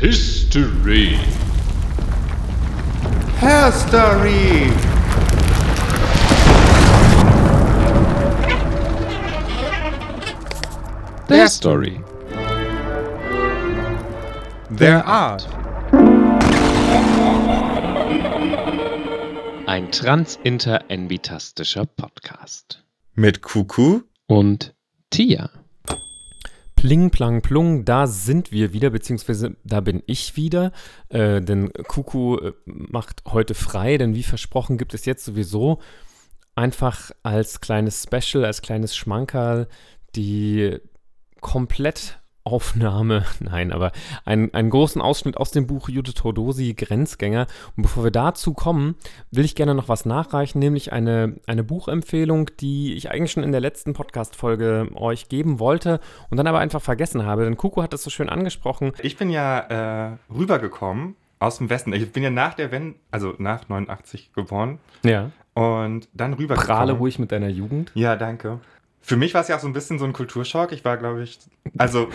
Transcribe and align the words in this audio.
History. 0.00 1.18
History. 3.40 4.70
Der 11.28 11.48
Story. 11.48 12.00
Der 14.70 15.04
Art. 15.04 15.48
Ein 19.66 19.90
transinter-envitastischer 19.90 21.86
Podcast. 21.86 22.84
Mit 23.16 23.42
Kuku. 23.42 24.02
Und 24.28 24.76
Tia. 25.10 25.50
Pling, 26.78 27.10
plang, 27.10 27.42
plung, 27.42 27.84
da 27.84 28.06
sind 28.06 28.52
wir 28.52 28.72
wieder, 28.72 28.90
beziehungsweise 28.90 29.56
da 29.64 29.80
bin 29.80 30.00
ich 30.06 30.36
wieder. 30.36 30.70
Äh, 31.08 31.40
denn 31.40 31.72
Kuku 31.88 32.36
äh, 32.36 32.52
macht 32.66 33.24
heute 33.26 33.54
frei, 33.54 33.98
denn 33.98 34.14
wie 34.14 34.22
versprochen 34.22 34.78
gibt 34.78 34.94
es 34.94 35.04
jetzt 35.04 35.24
sowieso 35.24 35.80
einfach 36.54 37.10
als 37.24 37.60
kleines 37.60 38.04
Special, 38.04 38.44
als 38.44 38.62
kleines 38.62 38.96
Schmankerl 38.96 39.66
die 40.14 40.78
Komplettaufnahme, 42.48 43.24
nein, 43.40 43.72
aber 43.72 43.92
einen, 44.24 44.52
einen 44.54 44.70
großen 44.70 45.00
Ausschnitt 45.02 45.36
aus 45.36 45.50
dem 45.50 45.66
Buch 45.66 45.88
Judith 45.88 46.14
Todosi, 46.14 46.74
Grenzgänger. 46.74 47.46
Und 47.76 47.82
bevor 47.82 48.04
wir 48.04 48.10
dazu 48.10 48.54
kommen, 48.54 48.96
will 49.30 49.44
ich 49.44 49.54
gerne 49.54 49.74
noch 49.74 49.88
was 49.88 50.06
nachreichen, 50.06 50.58
nämlich 50.58 50.92
eine, 50.92 51.36
eine 51.46 51.62
Buchempfehlung, 51.64 52.50
die 52.60 52.94
ich 52.94 53.10
eigentlich 53.10 53.32
schon 53.32 53.42
in 53.44 53.52
der 53.52 53.60
letzten 53.60 53.92
Podcast-Folge 53.92 54.88
euch 54.94 55.28
geben 55.28 55.58
wollte 55.60 56.00
und 56.30 56.36
dann 56.38 56.46
aber 56.46 56.58
einfach 56.58 56.80
vergessen 56.82 57.24
habe. 57.24 57.44
Denn 57.44 57.56
Kuku 57.56 57.82
hat 57.82 57.92
es 57.94 58.02
so 58.02 58.10
schön 58.10 58.28
angesprochen. 58.28 58.92
Ich 59.02 59.16
bin 59.16 59.30
ja 59.30 59.58
äh, 60.12 60.16
rübergekommen 60.34 61.16
aus 61.38 61.58
dem 61.58 61.70
Westen. 61.70 61.92
Ich 61.92 62.10
bin 62.12 62.22
ja 62.22 62.30
nach 62.30 62.54
der 62.54 62.70
Wende, 62.72 62.96
also 63.10 63.34
nach 63.38 63.68
89 63.68 64.32
geboren 64.34 64.78
Ja. 65.04 65.30
und 65.54 66.08
dann 66.14 66.32
rübergekommen. 66.34 66.66
Prahle 66.76 66.92
ruhig 66.94 67.18
mit 67.18 67.30
deiner 67.30 67.48
Jugend. 67.48 67.92
Ja, 67.94 68.16
danke. 68.16 68.60
Für 69.00 69.16
mich 69.16 69.32
war 69.34 69.40
es 69.42 69.48
ja 69.48 69.56
auch 69.56 69.60
so 69.60 69.66
ein 69.66 69.72
bisschen 69.72 69.98
so 69.98 70.04
ein 70.04 70.12
Kulturschock. 70.12 70.72
Ich 70.72 70.84
war, 70.84 70.96
glaube 70.96 71.22
ich, 71.22 71.38
also, 71.78 72.08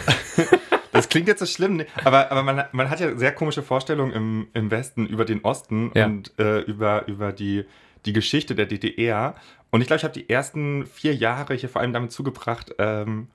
das 0.91 1.09
klingt 1.09 1.27
jetzt 1.27 1.39
so 1.39 1.45
schlimm, 1.45 1.77
ne? 1.77 1.85
aber, 2.03 2.31
aber 2.31 2.43
man, 2.43 2.63
man 2.71 2.89
hat 2.89 2.99
ja 2.99 3.15
sehr 3.17 3.31
komische 3.33 3.63
Vorstellungen 3.63 4.11
im, 4.13 4.47
im 4.53 4.69
Westen 4.71 5.05
über 5.07 5.25
den 5.25 5.41
Osten 5.43 5.91
Ja. 5.95 6.05
und 6.05 6.37
äh, 6.39 6.59
über, 6.61 7.07
über 7.07 7.31
die, 7.31 7.65
die 8.05 8.13
Geschichte 8.13 8.53
der 8.55 8.65
DDR. 8.67 9.35
Und 9.71 9.81
ich 9.81 9.87
glaube, 9.87 9.97
ich 9.97 10.03
habe 10.03 10.13
die 10.13 10.29
ersten 10.29 10.85
vier 10.85 11.15
Jahre 11.15 11.55
hier 11.55 11.69
vor 11.69 11.81
allem 11.81 11.93
damit 11.93 12.11
zugebracht, 12.11 12.75
ähm, 12.77 13.27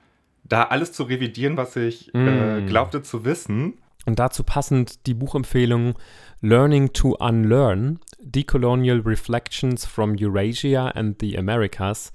da 0.44 0.64
alles 0.64 0.92
zu 0.92 1.02
revidieren, 1.02 1.56
was 1.56 1.74
ich 1.76 2.14
äh, 2.14 2.60
Mm. 2.60 2.66
glaubte 2.66 3.02
zu 3.02 3.24
wissen. 3.24 3.74
Und 4.06 4.18
dazu 4.18 4.44
passend 4.44 5.06
die 5.06 5.14
Buchempfehlung 5.14 5.98
Learning 6.40 6.92
to 6.92 7.16
Unlearn, 7.18 7.98
Decolonial 8.20 9.00
Reflections 9.00 9.84
from 9.84 10.14
Eurasia 10.16 10.88
and 10.88 11.16
the 11.20 11.36
Americas 11.36 12.12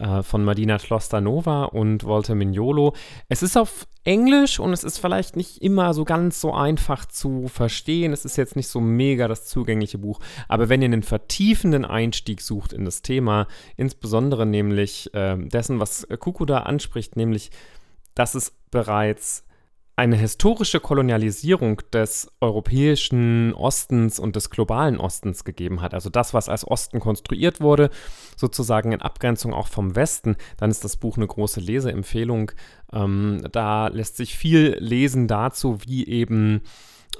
äh, 0.00 0.22
von 0.22 0.44
Madina 0.44 0.78
Tlostanova 0.78 1.64
und 1.64 2.04
Walter 2.04 2.34
Mignolo. 2.34 2.94
Es 3.28 3.42
ist 3.42 3.56
auf 3.56 3.86
Englisch 4.02 4.58
und 4.58 4.72
es 4.72 4.82
ist 4.82 4.98
vielleicht 4.98 5.36
nicht 5.36 5.62
immer 5.62 5.92
so 5.92 6.04
ganz 6.04 6.40
so 6.40 6.54
einfach 6.54 7.04
zu 7.04 7.48
verstehen. 7.48 8.12
Es 8.12 8.24
ist 8.24 8.36
jetzt 8.36 8.56
nicht 8.56 8.68
so 8.68 8.80
mega 8.80 9.28
das 9.28 9.46
zugängliche 9.46 9.98
Buch, 9.98 10.20
aber 10.48 10.68
wenn 10.68 10.80
ihr 10.80 10.86
einen 10.86 11.02
vertiefenden 11.02 11.84
Einstieg 11.84 12.40
sucht 12.40 12.72
in 12.72 12.84
das 12.84 13.02
Thema, 13.02 13.46
insbesondere 13.76 14.46
nämlich 14.46 15.12
äh, 15.14 15.36
dessen, 15.36 15.80
was 15.80 16.06
Kuku 16.18 16.46
da 16.46 16.60
anspricht, 16.60 17.16
nämlich, 17.16 17.50
dass 18.14 18.34
es 18.34 18.52
bereits 18.70 19.44
eine 20.00 20.16
historische 20.16 20.80
Kolonialisierung 20.80 21.82
des 21.92 22.32
europäischen 22.40 23.52
Ostens 23.52 24.18
und 24.18 24.34
des 24.34 24.48
globalen 24.48 24.96
Ostens 24.96 25.44
gegeben 25.44 25.82
hat, 25.82 25.92
also 25.92 26.08
das, 26.08 26.32
was 26.32 26.48
als 26.48 26.66
Osten 26.66 27.00
konstruiert 27.00 27.60
wurde, 27.60 27.90
sozusagen 28.34 28.92
in 28.92 29.02
Abgrenzung 29.02 29.52
auch 29.52 29.66
vom 29.66 29.94
Westen, 29.96 30.36
dann 30.56 30.70
ist 30.70 30.84
das 30.84 30.96
Buch 30.96 31.18
eine 31.18 31.26
große 31.26 31.60
Leseempfehlung. 31.60 32.52
Ähm, 32.94 33.42
da 33.52 33.88
lässt 33.88 34.16
sich 34.16 34.38
viel 34.38 34.74
lesen 34.80 35.28
dazu, 35.28 35.76
wie 35.84 36.06
eben 36.06 36.62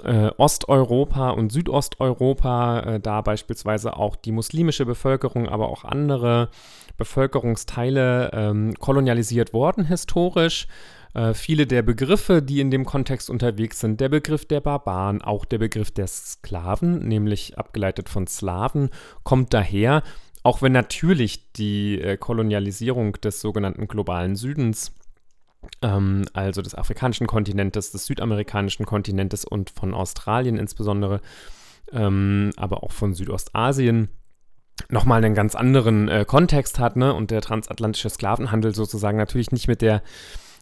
äh, 0.03 0.31
Osteuropa 0.37 1.29
und 1.29 1.51
Südosteuropa, 1.51 2.79
äh, 2.79 2.99
da 2.99 3.21
beispielsweise 3.21 3.95
auch 3.95 4.15
die 4.15 4.31
muslimische 4.31 4.87
Bevölkerung, 4.87 5.47
aber 5.47 5.69
auch 5.69 5.83
andere 5.83 6.49
Bevölkerungsteile 6.97 8.31
ähm, 8.33 8.73
kolonialisiert 8.79 9.53
worden 9.53 9.85
historisch. 9.85 10.67
Äh, 11.13 11.33
viele 11.33 11.67
der 11.67 11.81
Begriffe, 11.81 12.41
die 12.41 12.61
in 12.61 12.71
dem 12.71 12.85
Kontext 12.85 13.29
unterwegs 13.29 13.79
sind, 13.79 13.99
der 13.99 14.09
Begriff 14.09 14.45
der 14.45 14.61
Barbaren, 14.61 15.21
auch 15.21 15.45
der 15.45 15.57
Begriff 15.57 15.91
der 15.91 16.07
Sklaven, 16.07 17.07
nämlich 17.07 17.57
abgeleitet 17.57 18.09
von 18.09 18.27
Slaven, 18.27 18.89
kommt 19.23 19.53
daher, 19.53 20.03
auch 20.43 20.61
wenn 20.61 20.71
natürlich 20.71 21.51
die 21.53 21.99
äh, 21.99 22.17
Kolonialisierung 22.17 23.13
des 23.13 23.41
sogenannten 23.41 23.87
globalen 23.87 24.35
Südens 24.35 24.93
ähm, 25.81 26.25
also 26.33 26.61
des 26.61 26.75
afrikanischen 26.75 27.27
Kontinentes, 27.27 27.91
des 27.91 28.05
südamerikanischen 28.05 28.85
Kontinentes 28.85 29.45
und 29.45 29.69
von 29.69 29.93
Australien 29.93 30.57
insbesondere, 30.57 31.21
ähm, 31.91 32.51
aber 32.57 32.83
auch 32.83 32.91
von 32.91 33.13
Südostasien 33.13 34.09
nochmal 34.89 35.23
einen 35.23 35.35
ganz 35.35 35.55
anderen 35.55 36.07
äh, 36.07 36.25
Kontext 36.25 36.79
hat, 36.79 36.95
ne? 36.95 37.13
Und 37.13 37.29
der 37.29 37.41
transatlantische 37.41 38.09
Sklavenhandel 38.09 38.73
sozusagen 38.73 39.17
natürlich 39.17 39.51
nicht 39.51 39.67
mit 39.67 39.81
der 39.81 40.01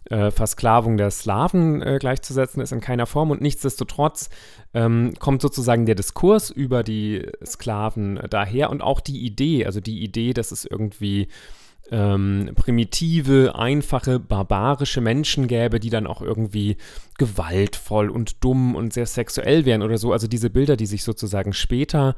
äh, 0.09 0.31
Versklavung 0.31 0.97
der 0.97 1.11
Slawen 1.11 1.81
äh, 1.81 1.97
gleichzusetzen 1.99 2.61
ist 2.61 2.71
in 2.71 2.81
keiner 2.81 3.05
Form 3.05 3.31
und 3.31 3.41
nichtsdestotrotz 3.41 4.29
ähm, 4.73 5.13
kommt 5.19 5.41
sozusagen 5.41 5.85
der 5.85 5.95
Diskurs 5.95 6.49
über 6.49 6.83
die 6.83 7.27
Sklaven 7.45 8.17
äh, 8.17 8.29
daher 8.29 8.69
und 8.69 8.81
auch 8.81 9.01
die 9.01 9.25
Idee, 9.25 9.65
also 9.65 9.79
die 9.79 10.03
Idee, 10.03 10.33
dass 10.33 10.51
es 10.51 10.65
irgendwie 10.65 11.27
ähm, 11.91 12.51
primitive, 12.55 13.55
einfache, 13.55 14.19
barbarische 14.19 15.01
Menschen 15.01 15.47
gäbe, 15.47 15.79
die 15.79 15.89
dann 15.89 16.07
auch 16.07 16.21
irgendwie 16.21 16.77
gewaltvoll 17.17 18.09
und 18.09 18.43
dumm 18.43 18.75
und 18.75 18.93
sehr 18.93 19.05
sexuell 19.05 19.65
wären 19.65 19.81
oder 19.81 19.97
so. 19.97 20.11
Also 20.11 20.27
diese 20.27 20.49
Bilder, 20.49 20.77
die 20.77 20.85
sich 20.85 21.03
sozusagen 21.03 21.53
später 21.53 22.15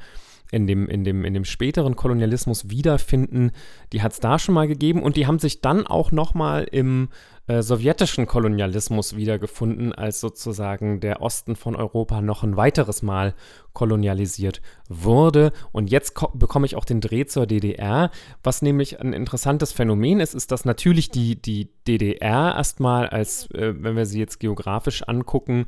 in 0.52 0.68
dem, 0.68 0.88
in 0.90 1.06
dem, 1.06 1.24
in 1.24 1.34
dem 1.34 1.46
späteren 1.46 1.96
Kolonialismus 1.96 2.70
wiederfinden, 2.70 3.52
die 3.94 4.02
hat 4.02 4.12
es 4.12 4.20
da 4.20 4.38
schon 4.38 4.54
mal 4.54 4.68
gegeben 4.68 5.02
und 5.02 5.16
die 5.16 5.26
haben 5.26 5.40
sich 5.40 5.62
dann 5.62 5.88
auch 5.88 6.12
nochmal 6.12 6.68
im 6.70 7.08
äh, 7.52 7.62
sowjetischen 7.64 8.28
Kolonialismus 8.28 9.16
wiedergefunden, 9.16 9.94
als 9.94 10.20
sozusagen 10.22 11.00
der 11.00 11.22
Osten 11.22 11.56
von 11.56 11.76
Europa 11.76 12.22
noch 12.22 12.44
ein 12.44 12.56
weiteres 12.56 13.02
Mal 13.02 13.34
kolonialisiert 13.74 14.62
wurde. 14.90 15.52
Und 15.72 15.90
jetzt 15.92 16.14
ko- 16.16 16.32
bekomme 16.34 16.66
ich 16.66 16.76
auch 16.76 16.86
den 16.86 17.02
Dreh 17.02 17.26
zur 17.26 17.46
DDR. 17.48 18.12
Was 18.44 18.62
nämlich 18.62 19.00
ein 19.02 19.14
interessantes 19.14 19.72
Phänomen 19.72 20.20
ist, 20.20 20.34
ist, 20.34 20.52
dass 20.52 20.66
natürlich 20.66 21.10
die, 21.10 21.42
die 21.42 21.70
DDR 21.88 22.56
erstmal 22.56 23.08
als, 23.08 23.50
äh, 23.52 23.74
wenn 23.84 23.96
wir 23.96 24.06
sie 24.06 24.20
jetzt 24.20 24.40
geografisch 24.40 25.04
angucken, 25.08 25.66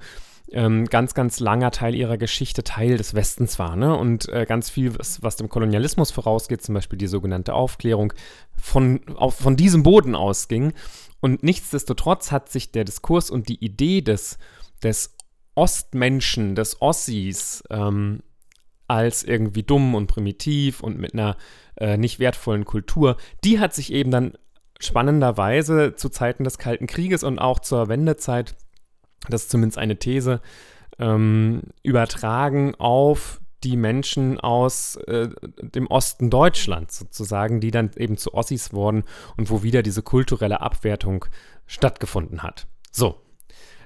ähm, 0.51 0.85
ganz, 0.85 1.13
ganz 1.13 1.39
langer 1.39 1.71
Teil 1.71 1.95
ihrer 1.95 2.17
Geschichte 2.17 2.63
Teil 2.63 2.97
des 2.97 3.13
Westens 3.13 3.59
war. 3.59 3.75
Ne? 3.75 3.95
Und 3.95 4.29
äh, 4.29 4.45
ganz 4.45 4.69
viel, 4.69 4.97
was, 4.97 5.23
was 5.23 5.35
dem 5.35 5.49
Kolonialismus 5.49 6.11
vorausgeht, 6.11 6.61
zum 6.61 6.75
Beispiel 6.75 6.99
die 6.99 7.07
sogenannte 7.07 7.53
Aufklärung, 7.53 8.13
von, 8.55 9.01
auf, 9.15 9.35
von 9.35 9.55
diesem 9.55 9.83
Boden 9.83 10.15
ausging. 10.15 10.73
Und 11.21 11.43
nichtsdestotrotz 11.43 12.31
hat 12.31 12.49
sich 12.49 12.71
der 12.71 12.83
Diskurs 12.83 13.29
und 13.29 13.47
die 13.49 13.63
Idee 13.63 14.01
des, 14.01 14.37
des 14.83 15.15
Ostmenschen, 15.55 16.55
des 16.55 16.81
Ossis, 16.81 17.63
ähm, 17.69 18.21
als 18.87 19.23
irgendwie 19.23 19.63
dumm 19.63 19.95
und 19.95 20.07
primitiv 20.07 20.81
und 20.81 20.99
mit 20.99 21.13
einer 21.13 21.37
äh, 21.77 21.97
nicht 21.97 22.19
wertvollen 22.19 22.65
Kultur, 22.65 23.17
die 23.43 23.59
hat 23.59 23.73
sich 23.73 23.91
eben 23.91 24.11
dann 24.11 24.33
spannenderweise 24.79 25.95
zu 25.95 26.09
Zeiten 26.09 26.43
des 26.43 26.57
Kalten 26.57 26.87
Krieges 26.87 27.23
und 27.23 27.39
auch 27.39 27.59
zur 27.59 27.87
Wendezeit 27.87 28.55
das 29.29 29.43
ist 29.43 29.51
zumindest 29.51 29.77
eine 29.77 29.97
These, 29.97 30.41
ähm, 30.99 31.61
übertragen 31.81 32.75
auf 32.75 33.41
die 33.63 33.77
Menschen 33.77 34.39
aus 34.39 34.95
äh, 35.07 35.29
dem 35.61 35.87
Osten 35.87 36.29
Deutschlands 36.29 36.99
sozusagen, 36.99 37.61
die 37.61 37.71
dann 37.71 37.91
eben 37.95 38.17
zu 38.17 38.33
Ossis 38.33 38.73
wurden 38.73 39.03
und 39.37 39.49
wo 39.49 39.63
wieder 39.63 39.83
diese 39.83 40.01
kulturelle 40.01 40.61
Abwertung 40.61 41.25
stattgefunden 41.65 42.43
hat. 42.43 42.67
So. 42.91 43.19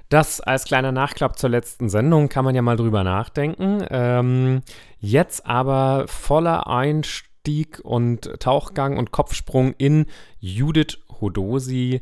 Das 0.08 0.40
als 0.40 0.64
kleiner 0.64 0.90
Nachklapp 0.90 1.38
zur 1.38 1.50
letzten 1.50 1.90
Sendung 1.90 2.30
kann 2.30 2.42
man 2.44 2.54
ja 2.54 2.62
mal 2.62 2.76
drüber 2.76 3.04
nachdenken. 3.04 3.84
Ähm, 3.90 4.62
jetzt 5.00 5.44
aber 5.44 6.06
voller 6.08 6.66
Einstieg 6.66 7.80
und 7.84 8.40
Tauchgang 8.40 8.96
und 8.96 9.10
Kopfsprung 9.10 9.74
in 9.76 10.06
Judith 10.40 10.98
Hodosi 11.20 12.00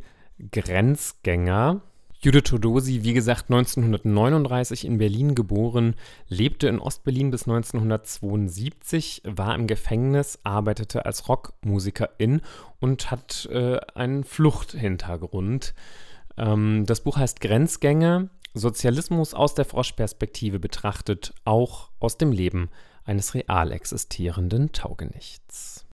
Grenzgänger. 0.53 1.81
Judith 2.21 2.45
Todosi, 2.45 3.05
wie 3.05 3.13
gesagt, 3.13 3.51
1939 3.51 4.85
in 4.87 4.99
Berlin 4.99 5.35
geboren, 5.35 5.95
lebte 6.29 6.67
in 6.67 6.79
Ostberlin 6.79 7.31
bis 7.31 7.43
1972, 7.43 9.23
war 9.25 9.55
im 9.55 9.67
Gefängnis, 9.67 10.39
arbeitete 10.43 11.05
als 11.05 11.29
Rockmusikerin 11.29 12.41
und 12.81 13.11
hat 13.11 13.49
äh, 13.53 13.79
einen 13.95 14.25
Fluchthintergrund. 14.25 15.75
Ähm, 16.37 16.85
das 16.87 17.03
Buch 17.03 17.19
heißt 17.19 17.41
Grenzgänge, 17.41 18.31
Sozialismus 18.55 19.35
aus 19.35 19.55
der 19.55 19.67
Froschperspektive 19.67 20.59
betrachtet, 20.59 21.35
auch 21.45 21.91
aus 22.01 22.17
dem 22.17 22.33
Leben 22.33 22.71
eines 23.05 23.35
real 23.35 23.71
existierenden 23.71 24.73
Taugenichts. 24.73 25.87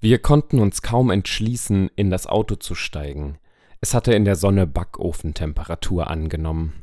Wir 0.00 0.18
konnten 0.18 0.60
uns 0.60 0.82
kaum 0.82 1.10
entschließen, 1.10 1.90
in 1.96 2.10
das 2.10 2.26
Auto 2.26 2.56
zu 2.56 2.74
steigen. 2.74 3.38
Es 3.82 3.94
hatte 3.94 4.12
in 4.12 4.26
der 4.26 4.36
Sonne 4.36 4.66
Backofentemperatur 4.66 6.10
angenommen. 6.10 6.74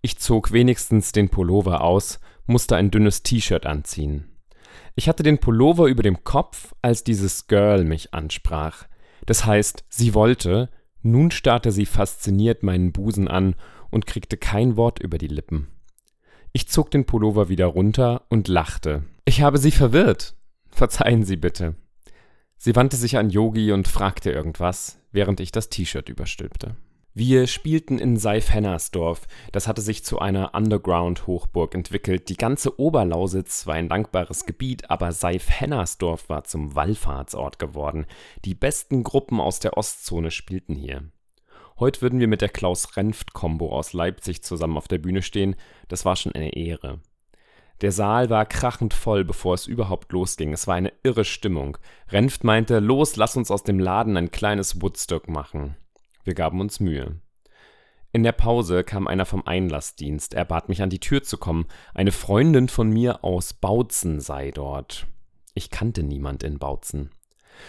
Ich 0.00 0.18
zog 0.18 0.52
wenigstens 0.52 1.12
den 1.12 1.28
Pullover 1.28 1.82
aus, 1.82 2.18
musste 2.46 2.76
ein 2.76 2.90
dünnes 2.90 3.22
T-Shirt 3.22 3.66
anziehen. 3.66 4.30
Ich 4.94 5.08
hatte 5.08 5.22
den 5.22 5.38
Pullover 5.38 5.86
über 5.86 6.02
dem 6.02 6.24
Kopf, 6.24 6.74
als 6.80 7.04
dieses 7.04 7.46
Girl 7.46 7.84
mich 7.84 8.14
ansprach. 8.14 8.86
Das 9.26 9.44
heißt, 9.44 9.84
sie 9.90 10.14
wollte, 10.14 10.70
nun 11.02 11.30
starrte 11.30 11.72
sie 11.72 11.86
fasziniert 11.86 12.62
meinen 12.62 12.92
Busen 12.92 13.28
an 13.28 13.54
und 13.90 14.06
kriegte 14.06 14.38
kein 14.38 14.76
Wort 14.76 15.00
über 15.00 15.18
die 15.18 15.28
Lippen. 15.28 15.68
Ich 16.52 16.68
zog 16.68 16.90
den 16.90 17.04
Pullover 17.04 17.50
wieder 17.50 17.66
runter 17.66 18.24
und 18.30 18.48
lachte. 18.48 19.04
Ich 19.26 19.42
habe 19.42 19.58
Sie 19.58 19.70
verwirrt. 19.70 20.34
Verzeihen 20.70 21.24
Sie 21.24 21.36
bitte. 21.36 21.74
Sie 22.56 22.74
wandte 22.74 22.96
sich 22.96 23.18
an 23.18 23.30
Yogi 23.30 23.72
und 23.72 23.86
fragte 23.86 24.30
irgendwas, 24.30 24.97
während 25.12 25.40
ich 25.40 25.52
das 25.52 25.68
T-Shirt 25.68 26.08
überstülpte. 26.08 26.76
Wir 27.14 27.48
spielten 27.48 27.98
in 27.98 28.16
Seif-Hennersdorf. 28.16 29.26
Das 29.50 29.66
hatte 29.66 29.80
sich 29.80 30.04
zu 30.04 30.20
einer 30.20 30.54
Underground-Hochburg 30.54 31.74
entwickelt. 31.74 32.28
Die 32.28 32.36
ganze 32.36 32.78
Oberlausitz 32.78 33.66
war 33.66 33.74
ein 33.74 33.88
dankbares 33.88 34.46
Gebiet, 34.46 34.88
aber 34.88 35.10
Seif-Hennersdorf 35.10 36.28
war 36.28 36.44
zum 36.44 36.76
Wallfahrtsort 36.76 37.58
geworden. 37.58 38.06
Die 38.44 38.54
besten 38.54 39.02
Gruppen 39.02 39.40
aus 39.40 39.58
der 39.58 39.76
Ostzone 39.76 40.30
spielten 40.30 40.76
hier. 40.76 41.10
Heute 41.80 42.02
würden 42.02 42.20
wir 42.20 42.28
mit 42.28 42.40
der 42.40 42.50
Klaus-Renft-Kombo 42.50 43.72
aus 43.72 43.92
Leipzig 43.92 44.42
zusammen 44.42 44.76
auf 44.76 44.86
der 44.86 44.98
Bühne 44.98 45.22
stehen. 45.22 45.56
Das 45.88 46.04
war 46.04 46.14
schon 46.14 46.32
eine 46.32 46.54
Ehre. 46.54 47.00
Der 47.80 47.92
Saal 47.92 48.28
war 48.28 48.44
krachend 48.44 48.92
voll, 48.92 49.24
bevor 49.24 49.54
es 49.54 49.66
überhaupt 49.66 50.12
losging. 50.12 50.52
Es 50.52 50.66
war 50.66 50.74
eine 50.74 50.92
irre 51.02 51.24
Stimmung. 51.24 51.78
Renft 52.10 52.42
meinte, 52.42 52.80
los, 52.80 53.16
lass 53.16 53.36
uns 53.36 53.50
aus 53.50 53.62
dem 53.62 53.78
Laden 53.78 54.16
ein 54.16 54.30
kleines 54.30 54.82
Woodstock 54.82 55.28
machen. 55.28 55.76
Wir 56.24 56.34
gaben 56.34 56.60
uns 56.60 56.80
Mühe. 56.80 57.20
In 58.10 58.22
der 58.22 58.32
Pause 58.32 58.84
kam 58.84 59.06
einer 59.06 59.26
vom 59.26 59.46
Einlassdienst. 59.46 60.34
Er 60.34 60.44
bat 60.44 60.68
mich 60.68 60.82
an 60.82 60.90
die 60.90 60.98
Tür 60.98 61.22
zu 61.22 61.36
kommen. 61.38 61.66
Eine 61.94 62.12
Freundin 62.12 62.68
von 62.68 62.90
mir 62.90 63.22
aus 63.22 63.52
Bautzen 63.52 64.20
sei 64.20 64.50
dort. 64.50 65.06
Ich 65.54 65.70
kannte 65.70 66.02
niemand 66.02 66.42
in 66.42 66.58
Bautzen. 66.58 67.10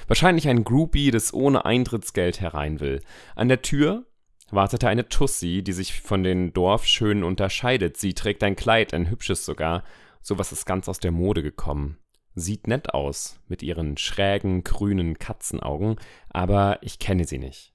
Wahrscheinlich 0.07 0.47
ein 0.47 0.63
Groupie, 0.63 1.11
das 1.11 1.33
ohne 1.33 1.65
Eintrittsgeld 1.65 2.39
herein 2.41 2.79
will. 2.79 3.01
An 3.35 3.49
der 3.49 3.61
Tür 3.61 4.05
wartete 4.53 4.87
eine 4.87 5.07
Tussi, 5.09 5.63
die 5.63 5.73
sich 5.73 6.01
von 6.01 6.23
den 6.23 6.53
Dorfschönen 6.53 7.23
unterscheidet. 7.23 7.97
Sie 7.97 8.13
trägt 8.13 8.43
ein 8.43 8.55
Kleid, 8.55 8.93
ein 8.93 9.09
hübsches 9.09 9.45
sogar. 9.45 9.83
Sowas 10.21 10.51
ist 10.51 10.65
ganz 10.65 10.87
aus 10.89 10.99
der 10.99 11.11
Mode 11.11 11.43
gekommen. 11.43 11.97
Sieht 12.35 12.67
nett 12.67 12.93
aus, 12.93 13.39
mit 13.47 13.63
ihren 13.63 13.97
schrägen, 13.97 14.63
grünen 14.63 15.17
Katzenaugen, 15.17 15.97
aber 16.29 16.79
ich 16.81 16.99
kenne 16.99 17.25
sie 17.25 17.37
nicht. 17.37 17.73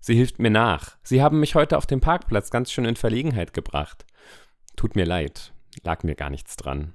Sie 0.00 0.16
hilft 0.16 0.38
mir 0.38 0.50
nach. 0.50 0.96
Sie 1.02 1.22
haben 1.22 1.38
mich 1.40 1.54
heute 1.54 1.78
auf 1.78 1.86
dem 1.86 2.00
Parkplatz 2.00 2.50
ganz 2.50 2.72
schön 2.72 2.84
in 2.84 2.96
Verlegenheit 2.96 3.52
gebracht. 3.52 4.04
Tut 4.76 4.96
mir 4.96 5.06
leid, 5.06 5.52
lag 5.84 6.02
mir 6.02 6.16
gar 6.16 6.30
nichts 6.30 6.56
dran. 6.56 6.94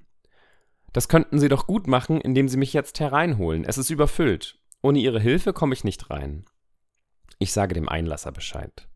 Das 0.93 1.07
könnten 1.07 1.39
Sie 1.39 1.47
doch 1.47 1.67
gut 1.67 1.87
machen, 1.87 2.19
indem 2.19 2.49
Sie 2.49 2.57
mich 2.57 2.73
jetzt 2.73 2.99
hereinholen. 2.99 3.63
Es 3.63 3.77
ist 3.77 3.89
überfüllt. 3.89 4.59
Ohne 4.81 4.99
Ihre 4.99 5.19
Hilfe 5.19 5.53
komme 5.53 5.73
ich 5.73 5.83
nicht 5.83 6.09
rein. 6.09 6.45
Ich 7.39 7.53
sage 7.53 7.73
dem 7.73 7.87
Einlasser 7.87 8.31
Bescheid. 8.31 8.87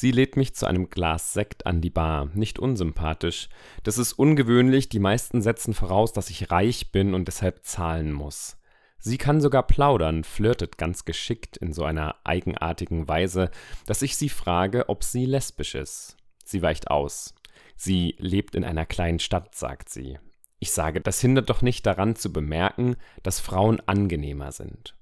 Sie 0.00 0.12
lädt 0.12 0.36
mich 0.36 0.54
zu 0.54 0.66
einem 0.66 0.90
Glas 0.90 1.32
Sekt 1.32 1.66
an 1.66 1.80
die 1.80 1.90
Bar. 1.90 2.26
Nicht 2.32 2.60
unsympathisch. 2.60 3.48
Das 3.82 3.98
ist 3.98 4.12
ungewöhnlich. 4.12 4.88
Die 4.88 5.00
meisten 5.00 5.42
setzen 5.42 5.74
voraus, 5.74 6.12
dass 6.12 6.30
ich 6.30 6.52
reich 6.52 6.92
bin 6.92 7.14
und 7.14 7.26
deshalb 7.26 7.66
zahlen 7.66 8.12
muss. 8.12 8.58
Sie 9.00 9.18
kann 9.18 9.40
sogar 9.40 9.66
plaudern, 9.66 10.22
flirtet 10.22 10.78
ganz 10.78 11.04
geschickt 11.04 11.56
in 11.56 11.72
so 11.72 11.82
einer 11.82 12.14
eigenartigen 12.22 13.08
Weise, 13.08 13.50
dass 13.86 14.02
ich 14.02 14.16
sie 14.16 14.28
frage, 14.28 14.88
ob 14.88 15.02
sie 15.02 15.26
lesbisch 15.26 15.74
ist. 15.74 16.16
Sie 16.44 16.62
weicht 16.62 16.92
aus. 16.92 17.34
Sie 17.74 18.14
lebt 18.20 18.54
in 18.54 18.62
einer 18.62 18.86
kleinen 18.86 19.18
Stadt, 19.18 19.56
sagt 19.56 19.88
sie. 19.88 20.20
Ich 20.60 20.70
sage, 20.70 21.00
das 21.00 21.20
hindert 21.20 21.50
doch 21.50 21.60
nicht 21.60 21.84
daran 21.84 22.14
zu 22.14 22.32
bemerken, 22.32 22.94
dass 23.24 23.40
Frauen 23.40 23.80
angenehmer 23.80 24.52
sind. 24.52 24.94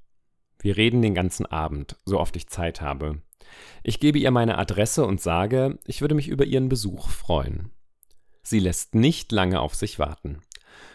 Wir 0.59 0.79
reden 0.79 1.03
den 1.03 1.15
ganzen 1.15 1.45
Abend, 1.45 1.97
so 2.07 2.19
oft 2.19 2.35
ich 2.37 2.49
Zeit 2.49 2.81
habe. 2.81 3.21
Ich 3.83 4.01
gebe 4.01 4.19
ihr 4.19 4.31
meine 4.31 4.59
Adresse 4.59 5.05
und 5.05 5.21
sage, 5.21 5.79
ich 5.87 6.01
würde 6.01 6.15
mich 6.15 6.29
über 6.29 6.45
ihren 6.45 6.69
Besuch 6.69 7.09
freuen. 7.09 7.71
Sie 8.43 8.59
lässt 8.59 8.95
nicht 8.95 9.33
lange 9.33 9.61
auf 9.61 9.75
sich 9.75 9.99
warten. 9.99 10.41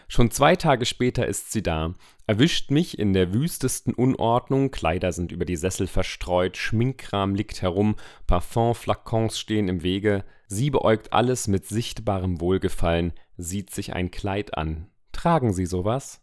Schon 0.08 0.30
zwei 0.30 0.56
Tage 0.56 0.84
später 0.84 1.26
ist 1.26 1.52
sie 1.52 1.62
da, 1.62 1.94
erwischt 2.26 2.70
mich 2.70 2.98
in 2.98 3.12
der 3.12 3.32
wüstesten 3.32 3.94
Unordnung, 3.94 4.70
Kleider 4.70 5.12
sind 5.12 5.32
über 5.32 5.44
die 5.44 5.56
Sessel 5.56 5.86
verstreut, 5.86 6.56
Schminkkram 6.56 7.34
liegt 7.34 7.62
herum, 7.62 7.96
Parfumflakons 8.26 9.38
stehen 9.38 9.68
im 9.68 9.82
Wege, 9.82 10.24
sie 10.46 10.70
beäugt 10.70 11.12
alles 11.12 11.48
mit 11.48 11.66
sichtbarem 11.66 12.40
Wohlgefallen, 12.40 13.12
sieht 13.36 13.70
sich 13.70 13.94
ein 13.94 14.10
Kleid 14.10 14.56
an. 14.56 14.88
Tragen 15.12 15.52
Sie 15.52 15.66
sowas? 15.66 16.20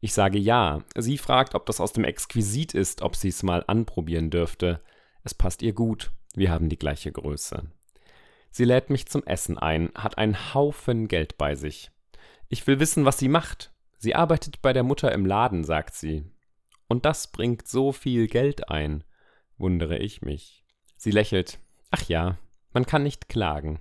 Ich 0.00 0.12
sage 0.12 0.38
ja. 0.38 0.82
Sie 0.96 1.16
fragt, 1.16 1.54
ob 1.54 1.64
das 1.66 1.80
aus 1.80 1.92
dem 1.92 2.04
Exquisit 2.04 2.74
ist, 2.74 3.02
ob 3.02 3.16
sie 3.16 3.28
es 3.28 3.42
mal 3.42 3.64
anprobieren 3.66 4.30
dürfte. 4.30 4.82
Es 5.24 5.34
passt 5.34 5.62
ihr 5.62 5.72
gut. 5.72 6.12
Wir 6.34 6.50
haben 6.50 6.68
die 6.68 6.78
gleiche 6.78 7.10
Größe. 7.10 7.64
Sie 8.50 8.64
lädt 8.64 8.90
mich 8.90 9.06
zum 9.06 9.24
Essen 9.24 9.58
ein, 9.58 9.90
hat 9.94 10.18
einen 10.18 10.54
Haufen 10.54 11.08
Geld 11.08 11.38
bei 11.38 11.54
sich. 11.56 11.90
Ich 12.48 12.66
will 12.66 12.78
wissen, 12.78 13.04
was 13.04 13.18
sie 13.18 13.28
macht. 13.28 13.72
Sie 13.98 14.14
arbeitet 14.14 14.62
bei 14.62 14.72
der 14.72 14.82
Mutter 14.82 15.10
im 15.12 15.26
Laden, 15.26 15.64
sagt 15.64 15.94
sie. 15.94 16.24
Und 16.86 17.04
das 17.04 17.32
bringt 17.32 17.66
so 17.66 17.90
viel 17.90 18.28
Geld 18.28 18.68
ein, 18.68 19.02
wundere 19.56 19.98
ich 19.98 20.22
mich. 20.22 20.64
Sie 20.96 21.10
lächelt. 21.10 21.58
Ach 21.90 22.02
ja, 22.08 22.38
man 22.72 22.86
kann 22.86 23.02
nicht 23.02 23.28
klagen. 23.28 23.80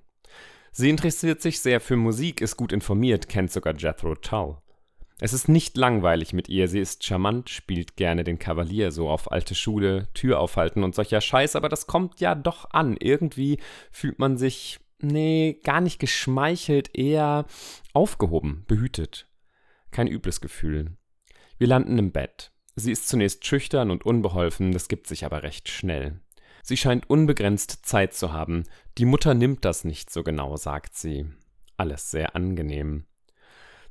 Sie 0.72 0.89
interessiert 0.89 1.42
sich 1.42 1.60
sehr 1.60 1.81
für 1.81 1.98
Musik, 1.98 2.42
ist 2.42 2.57
gut 2.57 2.72
informiert, 2.72 3.30
kennt 3.30 3.51
sogar 3.51 3.75
Jethro 3.75 4.16
Tull. 4.16 4.57
Es 5.24 5.31
ist 5.31 5.48
nicht 5.48 5.78
langweilig 5.78 6.34
mit 6.34 6.50
ihr, 6.50 6.68
sie 6.68 6.81
ist 6.81 7.06
charmant, 7.06 7.50
spielt 7.50 7.96
gerne 7.96 8.25
den 8.25 8.40
Kavalier, 8.40 8.92
so 8.92 9.08
auf 9.08 9.31
alte 9.31 9.56
Schule, 9.56 10.10
Tür 10.14 10.38
aufhalten 10.38 10.84
und 10.84 10.94
solcher 10.94 11.22
Scheiß, 11.22 11.56
aber 11.56 11.70
das 11.70 11.88
kommt 11.88 12.20
ja 12.20 12.36
doch 12.36 12.72
an. 12.72 12.98
Irgendwie 13.00 13.58
fühlt 13.90 14.20
man 14.20 14.36
sich, 14.36 14.81
nee, 15.00 15.62
gar 15.64 15.80
nicht 15.80 16.00
geschmeichelt, 16.00 16.94
eher 16.94 17.46
aufgehoben, 17.94 18.65
behütet. 18.68 19.30
Kein 19.92 20.08
übles 20.08 20.42
Gefühl. 20.42 20.98
Wir 21.58 21.68
landen 21.68 21.98
im 22.00 22.12
Bett. 22.12 22.51
Sie 22.75 22.92
ist 22.92 23.08
zunächst 23.08 23.46
schüchtern 23.46 23.92
und 23.92 24.06
unbeholfen, 24.06 24.74
das 24.74 24.89
gibt 24.89 25.08
sich 25.08 25.24
aber 25.24 25.42
recht 25.42 25.70
schnell. 25.70 26.20
Sie 26.63 26.75
scheint 26.75 27.10
unbegrenzt 27.10 27.86
Zeit 27.86 28.13
zu 28.13 28.34
haben. 28.34 28.65
Die 28.98 29.06
Mutter 29.06 29.36
nimmt 29.36 29.63
das 29.63 29.86
nicht 29.86 30.12
so 30.12 30.22
genau, 30.22 30.58
sagt 30.58 30.98
sie. 30.98 31.27
Alles 31.77 32.12
sehr 32.12 32.36
angenehm. 32.36 33.06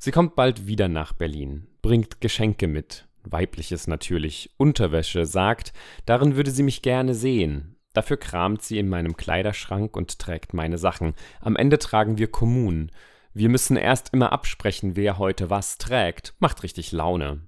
Sie 0.05 0.11
kommt 0.11 0.35
bald 0.35 0.67
wieder 0.67 0.89
nach 0.89 1.13
Berlin, 1.13 1.69
bringt 1.81 2.21
Geschenke 2.21 2.67
mit, 2.67 3.07
weibliches 3.23 3.87
natürlich, 3.87 4.51
Unterwäsche, 4.57 5.27
sagt, 5.27 5.73
darin 6.07 6.35
würde 6.35 6.51
sie 6.51 6.65
mich 6.65 6.83
gerne 6.83 7.15
sehen. 7.15 7.77
Dafür 7.93 8.17
kramt 8.17 8.63
sie 8.63 8.81
in 8.81 8.89
meinem 8.89 9.17
Kleiderschrank 9.17 9.97
und 9.97 10.19
trägt 10.19 10.55
meine 10.55 10.77
Sachen. 10.77 11.15
Am 11.41 11.55
Ende 11.55 11.79
tragen 11.79 12.19
wir 12.19 12.27
Kommun. 12.33 12.91
Wir 13.33 13.49
müssen 13.49 13.77
erst 13.77 14.13
immer 14.13 14.33
absprechen, 14.33 14.97
wer 14.97 15.19
heute 15.19 15.51
was 15.51 15.79
trägt. 15.79 16.35
Macht 16.41 16.65
richtig 16.65 16.91
Laune. 16.91 17.47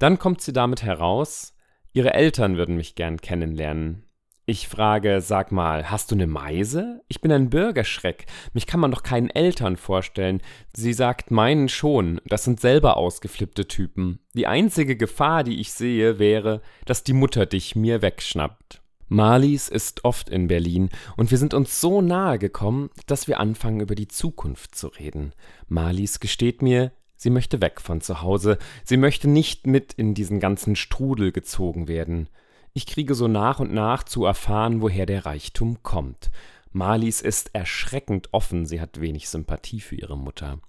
Dann 0.00 0.18
kommt 0.18 0.40
sie 0.40 0.52
damit 0.52 0.82
heraus, 0.82 1.54
ihre 1.92 2.14
Eltern 2.14 2.56
würden 2.56 2.74
mich 2.74 2.96
gern 2.96 3.20
kennenlernen. 3.20 4.09
Ich 4.50 4.66
frage, 4.66 5.20
sag 5.20 5.52
mal, 5.52 5.92
hast 5.92 6.10
du 6.10 6.16
eine 6.16 6.26
Meise? 6.26 7.02
Ich 7.06 7.20
bin 7.20 7.30
ein 7.30 7.50
Bürgerschreck. 7.50 8.26
Mich 8.52 8.66
kann 8.66 8.80
man 8.80 8.90
doch 8.90 9.04
keinen 9.04 9.30
Eltern 9.30 9.76
vorstellen. 9.76 10.42
Sie 10.74 10.92
sagt, 10.92 11.30
meinen 11.30 11.68
schon. 11.68 12.20
Das 12.26 12.42
sind 12.42 12.58
selber 12.58 12.96
ausgeflippte 12.96 13.68
Typen. 13.68 14.18
Die 14.34 14.48
einzige 14.48 14.96
Gefahr, 14.96 15.44
die 15.44 15.60
ich 15.60 15.70
sehe, 15.72 16.18
wäre, 16.18 16.62
dass 16.84 17.04
die 17.04 17.12
Mutter 17.12 17.46
dich 17.46 17.76
mir 17.76 18.02
wegschnappt. 18.02 18.82
Marlies 19.06 19.68
ist 19.68 20.04
oft 20.04 20.28
in 20.28 20.48
Berlin 20.48 20.88
und 21.16 21.30
wir 21.30 21.38
sind 21.38 21.54
uns 21.54 21.80
so 21.80 22.02
nahe 22.02 22.40
gekommen, 22.40 22.90
dass 23.06 23.28
wir 23.28 23.38
anfangen, 23.38 23.78
über 23.78 23.94
die 23.94 24.08
Zukunft 24.08 24.74
zu 24.74 24.88
reden. 24.88 25.32
Marlies 25.68 26.18
gesteht 26.18 26.60
mir, 26.60 26.90
sie 27.14 27.30
möchte 27.30 27.62
weg 27.62 27.80
von 27.80 28.00
zu 28.00 28.20
Hause. 28.20 28.58
Sie 28.82 28.96
möchte 28.96 29.30
nicht 29.30 29.68
mit 29.68 29.92
in 29.92 30.12
diesen 30.12 30.40
ganzen 30.40 30.74
Strudel 30.74 31.30
gezogen 31.30 31.86
werden. 31.86 32.28
Ich 32.72 32.86
kriege 32.86 33.14
so 33.14 33.26
nach 33.26 33.58
und 33.58 33.72
nach 33.72 34.04
zu 34.04 34.24
erfahren, 34.24 34.80
woher 34.80 35.06
der 35.06 35.26
Reichtum 35.26 35.82
kommt. 35.82 36.30
Marlies 36.72 37.20
ist 37.20 37.54
erschreckend 37.54 38.28
offen, 38.32 38.64
sie 38.64 38.80
hat 38.80 39.00
wenig 39.00 39.28
Sympathie 39.28 39.80
für 39.80 39.96
ihre 39.96 40.16
Mutter. 40.16 40.60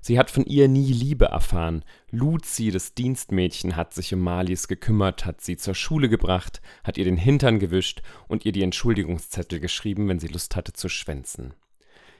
Sie 0.00 0.18
hat 0.18 0.30
von 0.30 0.44
ihr 0.44 0.68
nie 0.68 0.92
Liebe 0.92 1.26
erfahren. 1.26 1.82
Luzi, 2.10 2.70
das 2.70 2.92
Dienstmädchen, 2.92 3.76
hat 3.76 3.94
sich 3.94 4.12
um 4.12 4.20
Marlies 4.20 4.68
gekümmert, 4.68 5.24
hat 5.24 5.40
sie 5.40 5.56
zur 5.56 5.74
Schule 5.74 6.10
gebracht, 6.10 6.60
hat 6.82 6.98
ihr 6.98 7.04
den 7.04 7.16
Hintern 7.16 7.58
gewischt 7.58 8.02
und 8.28 8.44
ihr 8.44 8.52
die 8.52 8.62
Entschuldigungszettel 8.62 9.60
geschrieben, 9.60 10.08
wenn 10.08 10.18
sie 10.18 10.28
Lust 10.28 10.56
hatte 10.56 10.74
zu 10.74 10.90
schwänzen. 10.90 11.54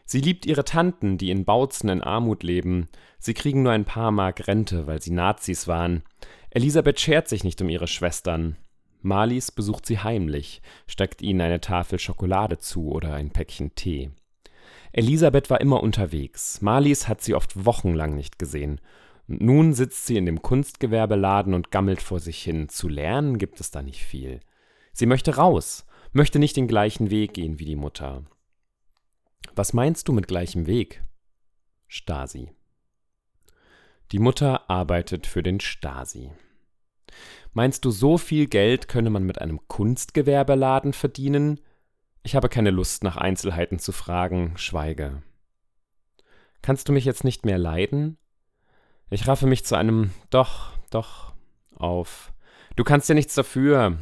Sie 0.06 0.20
liebt 0.20 0.46
ihre 0.46 0.64
Tanten, 0.64 1.18
die 1.18 1.30
in 1.30 1.44
Bautzen 1.44 1.90
in 1.90 2.02
Armut 2.02 2.42
leben. 2.42 2.88
Sie 3.18 3.34
kriegen 3.34 3.62
nur 3.62 3.72
ein 3.72 3.84
paar 3.84 4.12
Mark 4.12 4.46
Rente, 4.46 4.86
weil 4.86 5.02
sie 5.02 5.12
Nazis 5.12 5.66
waren. 5.66 6.04
Elisabeth 6.50 7.00
schert 7.00 7.28
sich 7.28 7.42
nicht 7.42 7.60
um 7.60 7.68
ihre 7.68 7.88
Schwestern. 7.88 8.56
Marlies 9.04 9.52
besucht 9.52 9.84
sie 9.84 9.98
heimlich, 9.98 10.62
steckt 10.86 11.20
ihnen 11.20 11.42
eine 11.42 11.60
Tafel 11.60 11.98
Schokolade 11.98 12.58
zu 12.58 12.90
oder 12.90 13.12
ein 13.12 13.30
Päckchen 13.30 13.74
Tee. 13.74 14.10
Elisabeth 14.92 15.50
war 15.50 15.60
immer 15.60 15.82
unterwegs. 15.82 16.62
Marlies 16.62 17.06
hat 17.06 17.20
sie 17.20 17.34
oft 17.34 17.66
wochenlang 17.66 18.14
nicht 18.14 18.38
gesehen. 18.38 18.80
Und 19.28 19.42
nun 19.42 19.74
sitzt 19.74 20.06
sie 20.06 20.16
in 20.16 20.24
dem 20.24 20.40
Kunstgewerbeladen 20.40 21.52
und 21.52 21.70
gammelt 21.70 22.00
vor 22.00 22.18
sich 22.18 22.42
hin. 22.42 22.68
Zu 22.70 22.88
lernen 22.88 23.36
gibt 23.36 23.60
es 23.60 23.70
da 23.70 23.82
nicht 23.82 24.02
viel. 24.02 24.40
Sie 24.92 25.06
möchte 25.06 25.36
raus, 25.36 25.84
möchte 26.12 26.38
nicht 26.38 26.56
den 26.56 26.68
gleichen 26.68 27.10
Weg 27.10 27.34
gehen 27.34 27.58
wie 27.58 27.66
die 27.66 27.76
Mutter. 27.76 28.24
Was 29.54 29.74
meinst 29.74 30.08
du 30.08 30.12
mit 30.12 30.28
gleichem 30.28 30.66
Weg? 30.66 31.04
Stasi. 31.88 32.52
Die 34.12 34.18
Mutter 34.18 34.70
arbeitet 34.70 35.26
für 35.26 35.42
den 35.42 35.60
Stasi. 35.60 36.30
Meinst 37.52 37.84
du, 37.84 37.90
so 37.90 38.18
viel 38.18 38.46
Geld 38.46 38.88
könne 38.88 39.10
man 39.10 39.24
mit 39.24 39.40
einem 39.40 39.60
Kunstgewerbeladen 39.68 40.92
verdienen? 40.92 41.60
Ich 42.22 42.34
habe 42.34 42.48
keine 42.48 42.70
Lust, 42.70 43.04
nach 43.04 43.16
Einzelheiten 43.16 43.78
zu 43.78 43.92
fragen, 43.92 44.54
schweige. 44.56 45.22
Kannst 46.62 46.88
du 46.88 46.92
mich 46.92 47.04
jetzt 47.04 47.24
nicht 47.24 47.44
mehr 47.44 47.58
leiden? 47.58 48.16
Ich 49.10 49.28
raffe 49.28 49.46
mich 49.46 49.64
zu 49.64 49.76
einem 49.76 50.10
Doch, 50.30 50.72
doch 50.90 51.34
auf. 51.76 52.32
Du 52.76 52.84
kannst 52.84 53.08
ja 53.08 53.14
nichts 53.14 53.34
dafür. 53.34 53.98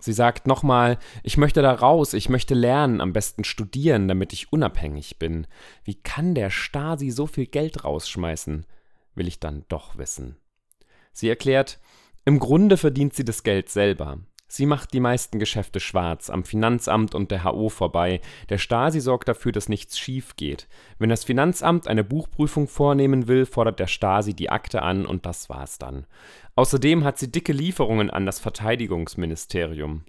Sie 0.00 0.12
sagt 0.12 0.46
nochmal, 0.46 0.98
ich 1.22 1.36
möchte 1.36 1.60
da 1.60 1.72
raus, 1.72 2.14
ich 2.14 2.28
möchte 2.28 2.54
lernen, 2.54 3.00
am 3.00 3.12
besten 3.12 3.44
studieren, 3.44 4.08
damit 4.08 4.32
ich 4.32 4.52
unabhängig 4.52 5.18
bin. 5.18 5.46
Wie 5.84 5.96
kann 5.96 6.34
der 6.34 6.50
Stasi 6.50 7.10
so 7.10 7.26
viel 7.26 7.46
Geld 7.46 7.84
rausschmeißen? 7.84 8.64
Will 9.14 9.28
ich 9.28 9.40
dann 9.40 9.64
doch 9.68 9.98
wissen. 9.98 10.36
Sie 11.12 11.28
erklärt, 11.28 11.80
im 12.28 12.40
Grunde 12.40 12.76
verdient 12.76 13.14
sie 13.14 13.24
das 13.24 13.42
Geld 13.42 13.70
selber. 13.70 14.18
Sie 14.48 14.66
macht 14.66 14.92
die 14.92 15.00
meisten 15.00 15.38
Geschäfte 15.38 15.80
schwarz, 15.80 16.28
am 16.28 16.44
Finanzamt 16.44 17.14
und 17.14 17.30
der 17.30 17.44
HO 17.44 17.70
vorbei. 17.70 18.20
Der 18.50 18.58
Stasi 18.58 19.00
sorgt 19.00 19.28
dafür, 19.28 19.50
dass 19.50 19.70
nichts 19.70 19.98
schief 19.98 20.36
geht. 20.36 20.68
Wenn 20.98 21.08
das 21.08 21.24
Finanzamt 21.24 21.88
eine 21.88 22.04
Buchprüfung 22.04 22.68
vornehmen 22.68 23.28
will, 23.28 23.46
fordert 23.46 23.80
der 23.80 23.86
Stasi 23.86 24.34
die 24.34 24.50
Akte 24.50 24.82
an 24.82 25.06
und 25.06 25.24
das 25.24 25.48
war's 25.48 25.78
dann. 25.78 26.04
Außerdem 26.54 27.02
hat 27.02 27.16
sie 27.18 27.32
dicke 27.32 27.54
Lieferungen 27.54 28.10
an 28.10 28.26
das 28.26 28.40
Verteidigungsministerium. 28.40 30.04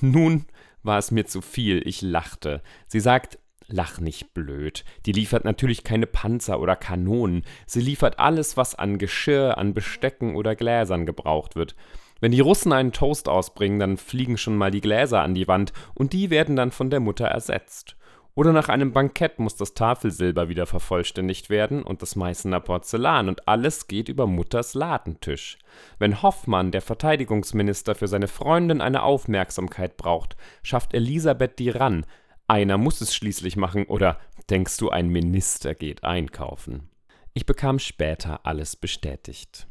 Nun 0.00 0.46
war 0.82 0.96
es 0.96 1.10
mir 1.10 1.26
zu 1.26 1.42
viel, 1.42 1.86
ich 1.86 2.00
lachte. 2.00 2.62
Sie 2.86 3.00
sagt, 3.00 3.38
lach 3.72 4.00
nicht 4.00 4.34
blöd. 4.34 4.84
Die 5.06 5.12
liefert 5.12 5.44
natürlich 5.44 5.84
keine 5.84 6.06
Panzer 6.06 6.60
oder 6.60 6.76
Kanonen. 6.76 7.44
Sie 7.66 7.80
liefert 7.80 8.18
alles, 8.18 8.56
was 8.56 8.74
an 8.74 8.98
Geschirr, 8.98 9.58
an 9.58 9.74
Bestecken 9.74 10.36
oder 10.36 10.54
Gläsern 10.54 11.06
gebraucht 11.06 11.56
wird. 11.56 11.74
Wenn 12.20 12.32
die 12.32 12.40
Russen 12.40 12.72
einen 12.72 12.92
Toast 12.92 13.28
ausbringen, 13.28 13.78
dann 13.78 13.96
fliegen 13.96 14.36
schon 14.36 14.56
mal 14.56 14.70
die 14.70 14.82
Gläser 14.82 15.22
an 15.22 15.34
die 15.34 15.48
Wand 15.48 15.72
und 15.94 16.12
die 16.12 16.30
werden 16.30 16.54
dann 16.54 16.70
von 16.70 16.90
der 16.90 17.00
Mutter 17.00 17.26
ersetzt. 17.26 17.96
Oder 18.34 18.52
nach 18.52 18.68
einem 18.68 18.92
Bankett 18.92 19.38
muss 19.38 19.56
das 19.56 19.74
Tafelsilber 19.74 20.48
wieder 20.48 20.64
vervollständigt 20.66 21.50
werden 21.50 21.82
und 21.82 22.00
das 22.00 22.14
Meißener 22.14 22.60
Porzellan 22.60 23.28
und 23.28 23.48
alles 23.48 23.88
geht 23.88 24.08
über 24.08 24.26
Mutters 24.26 24.74
Ladentisch. 24.74 25.58
Wenn 25.98 26.22
Hoffmann, 26.22 26.70
der 26.70 26.80
Verteidigungsminister, 26.80 27.94
für 27.94 28.06
seine 28.06 28.28
Freundin 28.28 28.80
eine 28.80 29.02
Aufmerksamkeit 29.02 29.96
braucht, 29.96 30.36
schafft 30.62 30.94
Elisabeth 30.94 31.58
die 31.58 31.70
ran. 31.70 32.06
Einer 32.50 32.78
muss 32.78 33.00
es 33.00 33.14
schließlich 33.14 33.54
machen 33.54 33.84
oder 33.84 34.18
denkst 34.50 34.76
du, 34.78 34.90
ein 34.90 35.06
Minister 35.06 35.76
geht 35.76 36.02
einkaufen? 36.02 36.90
Ich 37.32 37.46
bekam 37.46 37.78
später 37.78 38.44
alles 38.44 38.74
bestätigt. 38.74 39.68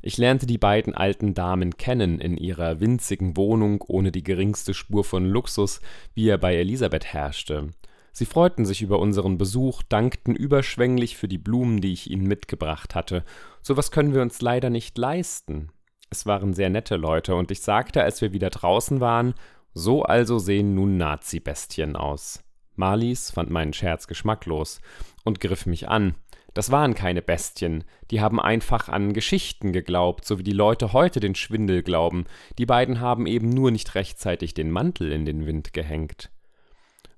Ich 0.00 0.16
lernte 0.16 0.46
die 0.46 0.56
beiden 0.56 0.94
alten 0.94 1.34
Damen 1.34 1.76
kennen 1.76 2.20
in 2.20 2.36
ihrer 2.36 2.78
winzigen 2.78 3.36
Wohnung 3.36 3.82
ohne 3.84 4.12
die 4.12 4.22
geringste 4.22 4.74
Spur 4.74 5.02
von 5.02 5.24
Luxus, 5.24 5.80
wie 6.14 6.28
er 6.28 6.38
bei 6.38 6.54
Elisabeth 6.54 7.04
herrschte. 7.04 7.70
Sie 8.12 8.26
freuten 8.26 8.64
sich 8.64 8.80
über 8.80 9.00
unseren 9.00 9.36
Besuch, 9.36 9.82
dankten 9.82 10.36
überschwänglich 10.36 11.16
für 11.16 11.26
die 11.26 11.38
Blumen, 11.38 11.80
die 11.80 11.92
ich 11.92 12.12
ihnen 12.12 12.28
mitgebracht 12.28 12.94
hatte. 12.94 13.24
So 13.60 13.76
was 13.76 13.90
können 13.90 14.14
wir 14.14 14.22
uns 14.22 14.40
leider 14.40 14.70
nicht 14.70 14.96
leisten. 14.96 15.72
Es 16.10 16.26
waren 16.26 16.54
sehr 16.54 16.70
nette 16.70 16.94
Leute, 16.94 17.34
und 17.34 17.50
ich 17.50 17.60
sagte, 17.62 18.04
als 18.04 18.20
wir 18.20 18.32
wieder 18.32 18.50
draußen 18.50 19.00
waren, 19.00 19.34
so 19.74 20.02
also 20.02 20.38
sehen 20.38 20.74
nun 20.74 20.96
Nazi-Bestien 20.96 21.96
aus. 21.96 22.42
Marlies 22.76 23.30
fand 23.30 23.50
meinen 23.50 23.72
Scherz 23.72 24.06
geschmacklos 24.06 24.80
und 25.24 25.40
griff 25.40 25.66
mich 25.66 25.88
an. 25.88 26.14
Das 26.54 26.72
waren 26.72 26.94
keine 26.94 27.22
Bestien, 27.22 27.84
die 28.10 28.20
haben 28.20 28.40
einfach 28.40 28.88
an 28.88 29.12
Geschichten 29.12 29.72
geglaubt, 29.72 30.24
so 30.24 30.38
wie 30.38 30.42
die 30.42 30.52
Leute 30.52 30.92
heute 30.92 31.20
den 31.20 31.36
Schwindel 31.36 31.82
glauben, 31.82 32.24
die 32.58 32.66
beiden 32.66 33.00
haben 33.00 33.26
eben 33.26 33.48
nur 33.50 33.70
nicht 33.70 33.94
rechtzeitig 33.94 34.54
den 34.54 34.70
Mantel 34.70 35.12
in 35.12 35.24
den 35.24 35.46
Wind 35.46 35.72
gehängt. 35.72 36.30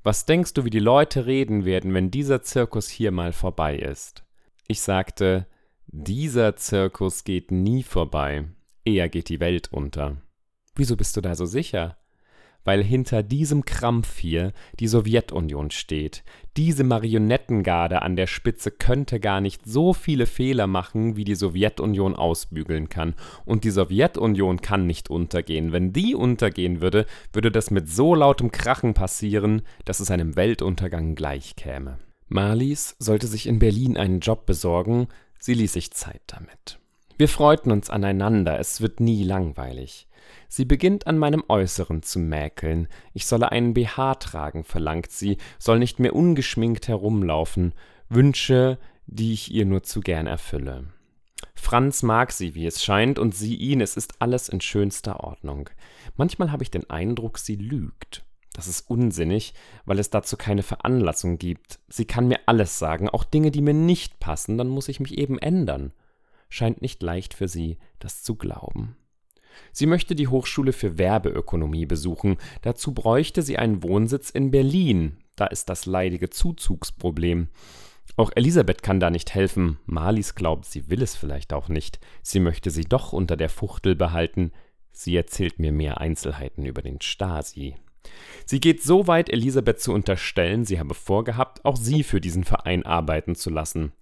Was 0.03 0.27
denkst 0.27 0.53
du, 0.53 0.65
wie 0.65 0.71
die 0.71 0.81
Leute 0.81 1.27
reden 1.27 1.65
werden, 1.65 1.95
wenn 1.95 2.11
dieser 2.11 2.43
Zirkus 2.43 2.89
hier 2.89 3.11
mal 3.11 3.33
vorbei 3.33 3.77
ist? 3.77 4.25
Ich 4.67 4.81
sagte, 4.81 5.47
dieser 5.87 6.57
Zirkus 6.57 7.25
geht 7.25 7.51
nie 7.51 7.83
vorbei, 7.83 8.45
eher 8.85 9.09
geht 9.09 9.29
die 9.29 9.41
Welt 9.41 9.73
unter. 9.73 10.21
Wieso 10.75 10.97
bist 10.97 11.17
du 11.17 11.21
da 11.21 11.35
so 11.35 11.47
sicher? 11.47 11.97
Weil 12.65 12.83
hinter 12.83 13.23
diesem 13.23 13.65
Krampf 13.65 14.19
hier 14.19 14.53
die 14.79 14.89
Sowjetunion 14.89 15.71
steht. 15.71 16.23
Diese 16.57 16.85
Marionettengarde 16.85 18.03
an 18.03 18.17
der 18.17 18.27
Spitze 18.27 18.71
könnte 18.71 19.21
gar 19.21 19.41
nicht 19.41 19.67
so 19.67 19.93
viele 19.93 20.27
Fehler 20.27 20.67
machen, 20.67 21.17
wie 21.17 21.25
die 21.25 21.35
Sowjetunion 21.35 22.15
ausbügeln 22.15 22.89
kann. 22.89 23.15
Und 23.45 23.65
die 23.65 23.71
Sowjetunion 23.71 24.61
kann 24.61 24.87
nicht 24.87 25.11
untergehen. 25.11 25.73
Wenn 25.73 25.93
die 25.93 26.15
untergehen 26.15 26.81
würde, 26.81 27.07
würde 27.33 27.51
das 27.51 27.71
mit 27.71 27.89
so 27.89 28.15
lautem 28.15 28.51
Krachen 28.51 28.95
passieren, 28.95 29.63
dass 29.85 30.01
es 30.01 30.11
einem 30.11 30.37
Weltuntergang 30.37 31.15
gleichkäme. 31.15 31.99
Marlies 32.29 32.97
sollte 32.99 33.27
sich 33.27 33.47
in 33.47 33.59
Berlin 33.59 33.97
einen 33.97 34.21
Job 34.21 34.47
besorgen, 34.47 35.09
sie 35.39 35.55
ließ 35.55 35.73
sich 35.73 35.91
Zeit 35.93 36.23
damit. 36.27 36.82
Wir 37.19 37.29
freuten 37.29 37.71
uns 37.71 37.91
aneinander, 37.91 38.59
es 38.59 38.81
wird 38.81 39.01
nie 39.01 39.25
langweilig. 39.25 40.09
Sie 40.49 40.65
beginnt 40.65 41.07
an 41.07 41.19
meinem 41.19 41.45
Äußeren 41.49 42.03
zu 42.03 42.19
mäkeln. 42.19 42.89
Ich 43.13 43.27
solle 43.27 43.53
einen 43.53 43.75
BH 43.75 44.17
tragen, 44.17 44.65
verlangt 44.65 45.11
sie, 45.11 45.39
soll 45.59 45.79
nicht 45.79 45.99
mehr 45.99 46.15
ungeschminkt 46.15 46.89
herumlaufen. 46.89 47.75
Wünsche, 48.09 48.79
die 49.07 49.33
ich 49.33 49.53
ihr 49.53 49.67
nur 49.67 49.83
zu 49.83 50.01
gern 50.01 50.27
erfülle. 50.27 50.85
Franz 51.55 52.03
mag 52.03 52.33
sie, 52.33 52.55
wie 52.55 52.67
es 52.67 52.83
scheint, 52.83 53.19
und 53.19 53.35
sie 53.35 53.57
ihn, 53.57 53.81
es 53.81 53.97
ist 53.97 54.21
alles 54.21 54.49
in 54.49 54.61
schönster 54.61 55.21
Ordnung. 55.21 55.71
Manchmal 56.17 56.51
habe 56.51 56.63
ich 56.63 56.71
den 56.71 56.89
Eindruck, 56.91 57.39
sie 57.39 57.57
lügt. 57.57 58.25
Das 58.53 58.69
ist 58.69 58.91
unsinnig, 58.91 59.55
weil 59.87 59.99
es 59.99 60.11
dazu 60.11 60.37
keine 60.37 60.63
Veranlassung 60.63 61.39
gibt. 61.39 61.79
Sie 61.89 62.05
kann 62.05 62.29
mir 62.29 62.41
alles 62.47 62.79
sagen, 62.79 63.09
auch 63.09 63.25
Dinge, 63.25 63.51
die 63.51 63.63
mir 63.63 63.75
nicht 63.75 64.19
passen, 64.21 64.59
dann 64.59 64.69
muss 64.69 64.89
ich 64.89 65.01
mich 65.01 65.17
eben 65.17 65.39
ändern. 65.39 65.93
Scheint 66.53 66.83
nicht 66.83 67.03
leicht 67.03 67.33
für 67.33 67.49
sie, 67.49 67.79
das 67.99 68.23
zu 68.23 68.35
glauben. 68.35 68.95
Sie 69.73 69.87
möchte 69.87 70.15
die 70.15 70.29
Hochschule 70.29 70.75
für 70.75 70.99
Werbeökonomie 70.99 71.87
besuchen. 71.87 72.37
Dazu 72.61 72.93
bräuchte 72.93 73.41
sie 73.41 73.57
einen 73.57 73.83
Wohnsitz 73.83 74.29
in 74.29 74.51
Berlin. 74.51 75.17
Da 75.35 75.47
ist 75.47 75.71
das 75.71 75.87
leidige 75.87 76.29
Zuzugsproblem. 76.29 77.49
Auch 78.17 78.33
Elisabeth 78.35 78.83
kann 78.83 79.01
da 79.01 79.09
nicht 79.09 79.33
helfen. 79.33 79.79
Marlies 79.87 80.35
glaubt, 80.35 80.67
sie 80.67 80.91
will 80.91 81.01
es 81.01 81.17
vielleicht 81.17 81.55
auch 81.55 81.71
nicht. 81.71 82.01
Sie 82.21 82.39
möchte 82.39 82.71
sie 82.71 82.85
doch 82.85 83.15
unter 83.15 83.39
der 83.39 83.49
Fuchtel 83.49 83.97
behalten. 83.97 84.53
Sie 84.91 85.17
erzählt 85.17 85.59
mir 85.59 85.73
mehr 85.73 86.03
Einzelheiten 86.03 86.67
über 86.67 86.83
den 86.83 87.01
Stasi. 87.01 87.77
Sie 88.45 88.61
geht 88.61 88.83
so 88.83 89.07
weit, 89.07 89.31
Elisabeth 89.31 89.81
zu 89.81 89.95
unterstellen, 89.95 90.67
sie 90.67 90.79
habe 90.79 90.93
vorgehabt, 90.93 91.65
auch 91.65 91.77
sie 91.77 92.03
für 92.03 92.21
diesen 92.21 92.45
Verein 92.45 92.85
arbeiten 92.85 93.37
zu 93.37 93.49
lassen. 93.49 93.93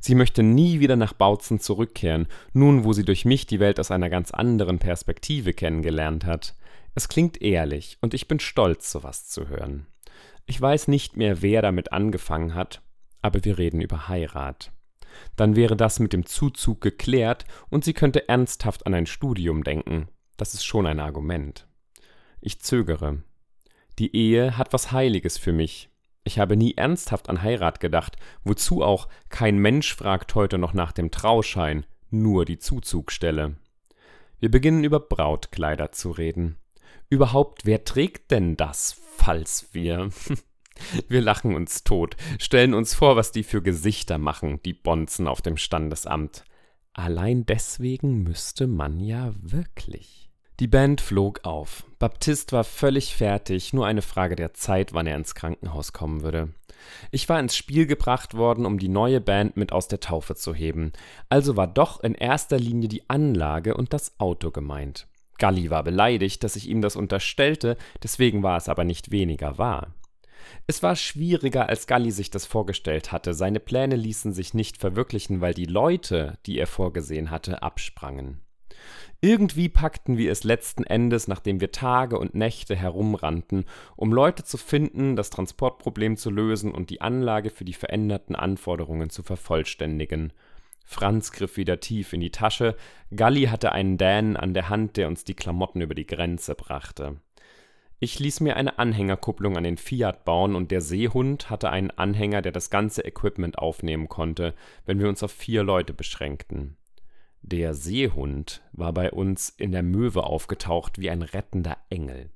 Sie 0.00 0.14
möchte 0.14 0.42
nie 0.42 0.80
wieder 0.80 0.96
nach 0.96 1.12
Bautzen 1.12 1.60
zurückkehren, 1.60 2.26
nun 2.52 2.84
wo 2.84 2.92
sie 2.92 3.04
durch 3.04 3.24
mich 3.24 3.46
die 3.46 3.60
Welt 3.60 3.80
aus 3.80 3.90
einer 3.90 4.10
ganz 4.10 4.30
anderen 4.30 4.78
Perspektive 4.78 5.52
kennengelernt 5.52 6.24
hat. 6.24 6.54
Es 6.94 7.08
klingt 7.08 7.42
ehrlich, 7.42 7.98
und 8.00 8.14
ich 8.14 8.28
bin 8.28 8.40
stolz, 8.40 8.90
sowas 8.90 9.28
zu 9.28 9.48
hören. 9.48 9.86
Ich 10.46 10.60
weiß 10.60 10.88
nicht 10.88 11.16
mehr, 11.16 11.42
wer 11.42 11.62
damit 11.62 11.92
angefangen 11.92 12.54
hat, 12.54 12.82
aber 13.22 13.44
wir 13.44 13.58
reden 13.58 13.80
über 13.80 14.08
Heirat. 14.08 14.72
Dann 15.36 15.56
wäre 15.56 15.76
das 15.76 16.00
mit 16.00 16.12
dem 16.12 16.26
Zuzug 16.26 16.80
geklärt 16.80 17.44
und 17.70 17.84
sie 17.84 17.94
könnte 17.94 18.28
ernsthaft 18.28 18.86
an 18.86 18.94
ein 18.94 19.06
Studium 19.06 19.64
denken. 19.64 20.08
Das 20.36 20.54
ist 20.54 20.64
schon 20.64 20.86
ein 20.86 21.00
Argument. 21.00 21.66
Ich 22.40 22.60
zögere. 22.60 23.22
Die 23.98 24.14
Ehe 24.14 24.58
hat 24.58 24.72
was 24.72 24.92
Heiliges 24.92 25.38
für 25.38 25.52
mich. 25.52 25.88
Ich 26.24 26.38
habe 26.38 26.56
nie 26.56 26.74
ernsthaft 26.74 27.28
an 27.28 27.42
Heirat 27.42 27.80
gedacht, 27.80 28.16
wozu 28.44 28.82
auch 28.82 29.08
kein 29.28 29.58
Mensch 29.58 29.94
fragt 29.94 30.34
heute 30.34 30.56
noch 30.56 30.72
nach 30.72 30.92
dem 30.92 31.10
Trauschein, 31.10 31.84
nur 32.10 32.46
die 32.46 32.58
Zuzugstelle. 32.58 33.56
Wir 34.40 34.50
beginnen 34.50 34.84
über 34.84 35.00
Brautkleider 35.00 35.92
zu 35.92 36.10
reden. 36.10 36.56
Überhaupt, 37.10 37.66
wer 37.66 37.84
trägt 37.84 38.30
denn 38.30 38.56
das, 38.56 39.00
falls 39.16 39.68
wir. 39.72 40.10
Wir 41.06 41.20
lachen 41.20 41.54
uns 41.54 41.84
tot, 41.84 42.16
stellen 42.40 42.74
uns 42.74 42.94
vor, 42.94 43.14
was 43.14 43.30
die 43.30 43.44
für 43.44 43.62
Gesichter 43.62 44.18
machen, 44.18 44.60
die 44.64 44.72
Bonzen 44.72 45.28
auf 45.28 45.40
dem 45.40 45.56
Standesamt. 45.56 46.44
Allein 46.92 47.46
deswegen 47.46 48.24
müsste 48.24 48.66
man 48.66 48.98
ja 48.98 49.32
wirklich. 49.40 50.23
Die 50.60 50.68
Band 50.68 51.00
flog 51.00 51.40
auf. 51.42 51.84
Baptist 51.98 52.52
war 52.52 52.62
völlig 52.62 53.16
fertig, 53.16 53.72
nur 53.72 53.86
eine 53.86 54.02
Frage 54.02 54.36
der 54.36 54.54
Zeit, 54.54 54.94
wann 54.94 55.08
er 55.08 55.16
ins 55.16 55.34
Krankenhaus 55.34 55.92
kommen 55.92 56.22
würde. 56.22 56.54
Ich 57.10 57.28
war 57.28 57.40
ins 57.40 57.56
Spiel 57.56 57.86
gebracht 57.86 58.34
worden, 58.34 58.64
um 58.64 58.78
die 58.78 58.88
neue 58.88 59.20
Band 59.20 59.56
mit 59.56 59.72
aus 59.72 59.88
der 59.88 59.98
Taufe 59.98 60.36
zu 60.36 60.54
heben. 60.54 60.92
Also 61.28 61.56
war 61.56 61.66
doch 61.66 62.04
in 62.04 62.14
erster 62.14 62.56
Linie 62.56 62.88
die 62.88 63.10
Anlage 63.10 63.74
und 63.74 63.92
das 63.92 64.20
Auto 64.20 64.52
gemeint. 64.52 65.08
Galli 65.38 65.70
war 65.70 65.82
beleidigt, 65.82 66.44
dass 66.44 66.54
ich 66.54 66.68
ihm 66.68 66.82
das 66.82 66.94
unterstellte, 66.94 67.76
deswegen 68.04 68.44
war 68.44 68.56
es 68.56 68.68
aber 68.68 68.84
nicht 68.84 69.10
weniger 69.10 69.58
wahr. 69.58 69.92
Es 70.68 70.84
war 70.84 70.94
schwieriger, 70.94 71.68
als 71.68 71.88
Galli 71.88 72.12
sich 72.12 72.30
das 72.30 72.46
vorgestellt 72.46 73.10
hatte. 73.10 73.34
Seine 73.34 73.58
Pläne 73.58 73.96
ließen 73.96 74.32
sich 74.32 74.54
nicht 74.54 74.76
verwirklichen, 74.76 75.40
weil 75.40 75.54
die 75.54 75.64
Leute, 75.64 76.38
die 76.46 76.58
er 76.58 76.68
vorgesehen 76.68 77.32
hatte, 77.32 77.62
absprangen. 77.62 78.43
Irgendwie 79.20 79.68
packten 79.68 80.18
wir 80.18 80.30
es 80.30 80.44
letzten 80.44 80.84
Endes, 80.84 81.28
nachdem 81.28 81.60
wir 81.60 81.72
Tage 81.72 82.18
und 82.18 82.34
Nächte 82.34 82.76
herumrannten, 82.76 83.64
um 83.96 84.12
Leute 84.12 84.44
zu 84.44 84.58
finden, 84.58 85.16
das 85.16 85.30
Transportproblem 85.30 86.16
zu 86.16 86.30
lösen 86.30 86.72
und 86.72 86.90
die 86.90 87.00
Anlage 87.00 87.50
für 87.50 87.64
die 87.64 87.72
veränderten 87.72 88.36
Anforderungen 88.36 89.10
zu 89.10 89.22
vervollständigen. 89.22 90.32
Franz 90.84 91.32
griff 91.32 91.56
wieder 91.56 91.80
tief 91.80 92.12
in 92.12 92.20
die 92.20 92.30
Tasche, 92.30 92.76
Galli 93.14 93.44
hatte 93.44 93.72
einen 93.72 93.96
Dänen 93.96 94.36
an 94.36 94.52
der 94.52 94.68
Hand, 94.68 94.96
der 94.96 95.08
uns 95.08 95.24
die 95.24 95.34
Klamotten 95.34 95.80
über 95.80 95.94
die 95.94 96.06
Grenze 96.06 96.54
brachte. 96.54 97.16
Ich 98.00 98.18
ließ 98.18 98.40
mir 98.40 98.56
eine 98.56 98.78
Anhängerkupplung 98.78 99.56
an 99.56 99.64
den 99.64 99.78
Fiat 99.78 100.26
bauen 100.26 100.54
und 100.54 100.70
der 100.70 100.82
Seehund 100.82 101.48
hatte 101.48 101.70
einen 101.70 101.90
Anhänger, 101.90 102.42
der 102.42 102.52
das 102.52 102.68
ganze 102.68 103.02
Equipment 103.02 103.58
aufnehmen 103.58 104.10
konnte, 104.10 104.54
wenn 104.84 104.98
wir 104.98 105.08
uns 105.08 105.22
auf 105.22 105.32
vier 105.32 105.62
Leute 105.62 105.94
beschränkten. 105.94 106.76
Der 107.46 107.74
Seehund 107.74 108.62
war 108.72 108.94
bei 108.94 109.12
uns 109.12 109.50
in 109.50 109.70
der 109.70 109.82
Möwe 109.82 110.24
aufgetaucht 110.24 110.98
wie 110.98 111.10
ein 111.10 111.20
rettender 111.20 111.76
Engel. 111.90 112.30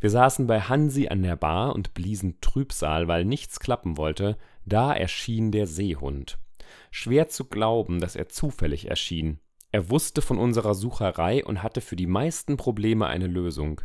Wir 0.00 0.10
saßen 0.10 0.48
bei 0.48 0.60
Hansi 0.60 1.06
an 1.06 1.22
der 1.22 1.36
Bar 1.36 1.72
und 1.72 1.94
bliesen 1.94 2.40
Trübsal, 2.40 3.06
weil 3.06 3.24
nichts 3.24 3.60
klappen 3.60 3.96
wollte, 3.96 4.36
da 4.66 4.92
erschien 4.92 5.52
der 5.52 5.68
Seehund. 5.68 6.36
Schwer 6.90 7.28
zu 7.28 7.44
glauben, 7.44 8.00
dass 8.00 8.16
er 8.16 8.28
zufällig 8.28 8.90
erschien. 8.90 9.38
Er 9.70 9.88
wusste 9.88 10.20
von 10.20 10.36
unserer 10.36 10.74
Sucherei 10.74 11.44
und 11.44 11.62
hatte 11.62 11.80
für 11.80 11.94
die 11.94 12.08
meisten 12.08 12.56
Probleme 12.56 13.06
eine 13.06 13.28
Lösung. 13.28 13.80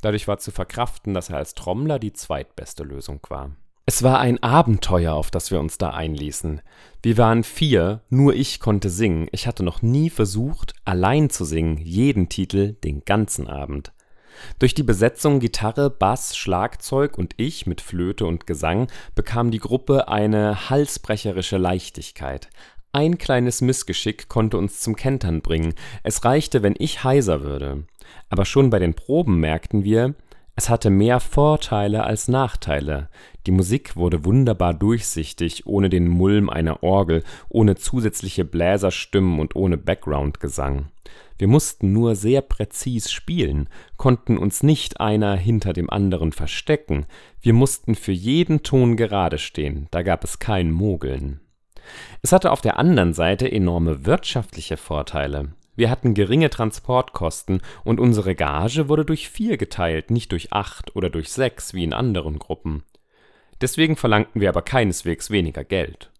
Dadurch 0.00 0.26
war 0.26 0.38
zu 0.38 0.50
verkraften, 0.50 1.14
dass 1.14 1.30
er 1.30 1.36
als 1.36 1.54
Trommler 1.54 2.00
die 2.00 2.12
zweitbeste 2.12 2.82
Lösung 2.82 3.20
war. 3.28 3.54
Es 3.86 4.02
war 4.02 4.18
ein 4.18 4.42
Abenteuer, 4.42 5.12
auf 5.12 5.30
das 5.30 5.50
wir 5.50 5.60
uns 5.60 5.76
da 5.76 5.90
einließen. 5.90 6.62
Wir 7.02 7.18
waren 7.18 7.44
vier, 7.44 8.00
nur 8.08 8.34
ich 8.34 8.58
konnte 8.58 8.88
singen. 8.88 9.28
Ich 9.30 9.46
hatte 9.46 9.62
noch 9.62 9.82
nie 9.82 10.08
versucht, 10.08 10.72
allein 10.86 11.28
zu 11.28 11.44
singen, 11.44 11.76
jeden 11.76 12.30
Titel, 12.30 12.72
den 12.72 13.04
ganzen 13.04 13.46
Abend. 13.46 13.92
Durch 14.58 14.72
die 14.72 14.82
Besetzung 14.82 15.38
Gitarre, 15.38 15.90
Bass, 15.90 16.34
Schlagzeug 16.34 17.18
und 17.18 17.34
ich 17.36 17.66
mit 17.66 17.82
Flöte 17.82 18.24
und 18.24 18.46
Gesang 18.46 18.88
bekam 19.14 19.50
die 19.50 19.60
Gruppe 19.60 20.08
eine 20.08 20.70
halsbrecherische 20.70 21.58
Leichtigkeit. 21.58 22.48
Ein 22.92 23.18
kleines 23.18 23.60
Missgeschick 23.60 24.28
konnte 24.30 24.56
uns 24.56 24.80
zum 24.80 24.96
Kentern 24.96 25.42
bringen. 25.42 25.74
Es 26.02 26.24
reichte, 26.24 26.62
wenn 26.62 26.74
ich 26.78 27.04
heiser 27.04 27.42
würde. 27.42 27.84
Aber 28.30 28.46
schon 28.46 28.70
bei 28.70 28.78
den 28.78 28.94
Proben 28.94 29.40
merkten 29.40 29.84
wir, 29.84 30.14
es 30.56 30.68
hatte 30.68 30.90
mehr 30.90 31.18
Vorteile 31.18 32.04
als 32.04 32.28
Nachteile. 32.28 33.08
Die 33.46 33.50
Musik 33.50 33.96
wurde 33.96 34.24
wunderbar 34.24 34.72
durchsichtig, 34.72 35.66
ohne 35.66 35.90
den 35.90 36.08
Mulm 36.08 36.48
einer 36.48 36.82
Orgel, 36.82 37.22
ohne 37.48 37.76
zusätzliche 37.76 38.44
Bläserstimmen 38.44 39.38
und 39.38 39.54
ohne 39.54 39.76
Backgroundgesang. 39.76 40.86
Wir 41.36 41.48
mussten 41.48 41.92
nur 41.92 42.14
sehr 42.14 42.40
präzis 42.42 43.10
spielen, 43.10 43.68
konnten 43.96 44.38
uns 44.38 44.62
nicht 44.62 45.00
einer 45.00 45.34
hinter 45.36 45.72
dem 45.72 45.90
anderen 45.90 46.32
verstecken, 46.32 47.06
wir 47.42 47.52
mussten 47.52 47.96
für 47.96 48.12
jeden 48.12 48.62
Ton 48.62 48.96
gerade 48.96 49.38
stehen, 49.38 49.88
da 49.90 50.02
gab 50.02 50.24
es 50.24 50.38
kein 50.38 50.70
Mogeln. 50.70 51.40
Es 52.22 52.32
hatte 52.32 52.50
auf 52.50 52.62
der 52.62 52.78
anderen 52.78 53.12
Seite 53.12 53.50
enorme 53.50 54.06
wirtschaftliche 54.06 54.76
Vorteile. 54.76 55.52
Wir 55.76 55.90
hatten 55.90 56.14
geringe 56.14 56.50
Transportkosten 56.50 57.60
und 57.82 57.98
unsere 57.98 58.34
Gage 58.36 58.88
wurde 58.88 59.04
durch 59.04 59.28
vier 59.28 59.56
geteilt, 59.56 60.10
nicht 60.10 60.30
durch 60.32 60.52
acht 60.52 60.94
oder 60.94 61.10
durch 61.10 61.30
sechs 61.30 61.74
wie 61.74 61.84
in 61.84 61.92
anderen 61.92 62.38
Gruppen. 62.38 62.84
Deswegen 63.64 63.96
verlangten 63.96 64.42
wir 64.42 64.50
aber 64.50 64.60
keineswegs 64.60 65.30
weniger 65.30 65.64
Geld. 65.64 66.10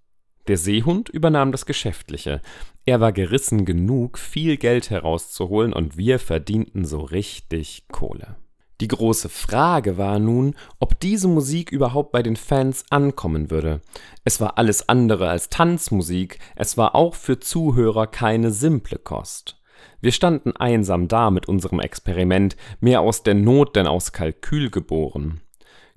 Der 0.48 0.56
Seehund 0.56 1.10
übernahm 1.10 1.52
das 1.52 1.66
Geschäftliche. 1.66 2.40
Er 2.86 3.02
war 3.02 3.12
gerissen 3.12 3.66
genug, 3.66 4.16
viel 4.16 4.56
Geld 4.56 4.88
herauszuholen, 4.88 5.74
und 5.74 5.98
wir 5.98 6.18
verdienten 6.18 6.86
so 6.86 7.02
richtig 7.02 7.84
Kohle. 7.92 8.36
Die 8.80 8.88
große 8.88 9.28
Frage 9.28 9.98
war 9.98 10.18
nun, 10.18 10.54
ob 10.78 10.98
diese 11.00 11.28
Musik 11.28 11.70
überhaupt 11.70 12.12
bei 12.12 12.22
den 12.22 12.36
Fans 12.36 12.86
ankommen 12.88 13.50
würde. 13.50 13.82
Es 14.24 14.40
war 14.40 14.56
alles 14.56 14.88
andere 14.88 15.28
als 15.28 15.50
Tanzmusik, 15.50 16.38
es 16.56 16.78
war 16.78 16.94
auch 16.94 17.14
für 17.14 17.40
Zuhörer 17.40 18.06
keine 18.06 18.52
simple 18.52 18.96
Kost. 18.96 19.60
Wir 20.00 20.12
standen 20.12 20.52
einsam 20.56 21.08
da 21.08 21.30
mit 21.30 21.46
unserem 21.46 21.80
Experiment, 21.80 22.56
mehr 22.80 23.02
aus 23.02 23.22
der 23.22 23.34
Not 23.34 23.76
denn 23.76 23.86
aus 23.86 24.12
Kalkül 24.12 24.70
geboren. 24.70 25.42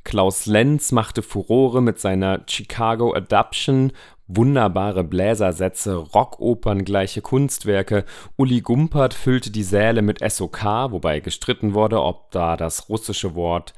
Klaus 0.07 0.45
Lenz 0.45 0.93
machte 0.93 1.21
Furore 1.21 1.81
mit 1.81 1.99
seiner 1.99 2.39
Chicago 2.47 3.13
Adaption, 3.13 3.91
wunderbare 4.27 5.03
Bläsersätze, 5.03 5.95
Rockoperngleiche 5.95 7.19
Kunstwerke. 7.19 8.05
Uli 8.37 8.61
Gumpert 8.61 9.13
füllte 9.13 9.51
die 9.51 9.63
Säle 9.63 10.01
mit 10.01 10.19
SOK, 10.31 10.63
wobei 10.63 11.19
gestritten 11.19 11.73
wurde, 11.73 12.01
ob 12.01 12.31
da 12.31 12.55
das 12.55 12.87
russische 12.87 13.35
Wort 13.35 13.73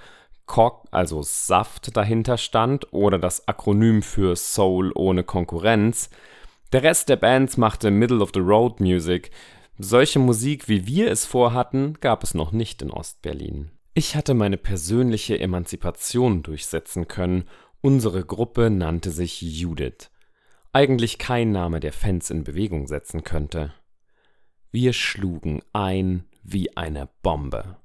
Kok, 0.45 0.83
also 0.91 1.23
Saft, 1.23 1.97
dahinter 1.97 2.37
stand 2.37 2.93
oder 2.93 3.17
das 3.17 3.47
Akronym 3.47 4.03
für 4.03 4.35
Soul 4.35 4.91
ohne 4.93 5.23
Konkurrenz. 5.23 6.11
Der 6.73 6.83
Rest 6.83 7.09
der 7.09 7.15
Bands 7.15 7.57
machte 7.57 7.89
Middle 7.89 8.21
of 8.21 8.29
the 8.35 8.39
Road 8.39 8.79
Music. 8.79 9.31
Solche 9.79 10.19
Musik, 10.19 10.69
wie 10.69 10.85
wir 10.85 11.09
es 11.09 11.25
vorhatten, 11.25 11.97
gab 12.01 12.21
es 12.21 12.35
noch 12.35 12.51
nicht 12.51 12.83
in 12.83 12.91
Ostberlin. 12.91 13.71
Ich 13.93 14.15
hatte 14.15 14.33
meine 14.33 14.57
persönliche 14.57 15.39
Emanzipation 15.39 16.43
durchsetzen 16.43 17.07
können. 17.07 17.45
Unsere 17.81 18.23
Gruppe 18.23 18.69
nannte 18.69 19.11
sich 19.11 19.41
Judith 19.41 20.09
eigentlich 20.71 21.17
kein 21.17 21.51
Name, 21.51 21.79
der 21.79 21.93
Fans 21.93 22.29
in 22.29 22.43
Bewegung 22.43 22.87
setzen 22.87 23.23
könnte. 23.23 23.73
Wir 24.71 24.93
schlugen 24.93 25.61
ein 25.73 26.25
wie 26.43 26.77
eine 26.77 27.09
Bombe. 27.23 27.77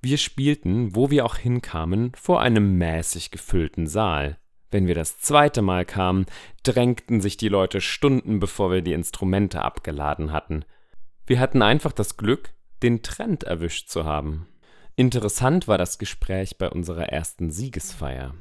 Wir 0.00 0.18
spielten, 0.18 0.94
wo 0.94 1.10
wir 1.10 1.24
auch 1.24 1.36
hinkamen, 1.36 2.12
vor 2.14 2.40
einem 2.40 2.78
mäßig 2.78 3.30
gefüllten 3.30 3.86
Saal. 3.86 4.38
Wenn 4.70 4.86
wir 4.86 4.94
das 4.94 5.18
zweite 5.18 5.62
Mal 5.62 5.84
kamen, 5.84 6.26
drängten 6.62 7.20
sich 7.20 7.36
die 7.36 7.48
Leute 7.48 7.80
Stunden, 7.80 8.40
bevor 8.40 8.70
wir 8.70 8.82
die 8.82 8.92
Instrumente 8.92 9.62
abgeladen 9.62 10.32
hatten. 10.32 10.64
Wir 11.26 11.38
hatten 11.40 11.62
einfach 11.62 11.92
das 11.92 12.16
Glück, 12.16 12.52
den 12.82 13.02
Trend 13.02 13.44
erwischt 13.44 13.88
zu 13.88 14.04
haben. 14.04 14.48
Interessant 14.98 15.68
war 15.68 15.76
das 15.76 15.98
Gespräch 15.98 16.56
bei 16.56 16.70
unserer 16.70 17.10
ersten 17.10 17.50
Siegesfeier. 17.50 18.34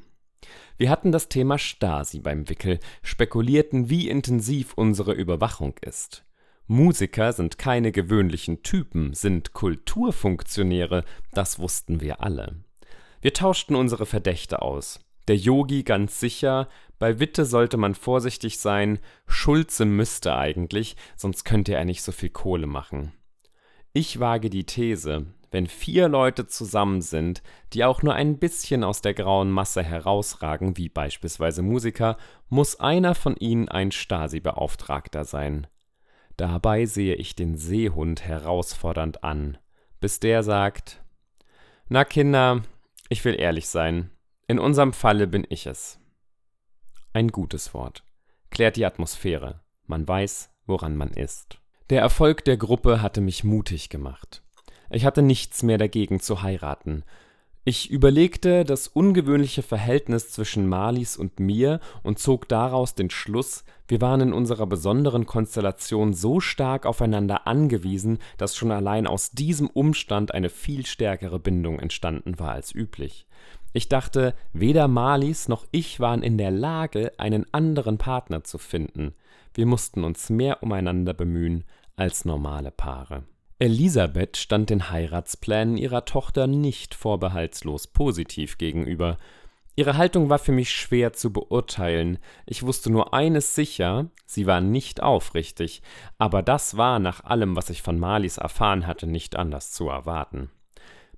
Wir 0.78 0.89
hatten 0.89 1.12
das 1.12 1.28
Thema 1.28 1.58
Stasi 1.58 2.20
beim 2.20 2.48
Wickel, 2.48 2.80
spekulierten, 3.04 3.89
wie 3.89 4.08
intensiv 4.08 4.74
unsere 4.76 5.12
Überwachung 5.12 5.76
ist. 5.82 6.24
Musiker 6.65 7.34
sind 7.34 7.58
keine 7.58 7.91
gewöhnlichen 7.91 8.63
Typen, 8.63 9.13
sind 9.13 9.52
Kulturfunktionäre, 9.52 11.04
das 11.34 11.60
wussten 11.60 12.00
wir 12.00 12.22
alle. 12.22 12.56
Wir 13.20 13.34
tauschten 13.34 13.76
unsere 13.76 14.06
Verdächte 14.06 14.62
aus. 14.62 15.02
Der 15.28 15.36
Yogi 15.36 15.84
ganz 15.84 16.22
sicher, 16.22 16.70
bei 17.00 17.20
Witte 17.20 17.44
sollte 17.44 17.76
man 17.76 17.96
vorsichtig 17.96 18.60
sein, 18.60 19.00
Schulze 19.28 19.84
müsste 19.84 20.38
eigentlich, 20.38 20.96
sonst 21.18 21.44
könnte 21.44 21.76
er 21.76 21.84
nicht 21.84 22.02
so 22.02 22.13
viel 22.13 22.30
Kohle 22.30 22.68
machen. 22.68 23.12
Ich 23.91 24.20
wage 24.20 24.50
die 24.50 24.65
These, 24.65 25.26
wenn 25.56 25.68
vier 25.68 26.10
Leute 26.10 26.48
zusammen 26.48 27.02
sind, 27.02 27.41
die 27.72 27.86
auch 27.86 28.04
nur 28.04 28.13
ein 28.13 28.39
bisschen 28.39 28.84
aus 28.84 29.00
der 29.00 29.13
grauen 29.13 29.50
Masse 29.50 29.82
herausragen, 29.84 30.76
wie 30.76 30.89
beispielsweise 30.89 31.62
Musiker, 31.62 32.18
muss 32.50 32.82
einer 32.82 33.15
von 33.15 33.38
ihnen 33.38 33.70
ein 33.70 33.94
Stasi-Beauftragter 33.94 35.24
sein. 35.24 35.68
Dabei 36.36 36.86
sehe 36.86 37.15
ich 37.15 37.38
den 37.38 37.56
Seehund 37.56 38.26
herausfordernd 38.26 39.24
an, 39.24 39.58
bis 40.02 40.20
der 40.20 40.44
sagt: 40.44 41.02
Na, 41.88 42.04
Kinder, 42.04 42.62
ich 43.08 43.24
will 43.24 43.39
ehrlich 43.39 43.70
sein. 43.70 44.12
In 44.48 44.60
unserem 44.60 44.91
Falle 44.91 45.26
bin 45.26 45.48
ich 45.48 45.68
es. 45.68 46.02
Ein 47.13 47.30
gutes 47.30 47.74
Wort. 47.74 48.04
Klärt 48.50 48.76
die 48.76 48.86
Atmosphäre. 48.86 49.62
Man 49.86 50.06
weiß, 50.06 50.50
woran 50.65 50.98
man 50.98 51.12
ist. 51.12 51.62
Der 51.89 52.02
Erfolg 52.02 52.44
der 52.44 52.58
Gruppe 52.58 53.02
hatte 53.02 53.22
mich 53.22 53.46
mutig 53.46 53.88
gemacht. 53.88 54.41
Ich 54.89 55.06
hatte 55.06 55.21
nichts 55.21 55.63
mehr 55.63 55.78
dagegen 55.78 56.19
zu 56.19 56.41
heiraten. 56.41 57.04
Ich 57.67 57.89
überlegte 57.89 58.63
das 58.63 58.88
ungewöhnliche 58.88 59.63
Verhältnis 59.63 60.30
zwischen 60.30 60.69
Marlies 60.69 61.17
und 61.17 61.39
mir 61.39 61.80
und 62.04 62.19
zog 62.19 62.48
daraus 62.48 62.93
den 62.93 63.10
Schluss, 63.10 63.63
wir 63.88 64.02
waren 64.02 64.21
in 64.21 64.34
unserer 64.34 64.67
besonderen 64.67 65.26
Konstellation 65.26 66.13
so 66.13 66.39
stark 66.39 66.86
aufeinander 66.86 67.48
angewiesen, 67.48 68.19
dass 68.38 68.56
schon 68.56 68.71
allein 68.71 69.08
aus 69.08 69.32
diesem 69.32 69.67
Umstand 69.67 70.32
eine 70.32 70.50
viel 70.50 70.86
stärkere 70.86 71.39
Bindung 71.39 71.80
entstanden 71.80 72.38
war 72.38 72.52
als 72.52 72.74
üblich. 72.74 73.26
Ich 73.74 73.89
dachte, 73.89 74.36
weder 74.54 74.88
Marlies 74.88 75.48
noch 75.48 75.65
ich 75.71 76.00
waren 76.00 76.21
in 76.21 76.38
der 76.38 76.52
Lage, 76.52 77.13
einen 77.17 77.48
anderen 77.52 77.98
Partner 77.98 78.43
zu 78.43 78.60
finden. 78.60 79.15
Wir 79.56 79.65
mussten 79.65 80.04
uns 80.04 80.30
mehr 80.30 80.62
umeinander 80.62 81.15
bemühen 81.15 81.63
als 81.95 82.26
normale 82.26 82.69
Paare. 82.69 83.24
Elisabeth 83.58 84.36
stand 84.36 84.70
den 84.70 84.89
Heiratsplänen 84.89 85.78
ihrer 85.78 86.04
Tochter 86.04 86.46
nicht 86.46 86.94
vorbehaltslos 86.94 87.88
positiv 87.88 88.58
gegenüber. 88.58 89.18
Ihre 89.78 89.96
Haltung 89.96 90.30
war 90.30 90.39
für 90.39 90.52
mich 90.52 90.72
schwer 90.72 91.13
zu 91.13 91.32
beurteilen. 91.32 92.20
Ich 92.46 92.63
wusste 92.63 92.91
nur 92.91 93.13
eines 93.13 93.56
sicher, 93.56 94.10
sie 94.26 94.46
war 94.46 94.60
nicht 94.60 95.02
aufrichtig, 95.02 95.82
aber 96.18 96.41
das 96.41 96.76
war 96.76 97.00
nach 97.00 97.24
allem, 97.24 97.56
was 97.56 97.70
ich 97.70 97.82
von 97.82 97.98
Marlies 97.98 98.38
erfahren 98.38 98.88
hatte, 98.88 99.08
nicht 99.08 99.38
anders 99.38 99.72
zu 99.72 99.88
erwarten. 99.88 100.50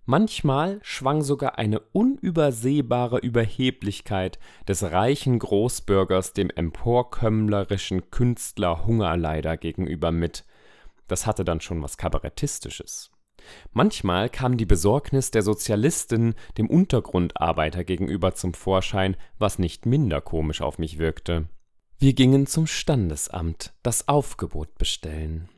Manchmal 0.05 0.79
schwang 0.83 1.23
sogar 1.23 1.57
eine 1.57 1.79
unübersehbare 1.79 3.17
Überheblichkeit 3.17 4.37
des 4.67 4.83
reichen 4.83 5.39
Großbürgers 5.39 6.33
dem 6.33 6.51
emporkömmlerischen 6.51 8.11
Künstler 8.11 8.85
Hungerleider 8.85 9.57
gegenüber 9.57 10.11
mit, 10.11 10.45
das 11.07 11.25
hatte 11.25 11.43
dann 11.43 11.61
schon 11.61 11.81
was 11.81 11.97
Kabarettistisches. 11.97 13.11
Manchmal 13.71 14.29
kam 14.29 14.57
die 14.57 14.65
Besorgnis 14.65 15.31
der 15.31 15.41
Sozialistin 15.41 16.35
dem 16.57 16.69
Untergrundarbeiter 16.69 17.83
gegenüber 17.83 18.33
zum 18.35 18.53
Vorschein, 18.53 19.15
was 19.37 19.59
nicht 19.59 19.85
minder 19.85 20.21
komisch 20.21 20.61
auf 20.61 20.79
mich 20.79 20.97
wirkte. 20.97 21.47
Wir 21.99 22.13
gingen 22.13 22.45
zum 22.47 22.67
Standesamt, 22.67 23.73
das 23.83 24.07
Aufgebot 24.07 24.77
bestellen. 24.77 25.49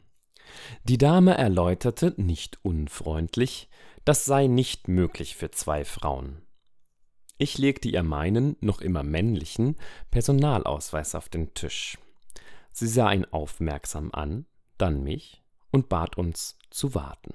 Die 0.83 0.97
Dame 0.97 1.37
erläuterte, 1.37 2.13
nicht 2.17 2.59
unfreundlich, 2.63 3.69
das 4.05 4.25
sei 4.25 4.47
nicht 4.47 4.87
möglich 4.87 5.35
für 5.35 5.51
zwei 5.51 5.85
Frauen. 5.85 6.41
Ich 7.37 7.57
legte 7.57 7.87
ihr 7.87 8.03
meinen, 8.03 8.57
noch 8.59 8.81
immer 8.81 9.03
männlichen, 9.03 9.75
Personalausweis 10.11 11.15
auf 11.15 11.29
den 11.29 11.53
Tisch. 11.53 11.97
Sie 12.71 12.87
sah 12.87 13.11
ihn 13.11 13.25
aufmerksam 13.25 14.09
an, 14.11 14.45
dann 14.77 15.03
mich 15.03 15.38
und 15.71 15.89
bat 15.89 16.17
uns 16.17 16.57
zu 16.69 16.95
warten. 16.95 17.33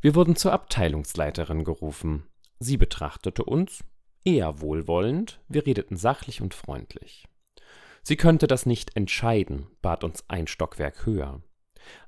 Wir 0.00 0.14
wurden 0.14 0.36
zur 0.36 0.52
Abteilungsleiterin 0.52 1.64
gerufen. 1.64 2.26
Sie 2.58 2.76
betrachtete 2.76 3.44
uns 3.44 3.84
eher 4.24 4.60
wohlwollend, 4.60 5.40
wir 5.48 5.66
redeten 5.66 5.96
sachlich 5.96 6.40
und 6.40 6.54
freundlich. 6.54 7.26
Sie 8.02 8.16
könnte 8.16 8.46
das 8.46 8.66
nicht 8.66 8.96
entscheiden, 8.96 9.66
bat 9.82 10.04
uns 10.04 10.24
ein 10.28 10.46
Stockwerk 10.46 11.06
höher. 11.06 11.42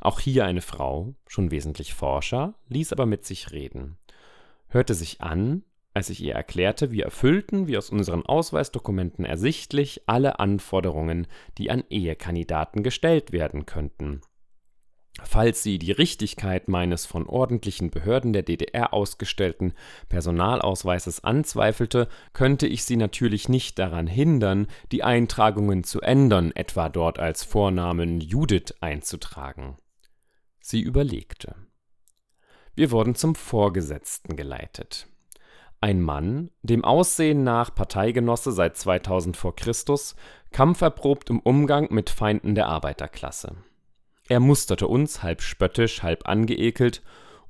Auch 0.00 0.20
hier 0.20 0.44
eine 0.44 0.62
Frau, 0.62 1.14
schon 1.26 1.50
wesentlich 1.50 1.94
forscher, 1.94 2.54
ließ 2.68 2.92
aber 2.92 3.06
mit 3.06 3.24
sich 3.24 3.52
reden, 3.52 3.98
hörte 4.68 4.94
sich 4.94 5.20
an, 5.20 5.64
als 5.94 6.10
ich 6.10 6.22
ihr 6.22 6.34
erklärte, 6.34 6.90
wir 6.90 7.04
erfüllten, 7.04 7.66
wie 7.66 7.78
aus 7.78 7.88
unseren 7.88 8.26
Ausweisdokumenten 8.26 9.24
ersichtlich, 9.24 10.02
alle 10.06 10.38
Anforderungen, 10.38 11.26
die 11.56 11.70
an 11.70 11.84
Ehekandidaten 11.88 12.82
gestellt 12.82 13.32
werden 13.32 13.64
könnten. 13.64 14.20
Falls 15.24 15.62
sie 15.62 15.78
die 15.78 15.92
Richtigkeit 15.92 16.68
meines 16.68 17.06
von 17.06 17.26
ordentlichen 17.26 17.90
Behörden 17.90 18.32
der 18.32 18.42
DDR 18.42 18.92
ausgestellten 18.92 19.72
Personalausweises 20.08 21.24
anzweifelte, 21.24 22.08
könnte 22.34 22.66
ich 22.66 22.84
sie 22.84 22.96
natürlich 22.96 23.48
nicht 23.48 23.78
daran 23.78 24.06
hindern, 24.06 24.66
die 24.92 25.02
Eintragungen 25.02 25.84
zu 25.84 26.02
ändern, 26.02 26.52
etwa 26.54 26.90
dort 26.90 27.18
als 27.18 27.44
Vornamen 27.44 28.20
Judith 28.20 28.74
einzutragen. 28.80 29.78
Sie 30.60 30.82
überlegte. 30.82 31.54
Wir 32.74 32.90
wurden 32.90 33.14
zum 33.14 33.34
Vorgesetzten 33.34 34.36
geleitet. 34.36 35.06
Ein 35.80 36.02
Mann, 36.02 36.50
dem 36.62 36.84
Aussehen 36.84 37.42
nach 37.42 37.74
Parteigenosse 37.74 38.52
seit 38.52 38.76
2000 38.76 39.36
vor 39.36 39.56
Christus, 39.56 40.14
kampferprobt 40.52 41.30
im 41.30 41.40
Umgang 41.40 41.88
mit 41.90 42.10
Feinden 42.10 42.54
der 42.54 42.66
Arbeiterklasse. 42.66 43.56
Er 44.28 44.40
musterte 44.40 44.88
uns, 44.88 45.22
halb 45.22 45.42
spöttisch, 45.42 46.02
halb 46.02 46.28
angeekelt, 46.28 47.02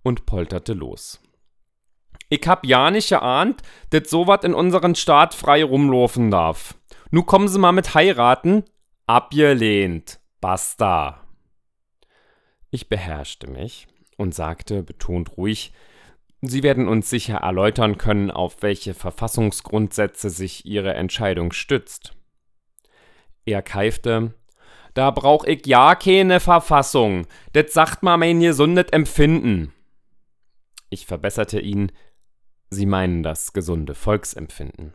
und 0.02 0.26
polterte 0.26 0.72
los. 0.72 1.20
Ich 2.28 2.46
hab 2.46 2.64
ja 2.66 2.90
nicht 2.90 3.08
geahnt, 3.08 3.62
dass 3.90 4.10
sowas 4.10 4.44
in 4.44 4.54
unseren 4.54 4.94
Staat 4.94 5.34
frei 5.34 5.64
rumlaufen 5.64 6.30
darf. 6.30 6.76
Nu 7.10 7.22
kommen 7.22 7.48
Sie 7.48 7.58
mal 7.58 7.72
mit 7.72 7.94
heiraten. 7.94 8.64
Abgelehnt. 9.06 10.20
Basta. 10.40 11.20
Ich 12.70 12.88
beherrschte 12.88 13.48
mich 13.48 13.86
und 14.16 14.34
sagte 14.34 14.82
betont 14.82 15.36
ruhig, 15.36 15.72
Sie 16.42 16.62
werden 16.62 16.86
uns 16.86 17.08
sicher 17.08 17.38
erläutern 17.38 17.96
können, 17.96 18.30
auf 18.30 18.62
welche 18.62 18.94
Verfassungsgrundsätze 18.94 20.30
sich 20.30 20.66
Ihre 20.66 20.94
Entscheidung 20.94 21.52
stützt. 21.52 22.14
Er 23.46 23.62
keifte, 23.62 24.34
da 24.96 25.10
brauch 25.10 25.44
ich 25.44 25.66
ja 25.66 25.94
keine 25.94 26.40
Verfassung. 26.40 27.26
Das 27.52 27.74
sagt 27.74 28.02
mal 28.02 28.16
mein 28.16 28.40
gesundes 28.40 28.86
Empfinden. 28.92 29.74
Ich 30.88 31.04
verbesserte 31.04 31.60
ihn. 31.60 31.92
Sie 32.70 32.86
meinen 32.86 33.22
das 33.22 33.52
gesunde 33.52 33.94
Volksempfinden. 33.94 34.94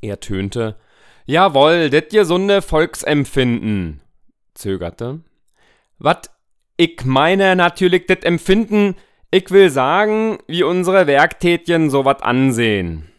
Er 0.00 0.20
tönte. 0.20 0.76
Jawohl, 1.24 1.90
das 1.90 2.04
gesunde 2.10 2.62
Volksempfinden. 2.62 4.02
Zögerte. 4.54 5.20
Wat? 5.98 6.30
Ich 6.76 7.04
meine 7.04 7.56
natürlich 7.56 8.06
das 8.06 8.20
Empfinden. 8.20 8.94
Ich 9.32 9.50
will 9.50 9.68
sagen, 9.68 10.38
wie 10.46 10.62
unsere 10.62 11.08
Werktätchen 11.08 11.90
so 11.90 12.04
wat 12.04 12.22
ansehen. 12.22 13.10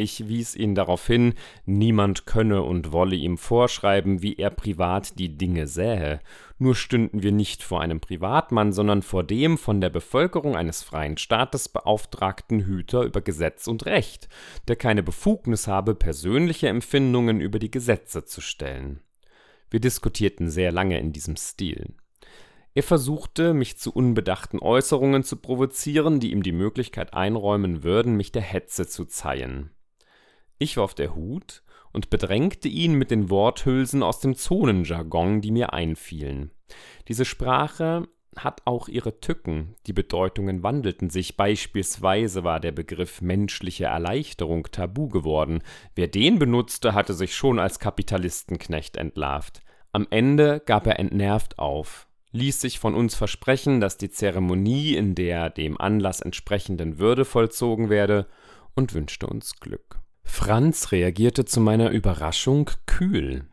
Ich 0.00 0.28
wies 0.28 0.56
ihn 0.56 0.74
darauf 0.74 1.06
hin, 1.06 1.34
niemand 1.66 2.24
könne 2.24 2.62
und 2.62 2.90
wolle 2.90 3.16
ihm 3.16 3.36
vorschreiben, 3.36 4.22
wie 4.22 4.34
er 4.34 4.48
privat 4.48 5.18
die 5.18 5.36
Dinge 5.36 5.66
sähe. 5.66 6.20
Nur 6.58 6.74
stünden 6.74 7.22
wir 7.22 7.32
nicht 7.32 7.62
vor 7.62 7.82
einem 7.82 8.00
Privatmann, 8.00 8.72
sondern 8.72 9.02
vor 9.02 9.24
dem 9.24 9.58
von 9.58 9.82
der 9.82 9.90
Bevölkerung 9.90 10.56
eines 10.56 10.82
freien 10.82 11.18
Staates 11.18 11.68
beauftragten 11.68 12.64
Hüter 12.64 13.02
über 13.02 13.20
Gesetz 13.20 13.66
und 13.66 13.84
Recht, 13.84 14.30
der 14.68 14.76
keine 14.76 15.02
Befugnis 15.02 15.66
habe, 15.66 15.94
persönliche 15.94 16.68
Empfindungen 16.68 17.42
über 17.42 17.58
die 17.58 17.70
Gesetze 17.70 18.24
zu 18.24 18.40
stellen. 18.40 19.00
Wir 19.68 19.80
diskutierten 19.80 20.48
sehr 20.48 20.72
lange 20.72 20.98
in 20.98 21.12
diesem 21.12 21.36
Stil. 21.36 21.94
Er 22.72 22.84
versuchte, 22.84 23.52
mich 23.52 23.76
zu 23.76 23.92
unbedachten 23.92 24.60
Äußerungen 24.60 25.24
zu 25.24 25.36
provozieren, 25.36 26.20
die 26.20 26.32
ihm 26.32 26.42
die 26.42 26.52
Möglichkeit 26.52 27.12
einräumen 27.12 27.82
würden, 27.82 28.16
mich 28.16 28.32
der 28.32 28.42
Hetze 28.42 28.86
zu 28.86 29.04
zeihen. 29.04 29.70
Ich 30.62 30.76
warf 30.76 30.92
der 30.92 31.14
Hut 31.14 31.62
und 31.90 32.10
bedrängte 32.10 32.68
ihn 32.68 32.92
mit 32.92 33.10
den 33.10 33.30
Worthülsen 33.30 34.02
aus 34.02 34.20
dem 34.20 34.36
Zonenjargon, 34.36 35.40
die 35.40 35.52
mir 35.52 35.72
einfielen. 35.72 36.50
Diese 37.08 37.24
Sprache 37.24 38.06
hat 38.36 38.60
auch 38.66 38.86
ihre 38.86 39.20
Tücken, 39.20 39.74
die 39.86 39.94
Bedeutungen 39.94 40.62
wandelten 40.62 41.08
sich, 41.08 41.38
beispielsweise 41.38 42.44
war 42.44 42.60
der 42.60 42.72
Begriff 42.72 43.22
menschliche 43.22 43.86
Erleichterung 43.86 44.64
tabu 44.70 45.08
geworden, 45.08 45.62
wer 45.94 46.08
den 46.08 46.38
benutzte, 46.38 46.92
hatte 46.92 47.14
sich 47.14 47.34
schon 47.34 47.58
als 47.58 47.78
Kapitalistenknecht 47.78 48.98
entlarvt. 48.98 49.62
Am 49.92 50.06
Ende 50.10 50.60
gab 50.60 50.86
er 50.86 50.98
entnervt 50.98 51.58
auf, 51.58 52.06
ließ 52.32 52.60
sich 52.60 52.78
von 52.78 52.94
uns 52.94 53.14
versprechen, 53.14 53.80
dass 53.80 53.96
die 53.96 54.10
Zeremonie 54.10 54.94
in 54.94 55.14
der 55.14 55.48
dem 55.48 55.80
Anlass 55.80 56.20
entsprechenden 56.20 56.98
Würde 56.98 57.24
vollzogen 57.24 57.88
werde, 57.88 58.26
und 58.76 58.94
wünschte 58.94 59.26
uns 59.26 59.58
Glück. 59.58 60.00
Franz 60.30 60.92
reagierte 60.92 61.44
zu 61.44 61.60
meiner 61.60 61.90
Überraschung 61.90 62.70
kühl. 62.86 63.44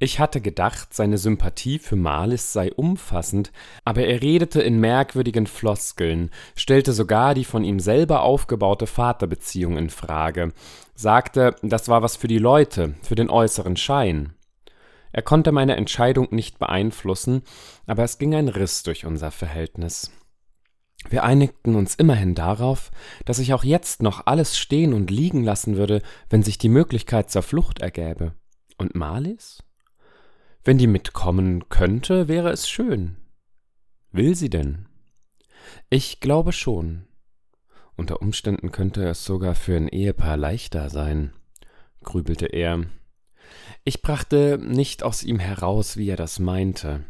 Ich 0.00 0.18
hatte 0.18 0.40
gedacht, 0.40 0.94
seine 0.94 1.18
Sympathie 1.18 1.78
für 1.78 1.96
Marlis 1.96 2.52
sei 2.52 2.72
umfassend, 2.72 3.52
aber 3.84 4.04
er 4.04 4.22
redete 4.22 4.60
in 4.62 4.80
merkwürdigen 4.80 5.46
Floskeln, 5.46 6.30
stellte 6.56 6.92
sogar 6.92 7.34
die 7.34 7.44
von 7.44 7.62
ihm 7.62 7.78
selber 7.78 8.22
aufgebaute 8.22 8.86
Vaterbeziehung 8.86 9.76
in 9.76 9.90
Frage, 9.90 10.52
sagte, 10.94 11.54
das 11.62 11.88
war 11.88 12.02
was 12.02 12.16
für 12.16 12.28
die 12.28 12.38
Leute, 12.38 12.94
für 13.02 13.14
den 13.14 13.30
äußeren 13.30 13.76
Schein. 13.76 14.32
Er 15.12 15.22
konnte 15.22 15.52
meine 15.52 15.76
Entscheidung 15.76 16.28
nicht 16.30 16.58
beeinflussen, 16.58 17.42
aber 17.86 18.02
es 18.02 18.18
ging 18.18 18.34
ein 18.34 18.48
Riss 18.48 18.82
durch 18.82 19.04
unser 19.04 19.30
Verhältnis. 19.30 20.10
Wir 21.08 21.24
einigten 21.24 21.74
uns 21.74 21.94
immerhin 21.94 22.34
darauf, 22.34 22.90
dass 23.24 23.38
ich 23.38 23.54
auch 23.54 23.64
jetzt 23.64 24.02
noch 24.02 24.26
alles 24.26 24.58
stehen 24.58 24.92
und 24.92 25.10
liegen 25.10 25.42
lassen 25.42 25.76
würde, 25.76 26.02
wenn 26.28 26.42
sich 26.42 26.58
die 26.58 26.68
Möglichkeit 26.68 27.30
zur 27.30 27.42
Flucht 27.42 27.80
ergäbe. 27.80 28.32
Und 28.76 28.94
Marlies? 28.94 29.62
Wenn 30.64 30.78
die 30.78 30.86
mitkommen 30.86 31.68
könnte, 31.68 32.28
wäre 32.28 32.50
es 32.50 32.68
schön. 32.68 33.16
Will 34.12 34.34
sie 34.34 34.50
denn? 34.50 34.86
Ich 35.90 36.20
glaube 36.20 36.52
schon. 36.52 37.06
Unter 37.96 38.22
Umständen 38.22 38.70
könnte 38.70 39.08
es 39.08 39.24
sogar 39.24 39.54
für 39.54 39.76
ein 39.76 39.88
Ehepaar 39.88 40.36
leichter 40.36 40.88
sein, 40.88 41.32
grübelte 42.04 42.46
er. 42.46 42.84
Ich 43.84 44.02
brachte 44.02 44.58
nicht 44.58 45.02
aus 45.02 45.22
ihm 45.22 45.38
heraus, 45.38 45.96
wie 45.96 46.08
er 46.08 46.16
das 46.16 46.38
meinte. 46.38 47.04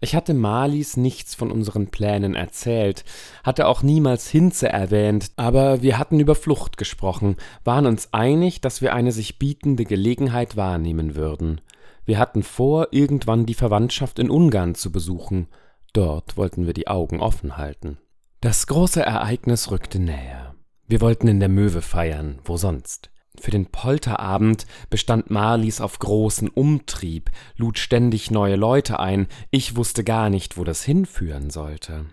Ich 0.00 0.14
hatte 0.14 0.34
Marlies 0.34 0.96
nichts 0.96 1.34
von 1.34 1.50
unseren 1.50 1.88
Plänen 1.88 2.34
erzählt, 2.34 3.04
hatte 3.44 3.66
auch 3.66 3.82
niemals 3.82 4.28
Hinze 4.28 4.68
erwähnt, 4.68 5.32
aber 5.36 5.82
wir 5.82 5.98
hatten 5.98 6.20
über 6.20 6.34
Flucht 6.34 6.76
gesprochen, 6.76 7.36
waren 7.64 7.86
uns 7.86 8.12
einig, 8.12 8.60
dass 8.60 8.82
wir 8.82 8.94
eine 8.94 9.12
sich 9.12 9.38
bietende 9.38 9.84
Gelegenheit 9.84 10.56
wahrnehmen 10.56 11.14
würden. 11.14 11.60
Wir 12.04 12.18
hatten 12.18 12.42
vor, 12.42 12.88
irgendwann 12.90 13.46
die 13.46 13.54
Verwandtschaft 13.54 14.18
in 14.18 14.30
Ungarn 14.30 14.74
zu 14.74 14.90
besuchen. 14.90 15.48
Dort 15.92 16.36
wollten 16.36 16.66
wir 16.66 16.72
die 16.72 16.88
Augen 16.88 17.20
offen 17.20 17.56
halten. 17.56 17.98
Das 18.40 18.66
große 18.66 19.02
Ereignis 19.02 19.70
rückte 19.70 19.98
näher. 19.98 20.54
Wir 20.86 21.00
wollten 21.00 21.28
in 21.28 21.40
der 21.40 21.48
Möwe 21.48 21.82
feiern, 21.82 22.38
wo 22.42 22.56
sonst. 22.56 23.09
Für 23.40 23.50
den 23.50 23.64
Polterabend 23.64 24.66
bestand 24.90 25.30
Marlies 25.30 25.80
auf 25.80 25.98
großen 25.98 26.50
Umtrieb, 26.50 27.30
lud 27.56 27.78
ständig 27.78 28.30
neue 28.30 28.56
Leute 28.56 29.00
ein, 29.00 29.28
ich 29.50 29.76
wusste 29.76 30.04
gar 30.04 30.28
nicht, 30.28 30.58
wo 30.58 30.64
das 30.64 30.84
hinführen 30.84 31.48
sollte. 31.48 32.04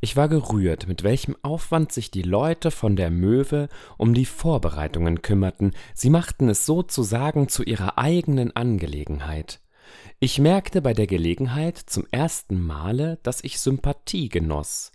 Ich 0.00 0.14
war 0.14 0.28
gerührt, 0.28 0.86
mit 0.86 1.02
welchem 1.02 1.34
Aufwand 1.42 1.90
sich 1.90 2.12
die 2.12 2.22
Leute 2.22 2.70
von 2.70 2.94
der 2.94 3.10
Möwe 3.10 3.68
um 3.98 4.14
die 4.14 4.24
Vorbereitungen 4.24 5.20
kümmerten, 5.20 5.72
sie 5.94 6.10
machten 6.10 6.48
es 6.48 6.64
sozusagen 6.64 7.48
zu 7.48 7.64
ihrer 7.64 7.98
eigenen 7.98 8.54
Angelegenheit. 8.54 9.60
Ich 10.20 10.38
merkte 10.38 10.80
bei 10.80 10.94
der 10.94 11.08
Gelegenheit 11.08 11.76
zum 11.76 12.06
ersten 12.12 12.62
Male, 12.62 13.18
dass 13.24 13.42
ich 13.42 13.58
Sympathie 13.58 14.28
genoss. 14.28 14.92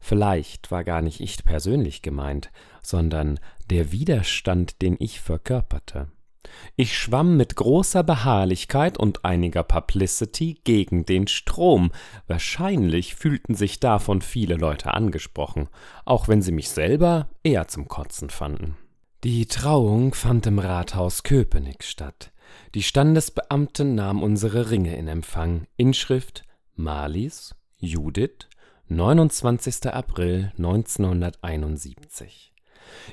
Vielleicht 0.00 0.70
war 0.70 0.82
gar 0.84 1.02
nicht 1.02 1.20
ich 1.20 1.44
persönlich 1.44 2.02
gemeint, 2.02 2.50
sondern 2.82 3.38
der 3.68 3.92
Widerstand, 3.92 4.82
den 4.82 4.96
ich 4.98 5.20
verkörperte. 5.20 6.08
Ich 6.76 6.96
schwamm 6.96 7.36
mit 7.36 7.56
großer 7.56 8.02
Beharrlichkeit 8.02 8.98
und 8.98 9.24
einiger 9.24 9.62
Publicity 9.62 10.58
gegen 10.64 11.04
den 11.04 11.26
Strom. 11.26 11.92
Wahrscheinlich 12.26 13.14
fühlten 13.14 13.54
sich 13.54 13.78
davon 13.78 14.22
viele 14.22 14.56
Leute 14.56 14.94
angesprochen, 14.94 15.68
auch 16.04 16.28
wenn 16.28 16.42
sie 16.42 16.52
mich 16.52 16.70
selber 16.70 17.28
eher 17.42 17.68
zum 17.68 17.88
Kotzen 17.88 18.30
fanden. 18.30 18.76
Die 19.22 19.46
Trauung 19.46 20.14
fand 20.14 20.46
im 20.46 20.58
Rathaus 20.58 21.22
Köpenick 21.22 21.84
statt. 21.84 22.32
Die 22.74 22.82
Standesbeamten 22.82 23.94
nahmen 23.94 24.22
unsere 24.22 24.70
Ringe 24.70 24.96
in 24.96 25.08
Empfang. 25.08 25.66
Inschrift 25.76 26.44
Marlies, 26.74 27.54
Judith, 27.76 28.48
29. 28.92 29.86
April 29.86 30.50
1971. 30.58 32.52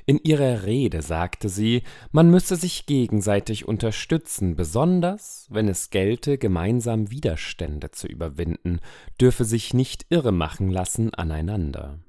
In 0.08 0.18
ihrer 0.18 0.64
Rede 0.64 1.04
sagte 1.04 1.50
sie, 1.50 1.84
man 2.12 2.32
müsse 2.32 2.56
sich 2.56 2.88
gegenseitig 2.88 3.68
unterstützen, 3.68 4.56
besonders 4.56 5.46
wenn 5.52 5.68
es 5.68 5.92
gelte, 5.92 6.40
gemeinsam 6.40 7.12
Widerstände 7.12 7.92
zu 7.92 8.08
überwinden, 8.08 8.80
dürfe 9.22 9.46
sich 9.46 9.76
nicht 9.76 10.08
irre 10.10 10.32
machen 10.32 10.72
lassen 10.72 11.14
aneinander. 11.14 12.00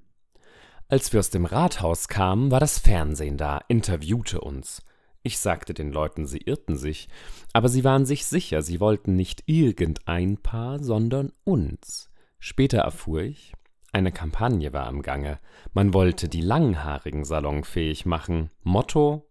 Als 0.88 1.12
wir 1.12 1.20
aus 1.20 1.28
dem 1.28 1.44
Rathaus 1.44 2.08
kamen, 2.08 2.50
war 2.50 2.60
das 2.60 2.78
Fernsehen 2.78 3.36
da, 3.36 3.60
interviewte 3.68 4.40
uns. 4.40 4.82
Ich 5.22 5.36
sagte 5.36 5.74
den 5.74 5.92
Leuten, 5.92 6.24
sie 6.24 6.38
irrten 6.38 6.78
sich, 6.78 7.10
aber 7.52 7.68
sie 7.68 7.84
waren 7.84 8.06
sich 8.06 8.24
sicher, 8.24 8.62
sie 8.62 8.80
wollten 8.80 9.14
nicht 9.14 9.42
irgendein 9.44 10.38
Paar, 10.38 10.82
sondern 10.82 11.32
uns. 11.44 12.08
Später 12.40 12.78
erfuhr 12.78 13.22
ich, 13.22 13.52
eine 13.92 14.12
Kampagne 14.12 14.72
war 14.72 14.88
im 14.88 15.02
Gange. 15.02 15.38
Man 15.72 15.94
wollte 15.94 16.28
die 16.28 16.40
Langhaarigen 16.40 17.24
salonfähig 17.24 18.06
machen. 18.06 18.50
Motto: 18.62 19.26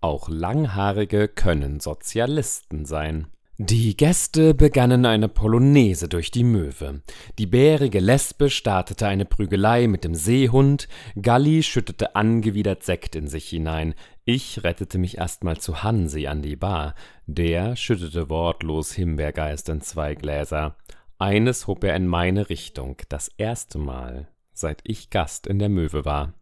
Auch 0.00 0.28
Langhaarige 0.28 1.28
können 1.28 1.80
Sozialisten 1.80 2.84
sein. 2.84 3.28
Die 3.60 3.96
Gäste 3.96 4.54
begannen 4.54 5.04
eine 5.04 5.28
Polonaise 5.28 6.08
durch 6.08 6.30
die 6.30 6.44
Möwe. 6.44 7.02
Die 7.40 7.46
bärige 7.46 7.98
Lesbe 7.98 8.50
startete 8.50 9.08
eine 9.08 9.24
Prügelei 9.24 9.88
mit 9.88 10.04
dem 10.04 10.14
Seehund, 10.14 10.86
Galli 11.20 11.64
schüttete 11.64 12.14
angewidert 12.14 12.84
Sekt 12.84 13.16
in 13.16 13.26
sich 13.26 13.48
hinein. 13.48 13.94
Ich 14.24 14.62
rettete 14.62 14.98
mich 14.98 15.18
erstmal 15.18 15.56
zu 15.58 15.82
Hansi 15.82 16.28
an 16.28 16.40
die 16.40 16.54
Bar. 16.54 16.94
Der 17.26 17.74
schüttete 17.74 18.30
wortlos 18.30 18.92
Himbeergeist 18.92 19.68
in 19.70 19.80
zwei 19.80 20.14
Gläser. 20.14 20.76
Eines 21.18 21.66
hob 21.66 21.82
er 21.82 21.96
in 21.96 22.06
meine 22.06 22.48
Richtung, 22.48 22.96
das 23.08 23.28
erste 23.38 23.78
Mal, 23.78 24.28
seit 24.52 24.80
ich 24.84 25.10
Gast 25.10 25.48
in 25.48 25.58
der 25.58 25.68
Möwe 25.68 26.04
war. 26.04 26.34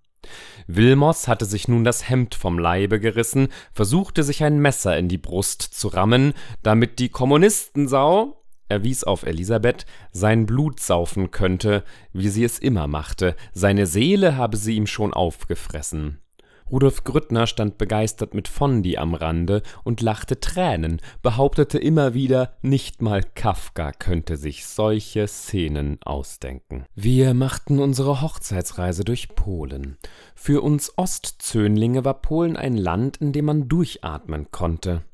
Wilmos 0.66 1.28
hatte 1.28 1.46
sich 1.46 1.66
nun 1.66 1.82
das 1.82 2.10
Hemd 2.10 2.34
vom 2.34 2.58
Leibe 2.58 3.00
gerissen, 3.00 3.48
versuchte 3.72 4.22
sich 4.22 4.44
ein 4.44 4.58
Messer 4.58 4.98
in 4.98 5.08
die 5.08 5.18
Brust 5.18 5.62
zu 5.62 5.88
rammen, 5.88 6.34
damit 6.62 6.98
die 6.98 7.08
Kommunistensau, 7.08 8.44
er 8.68 8.84
wies 8.84 9.02
auf 9.02 9.22
Elisabeth, 9.22 9.86
sein 10.12 10.44
Blut 10.44 10.80
saufen 10.80 11.30
könnte, 11.30 11.82
wie 12.12 12.28
sie 12.28 12.44
es 12.44 12.58
immer 12.58 12.86
machte, 12.86 13.34
seine 13.54 13.86
Seele 13.86 14.36
habe 14.36 14.58
sie 14.58 14.76
ihm 14.76 14.86
schon 14.86 15.14
aufgefressen. 15.14 16.20
Rudolf 16.70 17.04
Grüttner 17.04 17.46
stand 17.46 17.78
begeistert 17.78 18.34
mit 18.34 18.48
Fondi 18.48 18.96
am 18.96 19.14
Rande 19.14 19.62
und 19.84 20.00
lachte 20.00 20.40
Tränen, 20.40 21.00
behauptete 21.22 21.78
immer 21.78 22.12
wieder, 22.12 22.54
nicht 22.60 23.02
mal 23.02 23.22
Kafka 23.22 23.92
könnte 23.92 24.36
sich 24.36 24.66
solche 24.66 25.28
Szenen 25.28 25.98
ausdenken. 26.02 26.84
Wir 26.94 27.34
machten 27.34 27.78
unsere 27.78 28.20
Hochzeitsreise 28.20 29.04
durch 29.04 29.36
Polen. 29.36 29.96
Für 30.34 30.62
uns 30.62 30.92
Ostzöhnlinge 30.96 32.04
war 32.04 32.14
Polen 32.14 32.56
ein 32.56 32.76
Land, 32.76 33.18
in 33.18 33.32
dem 33.32 33.44
man 33.44 33.68
durchatmen 33.68 34.50
konnte. 34.50 35.04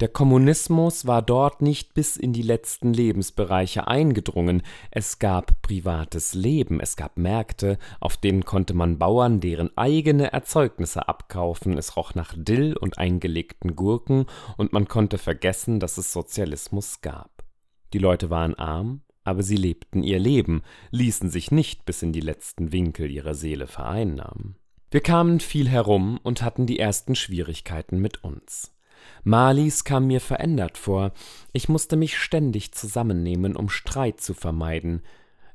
Der 0.00 0.08
Kommunismus 0.08 1.06
war 1.06 1.22
dort 1.22 1.62
nicht 1.62 1.94
bis 1.94 2.16
in 2.16 2.32
die 2.32 2.42
letzten 2.42 2.92
Lebensbereiche 2.92 3.86
eingedrungen, 3.86 4.62
es 4.90 5.18
gab 5.18 5.62
privates 5.62 6.34
Leben, 6.34 6.80
es 6.80 6.96
gab 6.96 7.16
Märkte, 7.16 7.78
auf 8.00 8.16
denen 8.16 8.44
konnte 8.44 8.74
man 8.74 8.98
Bauern 8.98 9.40
deren 9.40 9.76
eigene 9.76 10.32
Erzeugnisse 10.32 11.08
abkaufen, 11.08 11.78
es 11.78 11.96
roch 11.96 12.14
nach 12.14 12.34
Dill 12.36 12.76
und 12.76 12.98
eingelegten 12.98 13.76
Gurken, 13.76 14.26
und 14.56 14.72
man 14.72 14.88
konnte 14.88 15.18
vergessen, 15.18 15.80
dass 15.80 15.98
es 15.98 16.12
Sozialismus 16.12 17.00
gab. 17.00 17.44
Die 17.92 17.98
Leute 17.98 18.30
waren 18.30 18.54
arm, 18.54 19.02
aber 19.24 19.42
sie 19.42 19.56
lebten 19.56 20.02
ihr 20.02 20.18
Leben, 20.18 20.62
ließen 20.90 21.30
sich 21.30 21.50
nicht 21.50 21.86
bis 21.86 22.02
in 22.02 22.12
die 22.12 22.20
letzten 22.20 22.72
Winkel 22.72 23.10
ihrer 23.10 23.34
Seele 23.34 23.66
vereinnahmen. 23.66 24.56
Wir 24.90 25.00
kamen 25.00 25.40
viel 25.40 25.68
herum 25.68 26.20
und 26.22 26.42
hatten 26.42 26.66
die 26.66 26.78
ersten 26.78 27.16
Schwierigkeiten 27.16 27.98
mit 27.98 28.22
uns. 28.22 28.73
Marlies 29.22 29.84
kam 29.84 30.06
mir 30.06 30.20
verändert 30.20 30.78
vor, 30.78 31.12
ich 31.52 31.68
musste 31.68 31.96
mich 31.96 32.18
ständig 32.18 32.72
zusammennehmen, 32.72 33.56
um 33.56 33.68
Streit 33.68 34.20
zu 34.20 34.34
vermeiden. 34.34 35.02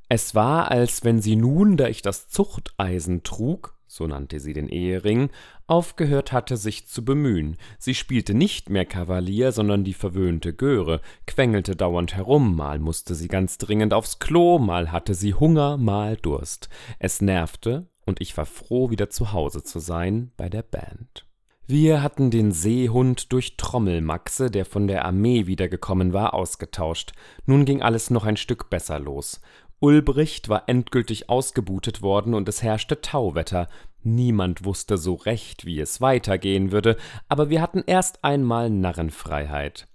Es 0.07 0.33
war, 0.33 0.71
als 0.71 1.03
wenn 1.03 1.21
sie 1.21 1.35
nun, 1.35 1.77
da 1.77 1.87
ich 1.87 2.01
das 2.01 2.29
Zuchteisen 2.29 3.23
trug, 3.23 3.75
so 3.89 4.05
nannte 4.05 4.39
sie 4.39 4.53
den 4.53 4.69
Ehering, 4.69 5.29
aufgehört 5.67 6.31
hatte, 6.31 6.57
sich 6.57 6.87
zu 6.87 7.03
bemühen. 7.03 7.57
Sie 7.79 7.95
spielte 7.95 8.33
nicht 8.33 8.69
mehr 8.69 8.85
Kavalier, 8.85 9.51
sondern 9.51 9.83
die 9.83 9.93
verwöhnte 9.93 10.53
Göre, 10.53 11.01
quengelte 11.25 11.75
dauernd 11.75 12.15
herum, 12.15 12.55
mal 12.55 12.79
musste 12.79 13.15
sie 13.15 13.27
ganz 13.27 13.57
dringend 13.57 13.93
aufs 13.93 14.19
Klo, 14.19 14.59
mal 14.59 14.91
hatte 14.91 15.15
sie 15.15 15.33
Hunger, 15.33 15.77
mal 15.77 16.15
Durst. 16.17 16.69
Es 16.99 17.21
nervte, 17.21 17.87
und 18.05 18.21
ich 18.21 18.37
war 18.37 18.45
froh, 18.45 18.89
wieder 18.89 19.09
zu 19.09 19.33
Hause 19.33 19.63
zu 19.63 19.79
sein, 19.79 20.31
bei 20.37 20.49
der 20.49 20.63
Band. 20.63 21.28
Wir 21.71 22.01
hatten 22.01 22.31
den 22.31 22.51
Seehund 22.51 23.31
durch 23.31 23.55
Trommelmaxe, 23.55 24.49
der 24.49 24.65
von 24.65 24.87
der 24.87 25.05
Armee 25.05 25.45
wiedergekommen 25.45 26.13
war, 26.13 26.33
ausgetauscht. 26.33 27.11
Nun 27.45 27.63
ging 27.63 27.83
alles 27.83 28.09
noch 28.09 28.25
ein 28.25 28.37
Stück 28.37 28.71
besser 28.71 28.97
los. 28.97 29.39
Ulbricht 29.79 30.49
war 30.49 30.63
endgültig 30.65 31.29
ausgebutet 31.29 32.01
worden 32.01 32.33
und 32.33 32.49
es 32.49 32.63
herrschte 32.63 33.01
Tauwetter. 33.01 33.67
Niemand 34.01 34.65
wusste 34.65 34.97
so 34.97 35.13
recht, 35.13 35.63
wie 35.63 35.79
es 35.79 36.01
weitergehen 36.01 36.71
würde, 36.71 36.97
aber 37.27 37.51
wir 37.51 37.61
hatten 37.61 37.83
erst 37.85 38.23
einmal 38.23 38.71
Narrenfreiheit. 38.71 39.87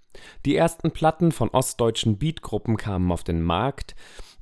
Die 0.45 0.55
ersten 0.55 0.91
Platten 0.91 1.33
von 1.33 1.49
ostdeutschen 1.49 2.17
Beatgruppen 2.17 2.77
kamen 2.77 3.11
auf 3.11 3.25
den 3.25 3.41
Markt, 3.41 3.95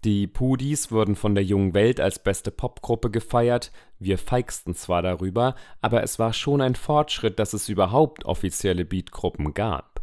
die 0.03 0.27
Pudis 0.27 0.91
wurden 0.91 1.15
von 1.15 1.33
der 1.35 1.43
Jungen 1.43 1.73
Welt 1.73 2.01
als 2.01 2.19
beste 2.19 2.51
Popgruppe 2.51 3.09
gefeiert, 3.09 3.71
wir 3.99 4.17
feixten 4.17 4.75
zwar 4.75 5.01
darüber, 5.01 5.55
aber 5.81 6.03
es 6.03 6.19
war 6.19 6.33
schon 6.33 6.61
ein 6.61 6.75
Fortschritt, 6.75 7.39
dass 7.39 7.53
es 7.53 7.69
überhaupt 7.69 8.25
offizielle 8.25 8.83
Beatgruppen 8.83 9.53
gab. 9.53 10.01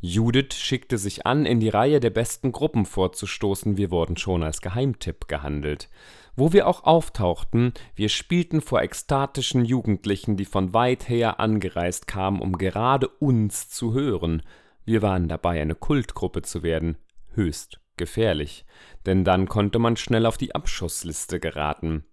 Judith 0.00 0.54
schickte 0.54 0.98
sich 0.98 1.26
an, 1.26 1.46
in 1.46 1.60
die 1.60 1.68
Reihe 1.68 2.00
der 2.00 2.10
besten 2.10 2.52
Gruppen 2.52 2.86
vorzustoßen, 2.86 3.76
wir 3.76 3.90
wurden 3.90 4.16
schon 4.16 4.42
als 4.42 4.60
Geheimtipp 4.60 5.28
gehandelt. 5.28 5.88
Wo 6.34 6.52
wir 6.52 6.66
auch 6.66 6.84
auftauchten, 6.84 7.72
wir 7.94 8.08
spielten 8.08 8.60
vor 8.60 8.82
ekstatischen 8.82 9.64
Jugendlichen, 9.64 10.36
die 10.36 10.44
von 10.44 10.74
weit 10.74 11.08
her 11.08 11.40
angereist 11.40 12.06
kamen, 12.06 12.40
um 12.40 12.58
gerade 12.58 13.08
uns 13.08 13.68
zu 13.68 13.94
hören. 13.94 14.42
Wir 14.84 15.02
waren 15.02 15.28
dabei, 15.28 15.60
eine 15.60 15.74
Kultgruppe 15.74 16.42
zu 16.42 16.62
werden. 16.62 16.98
Höchst 17.32 17.80
gefährlich, 17.96 18.64
denn 19.06 19.24
dann 19.24 19.48
konnte 19.48 19.78
man 19.78 19.96
schnell 19.96 20.26
auf 20.26 20.36
die 20.36 20.54
Abschussliste 20.54 21.40
geraten. 21.40 22.04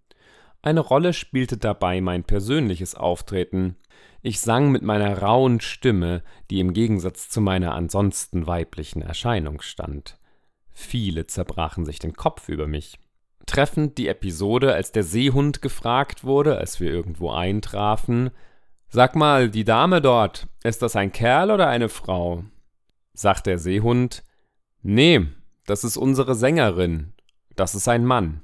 Eine 0.62 0.80
Rolle 0.80 1.14
spielte 1.14 1.58
dabei 1.58 2.00
mein 2.00 2.24
persönliches 2.24 2.96
Auftreten. 2.96 3.76
Ich 4.22 4.40
sang 4.40 4.72
mit 4.72 4.82
meiner 4.82 5.18
rauen 5.20 5.60
Stimme, 5.60 6.24
die 6.50 6.62
im 6.62 6.72
Gegensatz 6.74 7.30
zu 7.30 7.42
meiner 7.42 7.76
ansonsten 7.76 8.48
weiblichen 8.48 9.02
Erscheinung 9.02 9.62
stand. 9.62 10.18
Viele 10.72 11.28
zerbrachen 11.28 11.86
sich 11.86 12.00
den 12.00 12.14
Kopf 12.14 12.48
über 12.48 12.68
mich. 12.68 12.98
Treffend 13.46 13.98
die 13.98 14.08
Episode, 14.08 14.74
als 14.74 14.94
der 14.94 15.04
Seehund 15.04 15.62
gefragt 15.62 16.24
wurde, 16.24 16.58
als 16.58 16.80
wir 16.80 16.90
irgendwo 16.90 17.32
eintrafen: 17.32 18.32
Sag 18.88 19.16
mal, 19.16 19.50
die 19.50 19.66
Dame 19.66 20.02
dort, 20.02 20.48
ist 20.64 20.82
das 20.82 20.96
ein 20.96 21.12
Kerl 21.12 21.52
oder 21.52 21.68
eine 21.68 21.90
Frau? 21.90 22.46
Sagt 23.14 23.48
der 23.48 23.60
Seehund: 23.60 24.24
Nee, 24.82 25.28
das 25.66 25.84
ist 25.84 25.98
unsere 25.98 26.36
Sängerin, 26.36 27.14
das 27.56 27.76
ist 27.76 27.88
ein 27.88 28.06
Mann. 28.06 28.42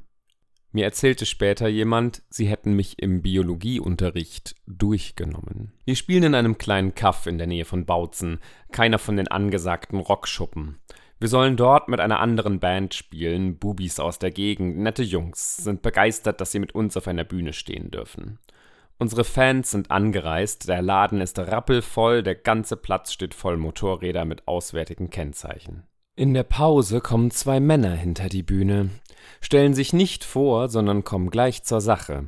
Mir 0.72 0.86
erzählte 0.86 1.26
später 1.26 1.68
jemand, 1.68 2.22
sie 2.30 2.48
hätten 2.48 2.74
mich 2.74 3.00
im 3.00 3.24
Biologieunterricht 3.24 4.56
durchgenommen. 4.68 5.74
Wir 5.84 5.96
spielen 5.96 6.24
in 6.24 6.36
einem 6.36 6.60
kleinen 6.60 6.94
Kaff 6.94 7.26
in 7.26 7.40
der 7.40 7.48
Nähe 7.48 7.66
von 7.66 7.86
Bautzen, 7.86 8.40
keiner 8.72 9.00
von 9.00 9.18
den 9.18 9.28
angesagten 9.28 10.00
Rockschuppen. 10.00 10.80
Wir 11.20 11.28
sollen 11.28 11.58
dort 11.58 11.90
mit 11.90 12.00
einer 12.00 12.20
anderen 12.20 12.60
Band 12.60 12.94
spielen, 12.94 13.58
Bubis 13.58 14.00
aus 14.00 14.20
der 14.20 14.32
Gegend, 14.32 14.78
nette 14.78 15.04
Jungs, 15.04 15.58
sind 15.58 15.82
begeistert, 15.82 16.40
dass 16.40 16.52
sie 16.52 16.60
mit 16.60 16.76
uns 16.76 16.96
auf 16.96 17.08
einer 17.08 17.26
Bühne 17.26 17.52
stehen 17.52 17.90
dürfen. 17.90 18.38
Unsere 19.00 19.24
Fans 19.24 19.72
sind 19.72 19.92
angereist, 19.92 20.70
der 20.70 20.82
Laden 20.82 21.20
ist 21.20 21.40
rappelvoll, 21.40 22.22
der 22.22 22.36
ganze 22.36 22.78
Platz 22.78 23.12
steht 23.12 23.34
voll 23.34 23.58
Motorräder 23.58 24.24
mit 24.24 24.48
auswärtigen 24.48 25.10
Kennzeichen. 25.10 25.89
In 26.20 26.34
der 26.34 26.44
Pause 26.44 27.00
kommen 27.00 27.32
zwei 27.32 27.62
Männer 27.62 27.92
hinter 27.92 28.28
die 28.28 28.44
Bühne, 28.44 28.90
stellen 29.40 29.74
sich 29.74 29.94
nicht 29.94 30.26
vor, 30.26 30.68
sondern 30.68 31.06
kommen 31.06 31.30
gleich 31.30 31.64
zur 31.64 31.80
Sache. 31.80 32.28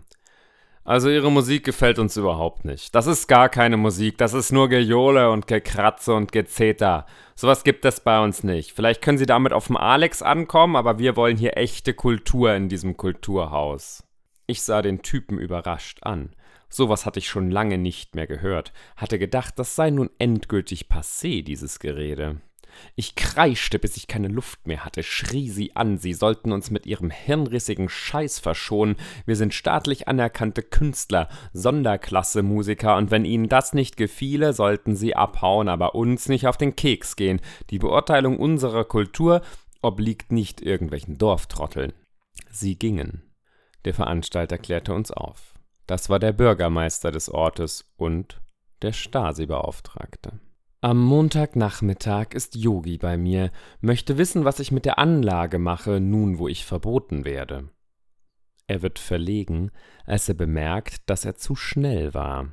Also 0.86 1.10
ihre 1.10 1.30
Musik 1.30 1.66
gefällt 1.66 2.00
uns 2.00 2.16
überhaupt 2.16 2.64
nicht. 2.64 2.96
Das 2.96 3.06
ist 3.06 3.28
gar 3.28 3.50
keine 3.50 3.76
Musik, 3.76 4.18
das 4.18 4.34
ist 4.34 4.54
nur 4.54 4.70
Gejohle 4.70 5.30
und 5.30 5.46
Gekratze 5.46 6.14
und 6.14 6.32
Gezeter. 6.32 7.06
Sowas 7.36 7.66
gibt 7.66 7.84
es 7.84 8.00
bei 8.00 8.24
uns 8.24 8.46
nicht. 8.46 8.72
Vielleicht 8.72 9.02
können 9.02 9.18
sie 9.18 9.26
damit 9.26 9.52
auf 9.52 9.68
dem 9.68 9.76
Alex 9.76 10.22
ankommen, 10.22 10.78
aber 10.78 10.98
wir 10.98 11.18
wollen 11.18 11.36
hier 11.36 11.58
echte 11.58 11.94
Kultur 11.94 12.54
in 12.54 12.70
diesem 12.70 12.96
Kulturhaus. 12.96 14.06
Ich 14.48 14.62
sah 14.62 14.82
den 14.82 15.02
Typen 15.02 15.38
überrascht 15.38 16.02
an. 16.04 16.34
Sowas 16.70 17.06
hatte 17.06 17.20
ich 17.20 17.28
schon 17.28 17.52
lange 17.52 17.78
nicht 17.78 18.16
mehr 18.16 18.26
gehört, 18.26 18.72
hatte 18.96 19.20
gedacht, 19.20 19.60
das 19.60 19.76
sei 19.76 19.90
nun 19.90 20.10
endgültig 20.18 20.86
passé, 20.90 21.44
dieses 21.44 21.80
Gerede. 21.80 22.40
Ich 22.96 23.16
kreischte, 23.16 23.80
bis 23.80 23.98
ich 23.98 24.08
keine 24.08 24.28
Luft 24.28 24.68
mehr 24.68 24.86
hatte, 24.86 25.04
schrie 25.04 25.50
sie 25.50 25.76
an, 25.76 25.98
sie 25.98 26.14
sollten 26.14 26.52
uns 26.52 26.72
mit 26.72 26.86
ihrem 26.86 27.10
hirnrissigen 27.10 27.90
Scheiß 27.90 28.40
verschonen. 28.40 28.96
Wir 29.26 29.36
sind 29.36 29.54
staatlich 29.54 30.08
anerkannte 30.08 30.64
Künstler, 30.64 31.30
Sonderklasse-Musiker, 31.54 32.98
und 32.98 33.12
wenn 33.12 33.26
ihnen 33.26 33.50
das 33.50 33.74
nicht 33.74 33.98
gefiele, 33.98 34.54
sollten 34.54 34.96
sie 34.96 35.16
abhauen, 35.16 35.70
aber 35.70 35.96
uns 35.96 36.30
nicht 36.30 36.48
auf 36.48 36.58
den 36.58 36.76
Keks 36.76 37.16
gehen. 37.16 37.42
Die 37.70 37.80
Beurteilung 37.80 38.38
unserer 38.38 38.86
Kultur 38.86 39.42
obliegt 39.82 40.32
nicht 40.32 40.62
irgendwelchen 40.62 41.18
Dorftrotteln. 41.18 41.94
Sie 42.50 42.78
gingen. 42.78 43.24
Der 43.86 43.94
Veranstalter 43.94 44.58
klärte 44.58 44.94
uns 44.94 45.12
auf. 45.12 45.56
Das 45.88 46.10
war 46.10 46.20
der 46.20 46.32
Bürgermeister 46.32 47.12
des 47.12 47.30
Ortes 47.30 47.92
und 47.98 48.42
der 48.82 48.94
Stasi-Beauftragte. 48.94 50.40
Am 50.84 50.98
Montagnachmittag 50.98 52.34
ist 52.34 52.56
Yogi 52.56 52.98
bei 52.98 53.16
mir, 53.16 53.52
möchte 53.82 54.18
wissen, 54.18 54.46
was 54.46 54.60
ich 54.60 54.72
mit 54.72 54.86
der 54.86 54.98
Anlage 54.98 55.60
mache, 55.60 56.00
nun 56.00 56.40
wo 56.40 56.48
ich 56.48 56.66
verboten 56.66 57.24
werde. 57.24 57.70
Er 58.66 58.82
wird 58.82 58.98
verlegen, 58.98 59.70
als 60.06 60.28
er 60.28 60.34
bemerkt, 60.34 61.08
dass 61.08 61.24
er 61.24 61.36
zu 61.36 61.56
schnell 61.56 62.16
war. 62.16 62.52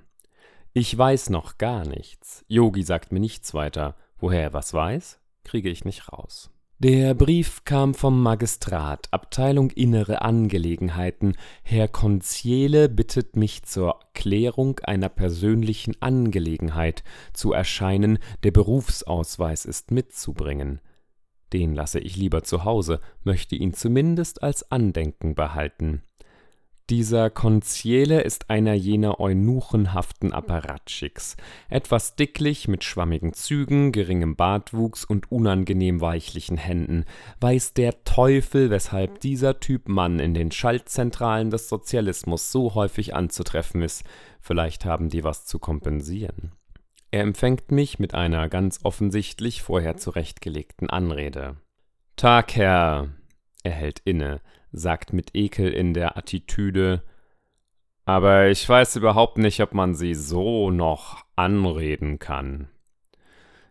Ich 0.75 0.97
weiß 0.97 1.31
noch 1.31 1.57
gar 1.57 1.87
nichts. 1.87 2.45
Yogi 2.49 2.83
sagt 2.83 3.13
mir 3.13 3.21
nichts 3.21 3.55
weiter. 3.55 3.97
Woher 4.19 4.43
er 4.43 4.53
was 4.53 4.75
weiß, 4.75 5.21
kriege 5.45 5.71
ich 5.71 5.87
nicht 5.87 6.13
raus. 6.13 6.51
Der 6.81 7.13
Brief 7.15 7.65
kam 7.65 7.93
vom 7.93 8.23
Magistrat, 8.23 9.09
Abteilung 9.11 9.73
Innere 9.73 10.23
Angelegenheiten. 10.23 11.37
Herr 11.65 11.89
Konziele 11.89 12.89
bittet 12.89 13.35
mich 13.35 13.65
zur 13.65 13.99
Klärung 14.15 14.79
einer 14.85 15.09
persönlichen 15.09 16.01
Angelegenheit 16.01 17.03
zu 17.33 17.53
erscheinen, 17.53 18.21
der 18.45 18.53
Berufsausweis 18.53 19.65
ist 19.65 19.91
mitzubringen. 19.91 20.81
Den 21.53 21.75
lasse 21.75 21.99
ich 21.99 22.15
lieber 22.17 22.45
zu 22.45 22.65
Hause, 22.65 23.01
möchte 23.25 23.57
ihn 23.57 23.75
zumindest 23.75 24.45
als 24.45 24.71
Andenken 24.71 25.35
behalten. 25.35 26.05
Dieser 26.91 27.29
Konziele 27.29 28.23
ist 28.23 28.49
einer 28.49 28.73
jener 28.73 29.21
eunuchenhaften 29.21 30.33
Apparatschicks, 30.33 31.37
etwas 31.69 32.17
dicklich, 32.17 32.67
mit 32.67 32.83
schwammigen 32.83 33.35
Zügen, 33.35 33.93
geringem 33.93 34.37
Bartwuchs 34.37 35.05
und 35.05 35.31
unangenehm 35.31 36.01
weichlichen 36.01 36.57
Händen, 36.57 37.05
weiß 37.41 37.75
der 37.75 38.05
Teufel, 38.05 38.71
weshalb 38.71 39.21
dieser 39.21 39.61
Typ 39.61 39.87
Mann 39.87 40.19
in 40.19 40.33
den 40.33 40.51
Schaltzentralen 40.51 41.51
des 41.51 41.69
Sozialismus 41.69 42.53
so 42.53 42.75
häufig 42.75 43.15
anzutreffen 43.15 43.83
ist, 43.83 44.05
vielleicht 44.41 44.87
haben 44.87 45.11
die 45.11 45.25
was 45.25 45.45
zu 45.45 45.59
kompensieren. 45.59 46.53
Er 47.11 47.21
empfängt 47.21 47.71
mich 47.71 47.99
mit 47.99 48.15
einer 48.15 48.49
ganz 48.49 48.81
offensichtlich 48.83 49.61
vorher 49.63 49.99
zurechtgelegten 49.99 50.89
Anrede. 50.89 51.57
Tag, 52.17 52.57
Herr. 52.57 53.11
Er 53.63 53.73
hält 53.73 54.01
inne, 54.05 54.41
sagt 54.73 55.13
mit 55.13 55.35
Ekel 55.35 55.73
in 55.73 55.95
der 55.95 56.17
Attitüde, 56.17 57.03
aber 58.05 58.49
ich 58.49 58.67
weiß 58.67 58.97
überhaupt 58.97 59.39
nicht, 59.39 59.61
ob 59.61 59.75
man 59.75 59.95
sie 59.95 60.15
so 60.15 60.71
noch 60.71 61.25
anreden 61.37 62.19
kann. 62.19 62.69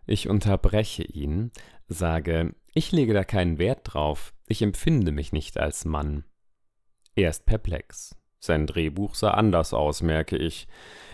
Ich 0.06 0.28
unterbreche 0.28 1.02
ihn, 1.02 1.50
sage, 1.88 2.54
ich 2.72 2.92
lege 2.92 3.14
da 3.14 3.24
keinen 3.24 3.58
Wert 3.58 3.80
drauf, 3.84 4.32
ich 4.46 4.62
empfinde 4.62 5.12
mich 5.12 5.32
nicht 5.32 5.58
als 5.58 5.84
Mann. 5.84 6.24
Er 7.14 7.30
ist 7.30 7.46
perplex. 7.46 8.17
Sein 8.40 8.66
Drehbuch 8.66 9.14
sah 9.14 9.32
anders 9.32 9.74
aus, 9.74 10.02
merke 10.02 10.36
ich. 10.36 10.68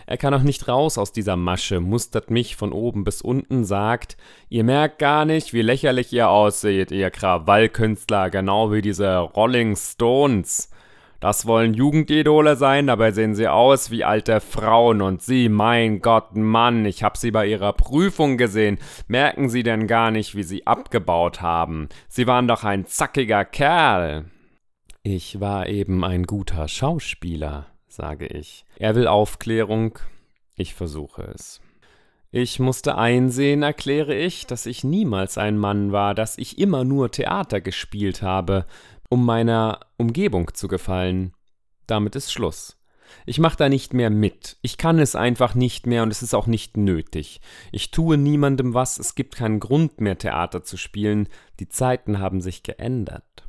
Er 0.07 0.17
kann 0.17 0.33
auch 0.35 0.43
nicht 0.43 0.67
raus 0.67 0.99
aus 0.99 1.11
dieser 1.11 1.35
Masche, 1.35 1.79
mustert 1.79 2.29
mich 2.29 2.55
von 2.55 2.71
oben 2.71 3.03
bis 3.03 3.23
unten, 3.23 3.65
sagt, 3.65 4.17
ihr 4.49 4.63
merkt 4.63 4.99
gar 4.99 5.25
nicht, 5.25 5.51
wie 5.51 5.63
lächerlich 5.63 6.13
ihr 6.13 6.29
ausseht, 6.29 6.91
ihr 6.91 7.09
Krawallkünstler, 7.09 8.29
genau 8.29 8.71
wie 8.71 8.83
diese 8.83 9.17
Rolling 9.17 9.75
Stones. 9.75 10.69
Das 11.19 11.47
wollen 11.47 11.73
Jugendidole 11.73 12.55
sein, 12.55 12.85
dabei 12.85 13.11
sehen 13.11 13.33
sie 13.33 13.47
aus 13.47 13.89
wie 13.89 14.03
alte 14.03 14.41
Frauen 14.41 15.01
und 15.01 15.23
sie, 15.23 15.49
mein 15.49 16.01
Gott, 16.01 16.35
Mann, 16.35 16.85
ich 16.85 17.01
hab 17.01 17.17
sie 17.17 17.31
bei 17.31 17.47
ihrer 17.47 17.73
Prüfung 17.73 18.37
gesehen. 18.37 18.77
Merken 19.07 19.49
sie 19.49 19.63
denn 19.63 19.87
gar 19.87 20.11
nicht, 20.11 20.35
wie 20.35 20.43
sie 20.43 20.67
abgebaut 20.67 21.41
haben? 21.41 21.89
Sie 22.07 22.27
waren 22.27 22.47
doch 22.47 22.63
ein 22.63 22.85
zackiger 22.85 23.43
Kerl. 23.43 24.25
Ich 25.07 25.39
war 25.39 25.69
eben 25.69 26.03
ein 26.03 26.23
guter 26.23 26.67
Schauspieler, 26.67 27.67
sage 27.87 28.25
ich. 28.25 28.65
Er 28.79 28.95
will 28.95 29.05
Aufklärung, 29.05 29.99
ich 30.55 30.73
versuche 30.73 31.21
es. 31.21 31.61
Ich 32.31 32.59
musste 32.59 32.97
einsehen, 32.97 33.61
erkläre 33.61 34.15
ich, 34.15 34.47
dass 34.47 34.65
ich 34.65 34.83
niemals 34.83 35.37
ein 35.37 35.59
Mann 35.59 35.91
war, 35.91 36.15
dass 36.15 36.39
ich 36.39 36.57
immer 36.57 36.83
nur 36.83 37.11
Theater 37.11 37.61
gespielt 37.61 38.23
habe, 38.23 38.65
um 39.07 39.23
meiner 39.23 39.81
Umgebung 39.97 40.55
zu 40.55 40.67
gefallen. 40.67 41.33
Damit 41.85 42.15
ist 42.15 42.31
Schluss. 42.31 42.75
Ich 43.27 43.37
mache 43.37 43.57
da 43.57 43.69
nicht 43.69 43.93
mehr 43.93 44.09
mit. 44.09 44.57
Ich 44.63 44.79
kann 44.79 44.97
es 44.97 45.15
einfach 45.15 45.53
nicht 45.53 45.85
mehr 45.85 46.01
und 46.01 46.09
es 46.09 46.23
ist 46.23 46.33
auch 46.33 46.47
nicht 46.47 46.77
nötig. 46.77 47.41
Ich 47.71 47.91
tue 47.91 48.17
niemandem 48.17 48.73
was, 48.73 48.97
es 48.97 49.13
gibt 49.13 49.35
keinen 49.35 49.59
Grund 49.59 50.01
mehr, 50.01 50.17
Theater 50.17 50.63
zu 50.63 50.77
spielen. 50.77 51.29
Die 51.59 51.69
Zeiten 51.69 52.17
haben 52.17 52.41
sich 52.41 52.63
geändert. 52.63 53.44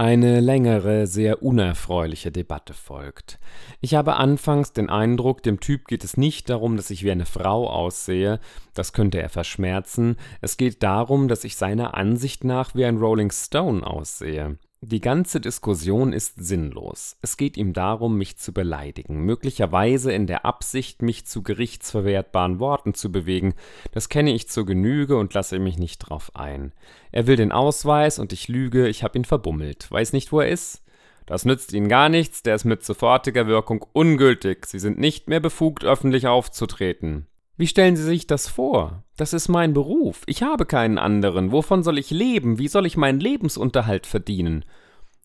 Eine 0.00 0.38
längere, 0.38 1.08
sehr 1.08 1.42
unerfreuliche 1.42 2.30
Debatte 2.30 2.72
folgt. 2.72 3.40
Ich 3.80 3.96
habe 3.96 4.14
anfangs 4.14 4.72
den 4.72 4.90
Eindruck, 4.90 5.42
dem 5.42 5.58
Typ 5.58 5.88
geht 5.88 6.04
es 6.04 6.16
nicht 6.16 6.48
darum, 6.50 6.76
dass 6.76 6.90
ich 6.90 7.02
wie 7.02 7.10
eine 7.10 7.26
Frau 7.26 7.68
aussehe, 7.68 8.38
das 8.74 8.92
könnte 8.92 9.20
er 9.20 9.28
verschmerzen, 9.28 10.14
es 10.40 10.56
geht 10.56 10.84
darum, 10.84 11.26
dass 11.26 11.42
ich 11.42 11.56
seiner 11.56 11.96
Ansicht 11.96 12.44
nach 12.44 12.76
wie 12.76 12.84
ein 12.84 12.98
Rolling 12.98 13.32
Stone 13.32 13.84
aussehe. 13.84 14.58
Die 14.80 15.00
ganze 15.00 15.40
Diskussion 15.40 16.12
ist 16.12 16.34
sinnlos. 16.36 17.16
Es 17.20 17.36
geht 17.36 17.56
ihm 17.56 17.72
darum, 17.72 18.16
mich 18.16 18.38
zu 18.38 18.52
beleidigen, 18.52 19.22
möglicherweise 19.22 20.12
in 20.12 20.28
der 20.28 20.44
Absicht, 20.44 21.02
mich 21.02 21.26
zu 21.26 21.42
gerichtsverwertbaren 21.42 22.60
Worten 22.60 22.94
zu 22.94 23.10
bewegen. 23.10 23.54
Das 23.90 24.08
kenne 24.08 24.32
ich 24.32 24.48
zur 24.48 24.66
Genüge 24.66 25.16
und 25.16 25.34
lasse 25.34 25.58
mich 25.58 25.78
nicht 25.78 25.98
drauf 25.98 26.30
ein. 26.34 26.72
Er 27.10 27.26
will 27.26 27.34
den 27.34 27.50
Ausweis 27.50 28.20
und 28.20 28.32
ich 28.32 28.46
lüge, 28.46 28.86
ich 28.86 29.02
habe 29.02 29.18
ihn 29.18 29.24
verbummelt. 29.24 29.90
Weiß 29.90 30.12
nicht, 30.12 30.30
wo 30.30 30.40
er 30.40 30.48
ist? 30.48 30.84
Das 31.26 31.44
nützt 31.44 31.72
Ihnen 31.72 31.88
gar 31.88 32.08
nichts, 32.08 32.42
der 32.42 32.54
ist 32.54 32.64
mit 32.64 32.84
sofortiger 32.84 33.48
Wirkung 33.48 33.84
ungültig. 33.92 34.64
Sie 34.64 34.78
sind 34.78 34.98
nicht 34.98 35.28
mehr 35.28 35.40
befugt, 35.40 35.84
öffentlich 35.84 36.28
aufzutreten. 36.28 37.27
Wie 37.58 37.66
stellen 37.66 37.96
Sie 37.96 38.04
sich 38.04 38.28
das 38.28 38.46
vor? 38.46 39.02
Das 39.16 39.32
ist 39.32 39.48
mein 39.48 39.74
Beruf. 39.74 40.22
Ich 40.26 40.44
habe 40.44 40.64
keinen 40.64 40.96
anderen. 40.96 41.50
Wovon 41.50 41.82
soll 41.82 41.98
ich 41.98 42.10
leben? 42.10 42.60
Wie 42.60 42.68
soll 42.68 42.86
ich 42.86 42.96
meinen 42.96 43.18
Lebensunterhalt 43.18 44.06
verdienen? 44.06 44.64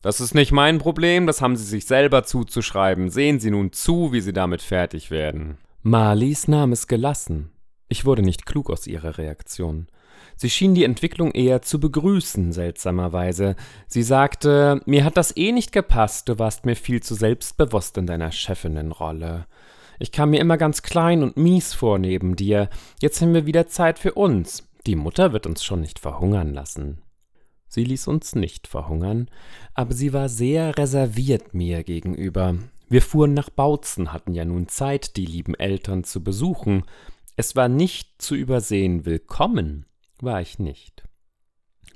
Das 0.02 0.20
ist 0.20 0.34
nicht 0.34 0.50
mein 0.50 0.78
Problem, 0.78 1.28
das 1.28 1.40
haben 1.40 1.56
Sie 1.56 1.64
sich 1.64 1.86
selber 1.86 2.24
zuzuschreiben. 2.24 3.08
Sehen 3.08 3.38
Sie 3.38 3.52
nun 3.52 3.72
zu, 3.72 4.12
wie 4.12 4.20
Sie 4.20 4.32
damit 4.32 4.62
fertig 4.62 5.12
werden. 5.12 5.58
Marlies 5.82 6.48
nahm 6.48 6.72
es 6.72 6.88
gelassen. 6.88 7.52
Ich 7.88 8.04
wurde 8.04 8.22
nicht 8.22 8.46
klug 8.46 8.68
aus 8.68 8.88
ihrer 8.88 9.16
Reaktion. 9.16 9.86
Sie 10.34 10.50
schien 10.50 10.74
die 10.74 10.84
Entwicklung 10.84 11.30
eher 11.30 11.62
zu 11.62 11.78
begrüßen, 11.78 12.50
seltsamerweise. 12.50 13.54
Sie 13.86 14.02
sagte, 14.02 14.80
mir 14.86 15.04
hat 15.04 15.16
das 15.16 15.36
eh 15.36 15.52
nicht 15.52 15.70
gepasst, 15.70 16.28
du 16.28 16.38
warst 16.40 16.66
mir 16.66 16.74
viel 16.74 17.00
zu 17.00 17.14
selbstbewusst 17.14 17.96
in 17.96 18.06
deiner 18.06 18.32
Chefinnenrolle. 18.32 19.46
Ich 19.98 20.12
kam 20.12 20.30
mir 20.30 20.40
immer 20.40 20.56
ganz 20.56 20.82
klein 20.82 21.22
und 21.22 21.36
mies 21.36 21.74
vor 21.74 21.98
neben 21.98 22.36
dir. 22.36 22.68
Jetzt 23.00 23.20
haben 23.20 23.34
wir 23.34 23.46
wieder 23.46 23.66
Zeit 23.66 23.98
für 23.98 24.14
uns. 24.14 24.68
Die 24.86 24.96
Mutter 24.96 25.32
wird 25.32 25.46
uns 25.46 25.64
schon 25.64 25.80
nicht 25.80 25.98
verhungern 25.98 26.52
lassen. 26.52 26.98
Sie 27.68 27.84
ließ 27.84 28.06
uns 28.06 28.34
nicht 28.34 28.68
verhungern, 28.68 29.28
aber 29.74 29.94
sie 29.94 30.12
war 30.12 30.28
sehr 30.28 30.76
reserviert 30.78 31.54
mir 31.54 31.82
gegenüber. 31.82 32.56
Wir 32.88 33.02
fuhren 33.02 33.34
nach 33.34 33.50
Bautzen, 33.50 34.12
hatten 34.12 34.32
ja 34.32 34.44
nun 34.44 34.68
Zeit, 34.68 35.16
die 35.16 35.26
lieben 35.26 35.54
Eltern 35.54 36.04
zu 36.04 36.22
besuchen. 36.22 36.84
Es 37.36 37.56
war 37.56 37.68
nicht 37.68 38.22
zu 38.22 38.36
übersehen, 38.36 39.04
willkommen 39.06 39.86
war 40.20 40.40
ich 40.40 40.58
nicht. 40.58 41.04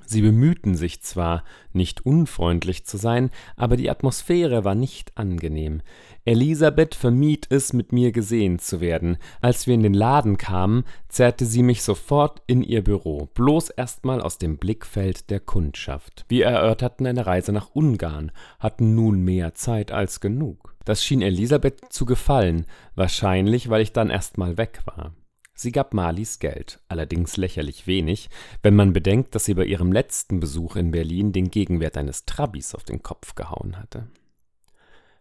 Sie 0.09 0.23
bemühten 0.23 0.73
sich 0.73 1.03
zwar, 1.03 1.43
nicht 1.71 2.03
unfreundlich 2.03 2.83
zu 2.83 2.97
sein, 2.97 3.29
aber 3.55 3.77
die 3.77 3.91
Atmosphäre 3.91 4.65
war 4.65 4.73
nicht 4.73 5.15
angenehm. 5.19 5.83
Elisabeth 6.25 6.95
vermied 6.95 7.45
es, 7.51 7.73
mit 7.73 7.91
mir 7.91 8.11
gesehen 8.11 8.57
zu 8.57 8.81
werden. 8.81 9.17
Als 9.39 9.67
wir 9.67 9.75
in 9.75 9.83
den 9.83 9.93
Laden 9.93 10.37
kamen, 10.37 10.83
zerrte 11.09 11.45
sie 11.45 11.61
mich 11.61 11.83
sofort 11.83 12.41
in 12.47 12.63
ihr 12.63 12.83
Büro, 12.83 13.29
bloß 13.35 13.69
erstmal 13.69 14.19
aus 14.19 14.39
dem 14.39 14.57
Blickfeld 14.57 15.29
der 15.29 15.41
Kundschaft. 15.41 16.25
Wir 16.27 16.47
erörterten 16.47 17.05
eine 17.05 17.27
Reise 17.27 17.51
nach 17.51 17.69
Ungarn, 17.75 18.31
hatten 18.57 18.95
nun 18.95 19.21
mehr 19.21 19.53
Zeit 19.53 19.91
als 19.91 20.21
genug. 20.21 20.73
Das 20.85 21.05
schien 21.05 21.21
Elisabeth 21.21 21.93
zu 21.93 22.05
gefallen, 22.05 22.65
wahrscheinlich, 22.95 23.69
weil 23.69 23.83
ich 23.83 23.93
dann 23.93 24.09
erstmal 24.09 24.57
weg 24.57 24.79
war. 24.85 25.13
Sie 25.61 25.73
gab 25.73 25.93
Marlies 25.93 26.39
Geld, 26.39 26.79
allerdings 26.87 27.35
lächerlich 27.35 27.85
wenig, 27.85 28.29
wenn 28.63 28.77
man 28.77 28.93
bedenkt, 28.93 29.35
dass 29.35 29.43
sie 29.43 29.55
bei 29.55 29.65
ihrem 29.65 29.91
letzten 29.91 30.39
Besuch 30.39 30.77
in 30.77 30.91
Berlin 30.91 31.33
den 31.33 31.51
Gegenwert 31.51 31.97
eines 31.97 32.23
Trabis 32.23 32.73
auf 32.73 32.85
den 32.85 33.03
Kopf 33.03 33.35
gehauen 33.35 33.77
hatte. 33.77 34.07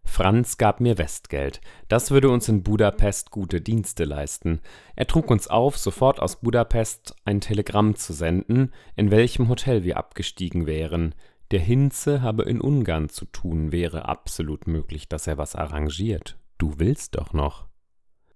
Franz 0.04 0.56
gab 0.56 0.78
mir 0.78 0.96
Westgeld. 0.96 1.60
Das 1.88 2.12
würde 2.12 2.30
uns 2.30 2.48
in 2.48 2.62
Budapest 2.62 3.32
gute 3.32 3.60
Dienste 3.60 4.04
leisten. 4.04 4.60
Er 4.94 5.08
trug 5.08 5.28
uns 5.28 5.48
auf, 5.48 5.76
sofort 5.76 6.20
aus 6.20 6.36
Budapest 6.36 7.16
ein 7.24 7.40
Telegramm 7.40 7.96
zu 7.96 8.12
senden, 8.12 8.72
in 8.94 9.10
welchem 9.10 9.48
Hotel 9.48 9.82
wir 9.82 9.96
abgestiegen 9.96 10.68
wären. 10.68 11.16
Der 11.50 11.58
Hinze 11.58 12.22
habe 12.22 12.44
in 12.44 12.60
Ungarn 12.60 13.08
zu 13.08 13.24
tun, 13.24 13.72
wäre 13.72 14.04
absolut 14.04 14.68
möglich, 14.68 15.08
dass 15.08 15.26
er 15.26 15.36
was 15.36 15.56
arrangiert. 15.56 16.38
Du 16.58 16.74
willst 16.78 17.16
doch 17.16 17.32
noch. 17.32 17.66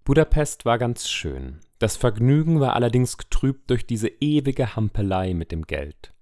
Budapest 0.03 0.65
war 0.65 0.79
ganz 0.79 1.09
schön. 1.09 1.61
Das 1.83 1.97
Vergnügen 1.97 2.61
war 2.61 2.77
allerdings 2.77 3.19
getrübt 3.19 3.69
durch 3.69 3.85
diese 3.85 4.07
ewige 4.07 4.77
Hampelei 4.77 5.35
mit 5.35 5.51
dem 5.51 5.63
Geld. 5.63 6.15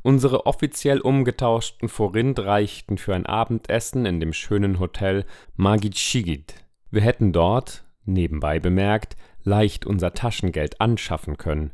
Unsere 0.00 0.46
offiziell 0.46 1.02
umgetauschten 1.02 1.90
Forint 1.90 2.38
reichten 2.38 2.96
für 2.96 3.14
ein 3.14 3.26
Abendessen 3.26 4.06
in 4.06 4.20
dem 4.20 4.32
schönen 4.32 4.80
Hotel 4.80 5.26
Magitschigit. 5.54 6.54
Wir 6.90 7.02
hätten 7.02 7.34
dort, 7.34 7.84
nebenbei 8.06 8.58
bemerkt, 8.58 9.18
leicht 9.44 9.84
unser 9.84 10.14
Taschengeld 10.14 10.80
anschaffen 10.80 11.36
können. 11.36 11.72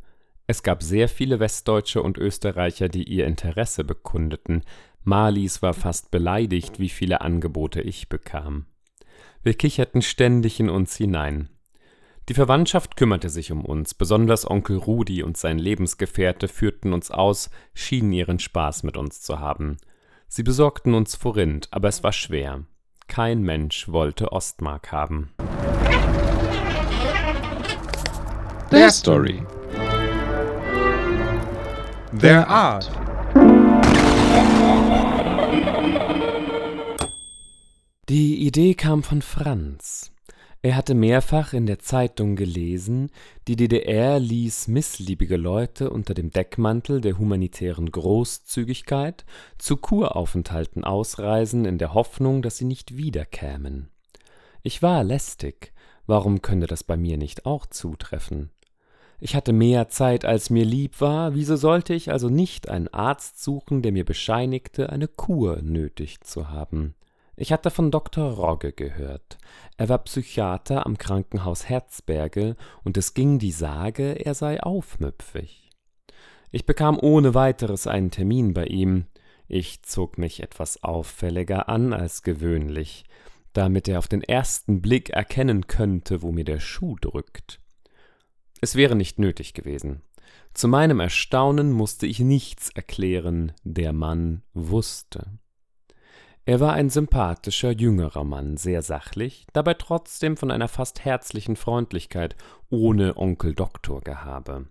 Es 0.49 0.65
gab 0.65 0.83
sehr 0.83 1.09
viele 1.09 1.39
Westdeutsche 1.39 2.03
und 2.03 2.19
Österreicher, 2.19 2.89
die 2.89 3.05
ihr 3.05 3.25
Interesse 3.25 3.85
bekundeten. 3.85 4.65
Marlies 5.05 5.63
war 5.63 5.75
fast 5.75 6.11
beleidigt, 6.11 6.81
wie 6.81 6.89
viele 6.89 7.21
Angebote 7.21 7.83
ich 7.83 8.09
bekam. 8.09 8.67
Wir 9.45 9.55
kicherten 9.55 10.03
ständig 10.03 10.59
in 10.59 10.69
uns 10.69 10.97
hinein. 10.97 11.51
Die 12.29 12.35
Verwandtschaft 12.35 12.99
kümmerte 12.99 13.31
sich 13.31 13.53
um 13.53 13.65
uns, 13.65 13.95
besonders 13.95 14.49
Onkel 14.49 14.77
Rudi 14.77 15.23
und 15.23 15.39
sein 15.39 15.59
Lebensgefährte 15.59 16.47
führten 16.47 16.93
uns 16.93 17.11
aus, 17.11 17.49
schienen 17.73 18.13
ihren 18.13 18.39
Spaß 18.39 18.83
mit 18.83 18.99
uns 18.99 19.23
zu 19.23 19.41
haben. 19.41 19.79
Sie 20.29 20.43
besorgten 20.43 20.93
uns 20.93 21.17
Forint, 21.17 21.69
aber 21.71 21.89
es 21.89 22.05
war 22.05 22.13
schwer. 22.13 22.65
Kein 23.07 23.41
Mensch 23.41 23.89
wollte 23.89 24.31
Ostmark 24.31 24.93
haben. 24.93 25.31
Their 28.69 28.91
Story. 28.91 29.43
Their 32.21 32.47
Art. 32.47 32.91
Die 38.11 38.47
Idee 38.47 38.75
kam 38.75 39.03
von 39.03 39.23
Franz. 39.23 40.13
Er 40.61 40.75
hatte 40.75 40.95
mehrfach 40.95 41.53
in 41.53 41.67
der 41.67 41.79
Zeitung 41.79 42.35
gelesen, 42.35 43.11
die 43.47 43.55
DDR 43.55 44.19
ließ 44.19 44.67
missliebige 44.67 45.37
Leute 45.37 45.89
unter 45.91 46.15
dem 46.15 46.31
Deckmantel 46.31 47.01
der 47.01 47.17
humanitären 47.17 47.93
Großzügigkeit 47.93 49.25
zu 49.59 49.77
Kuraufenthalten 49.77 50.83
ausreisen, 50.83 51.65
in 51.65 51.79
der 51.79 51.95
Hoffnung, 51.95 52.43
dass 52.43 52.57
sie 52.57 52.65
nicht 52.65 52.97
wiederkämen. 52.97 53.91
Ich 54.65 54.83
war 54.83 55.05
lästig, 55.05 55.73
warum 56.07 56.43
könnte 56.43 56.67
das 56.67 56.83
bei 56.83 56.97
mir 56.97 57.19
nicht 57.19 57.47
auch 57.47 57.65
zutreffen? 57.67 58.51
Ich 59.21 59.37
hatte 59.37 59.53
mehr 59.53 59.89
Zeit, 59.89 60.25
als 60.25 60.51
mir 60.51 60.65
lieb 60.65 61.01
war, 61.01 61.35
wieso 61.35 61.55
sollte 61.55 61.95
ich 61.95 62.11
also 62.11 62.29
nicht 62.29 62.69
einen 62.69 62.89
Arzt 62.89 63.43
suchen, 63.43 63.83
der 63.83 63.93
mir 63.93 64.05
bescheinigte, 64.05 64.91
eine 64.91 65.07
Kur 65.07 65.63
nötig 65.63 66.21
zu 66.23 66.51
haben? 66.51 66.95
Ich 67.41 67.53
hatte 67.53 67.71
von 67.71 67.93
Dr. 67.93 68.33
Rogge 68.33 68.73
gehört. 68.73 69.39
Er 69.77 69.89
war 69.89 69.99
Psychiater 69.99 70.85
am 70.85 70.99
Krankenhaus 70.99 71.69
Herzberge 71.69 72.57
und 72.83 72.97
es 72.97 73.15
ging 73.15 73.39
die 73.39 73.53
Sage, 73.53 74.25
er 74.25 74.35
sei 74.35 74.61
aufmüpfig. 74.61 75.71
Ich 76.51 76.67
bekam 76.67 76.99
ohne 77.01 77.35
weiteres 77.35 77.87
einen 77.87 78.11
Termin 78.11 78.55
bei 78.55 78.65
ihm. 78.65 79.07
Ich 79.47 79.83
zog 79.83 80.19
mich 80.19 80.43
etwas 80.43 80.83
auffälliger 80.83 81.69
an 81.69 81.93
als 81.93 82.25
gewöhnlich, 82.25 83.05
damit 83.53 83.87
er 83.87 84.01
auf 84.01 84.09
den 84.09 84.23
ersten 84.23 84.83
Blick 84.83 85.11
erkennen 85.11 85.69
könnte, 85.69 86.23
wo 86.23 86.33
mir 86.33 86.45
der 86.45 86.59
Schuh 86.59 86.97
drückt. 87.01 87.61
Es 88.61 88.75
wäre 88.75 88.97
nicht 88.97 89.21
nötig 89.21 89.55
gewesen. 89.55 90.03
Zu 90.55 90.67
meinem 90.67 90.99
Erstaunen 90.99 91.71
musste 91.71 92.09
ich 92.09 92.19
nichts 92.19 92.71
erklären, 92.71 93.53
der 93.63 93.93
Mann 93.93 94.43
wusste. 94.55 95.39
Er 96.49 96.59
war 96.61 96.73
ein 96.73 96.89
sympathischer, 96.89 97.73
jüngerer 97.73 98.25
Mann, 98.25 98.57
sehr 98.57 98.81
sachlich, 98.81 99.47
dabei 99.53 99.75
trotzdem 99.75 100.39
von 100.39 100.51
einer 100.51 100.69
fast 100.69 101.05
herzlichen 101.05 101.57
Freundlichkeit, 101.57 102.37
ohne 102.71 103.19
Onkel 103.19 103.55
Doktor 103.55 104.01
Gehabe. 104.01 104.69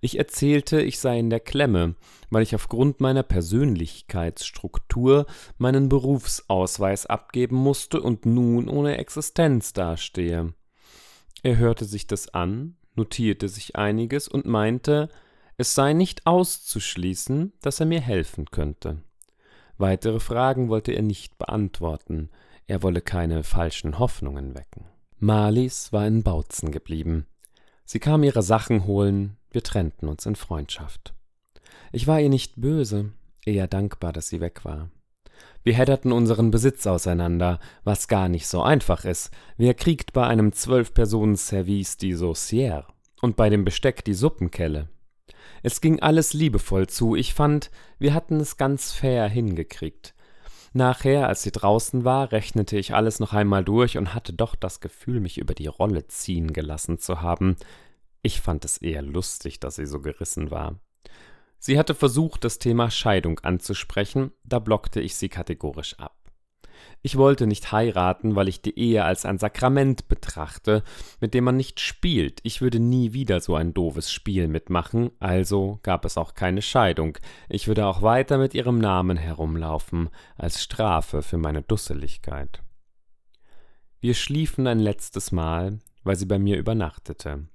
Ich 0.00 0.18
erzählte, 0.18 0.82
ich 0.82 0.98
sei 0.98 1.20
in 1.20 1.30
der 1.30 1.38
Klemme, 1.38 1.94
weil 2.30 2.42
ich 2.42 2.56
aufgrund 2.56 3.00
meiner 3.00 3.22
Persönlichkeitsstruktur 3.22 5.26
meinen 5.56 5.88
Berufsausweis 5.88 7.06
abgeben 7.06 7.58
musste 7.58 8.00
und 8.00 8.26
nun 8.26 8.68
ohne 8.68 8.98
Existenz 8.98 9.72
dastehe. 9.72 10.52
Er 11.44 11.58
hörte 11.58 11.84
sich 11.84 12.08
das 12.08 12.34
an, 12.34 12.74
notierte 12.96 13.48
sich 13.48 13.76
einiges 13.76 14.26
und 14.26 14.46
meinte, 14.46 15.10
es 15.58 15.76
sei 15.76 15.92
nicht 15.92 16.26
auszuschließen, 16.26 17.52
dass 17.62 17.78
er 17.78 17.86
mir 17.86 18.00
helfen 18.00 18.46
könnte. 18.46 19.04
Weitere 19.78 20.20
Fragen 20.20 20.68
wollte 20.68 20.92
er 20.92 21.02
nicht 21.02 21.38
beantworten, 21.38 22.30
er 22.66 22.82
wolle 22.82 23.00
keine 23.00 23.42
falschen 23.42 23.98
Hoffnungen 23.98 24.54
wecken. 24.54 24.86
Marlies 25.18 25.92
war 25.92 26.06
in 26.06 26.22
Bautzen 26.22 26.70
geblieben. 26.70 27.26
Sie 27.84 27.98
kam 27.98 28.22
ihre 28.22 28.42
Sachen 28.42 28.86
holen, 28.86 29.36
wir 29.50 29.62
trennten 29.62 30.08
uns 30.08 30.26
in 30.26 30.36
Freundschaft. 30.36 31.14
Ich 31.92 32.06
war 32.06 32.20
ihr 32.20 32.28
nicht 32.28 32.60
böse, 32.60 33.12
eher 33.44 33.68
dankbar, 33.68 34.12
dass 34.12 34.28
sie 34.28 34.40
weg 34.40 34.64
war. 34.64 34.90
Wir 35.62 35.74
hedderten 35.74 36.12
unseren 36.12 36.50
Besitz 36.50 36.86
auseinander, 36.86 37.58
was 37.84 38.08
gar 38.08 38.28
nicht 38.28 38.46
so 38.46 38.62
einfach 38.62 39.04
ist. 39.04 39.30
Wer 39.56 39.74
kriegt 39.74 40.12
bei 40.12 40.26
einem 40.26 40.52
Zwölf-Personen-Service 40.52 41.96
die 41.96 42.14
Saucière 42.14 42.84
und 43.20 43.36
bei 43.36 43.48
dem 43.48 43.64
Besteck 43.64 44.04
die 44.04 44.14
Suppenkelle? 44.14 44.88
Es 45.64 45.80
ging 45.80 45.98
alles 46.00 46.34
liebevoll 46.34 46.88
zu. 46.88 47.16
Ich 47.16 47.32
fand, 47.32 47.70
wir 47.98 48.12
hatten 48.12 48.38
es 48.38 48.58
ganz 48.58 48.92
fair 48.92 49.26
hingekriegt. 49.30 50.14
Nachher, 50.74 51.26
als 51.26 51.42
sie 51.42 51.52
draußen 51.52 52.04
war, 52.04 52.32
rechnete 52.32 52.76
ich 52.76 52.94
alles 52.94 53.18
noch 53.18 53.32
einmal 53.32 53.64
durch 53.64 53.96
und 53.96 54.12
hatte 54.12 54.34
doch 54.34 54.56
das 54.56 54.80
Gefühl, 54.80 55.20
mich 55.20 55.38
über 55.38 55.54
die 55.54 55.68
Rolle 55.68 56.06
ziehen 56.06 56.52
gelassen 56.52 56.98
zu 56.98 57.22
haben. 57.22 57.56
Ich 58.20 58.42
fand 58.42 58.66
es 58.66 58.76
eher 58.76 59.00
lustig, 59.00 59.58
dass 59.58 59.76
sie 59.76 59.86
so 59.86 60.02
gerissen 60.02 60.50
war. 60.50 60.80
Sie 61.58 61.78
hatte 61.78 61.94
versucht, 61.94 62.44
das 62.44 62.58
Thema 62.58 62.90
Scheidung 62.90 63.40
anzusprechen, 63.40 64.32
da 64.44 64.58
blockte 64.58 65.00
ich 65.00 65.16
sie 65.16 65.30
kategorisch 65.30 65.98
ab. 65.98 66.23
Ich 67.02 67.16
wollte 67.16 67.46
nicht 67.46 67.70
heiraten, 67.72 68.34
weil 68.34 68.48
ich 68.48 68.62
die 68.62 68.78
Ehe 68.78 69.04
als 69.04 69.26
ein 69.26 69.38
Sakrament 69.38 70.08
betrachte, 70.08 70.82
mit 71.20 71.34
dem 71.34 71.44
man 71.44 71.56
nicht 71.56 71.80
spielt. 71.80 72.40
Ich 72.42 72.62
würde 72.62 72.80
nie 72.80 73.12
wieder 73.12 73.40
so 73.40 73.54
ein 73.54 73.74
doofes 73.74 74.10
Spiel 74.10 74.48
mitmachen, 74.48 75.10
also 75.20 75.80
gab 75.82 76.04
es 76.04 76.16
auch 76.16 76.34
keine 76.34 76.62
Scheidung. 76.62 77.18
Ich 77.48 77.68
würde 77.68 77.86
auch 77.86 78.02
weiter 78.02 78.38
mit 78.38 78.54
ihrem 78.54 78.78
Namen 78.78 79.16
herumlaufen, 79.16 80.08
als 80.36 80.62
Strafe 80.62 81.22
für 81.22 81.38
meine 81.38 81.62
Dusseligkeit. 81.62 82.62
Wir 84.00 84.14
schliefen 84.14 84.66
ein 84.66 84.80
letztes 84.80 85.32
Mal, 85.32 85.78
weil 86.02 86.16
sie 86.16 86.26
bei 86.26 86.38
mir 86.38 86.58
übernachtete. 86.58 87.48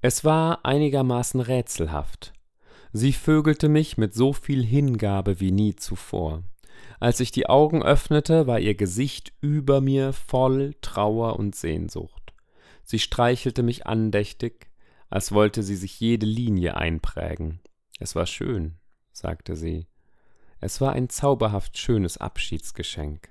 Es 0.00 0.24
war 0.24 0.64
einigermaßen 0.64 1.40
rätselhaft. 1.40 2.32
Sie 2.92 3.12
vögelte 3.12 3.68
mich 3.68 3.98
mit 3.98 4.14
so 4.14 4.32
viel 4.32 4.64
Hingabe 4.64 5.40
wie 5.40 5.52
nie 5.52 5.76
zuvor. 5.76 6.42
Als 7.00 7.18
ich 7.18 7.32
die 7.32 7.48
Augen 7.48 7.82
öffnete, 7.82 8.46
war 8.46 8.60
ihr 8.60 8.74
Gesicht 8.74 9.32
über 9.40 9.80
mir 9.80 10.12
voll 10.12 10.74
Trauer 10.82 11.38
und 11.38 11.56
Sehnsucht. 11.56 12.34
Sie 12.84 12.98
streichelte 12.98 13.62
mich 13.62 13.86
andächtig, 13.86 14.70
als 15.08 15.32
wollte 15.32 15.62
sie 15.62 15.76
sich 15.76 15.98
jede 15.98 16.26
Linie 16.26 16.76
einprägen. 16.76 17.60
Es 17.98 18.14
war 18.14 18.26
schön, 18.26 18.74
sagte 19.12 19.56
sie. 19.56 19.86
Es 20.60 20.82
war 20.82 20.92
ein 20.92 21.08
zauberhaft 21.08 21.78
schönes 21.78 22.18
Abschiedsgeschenk. 22.18 23.30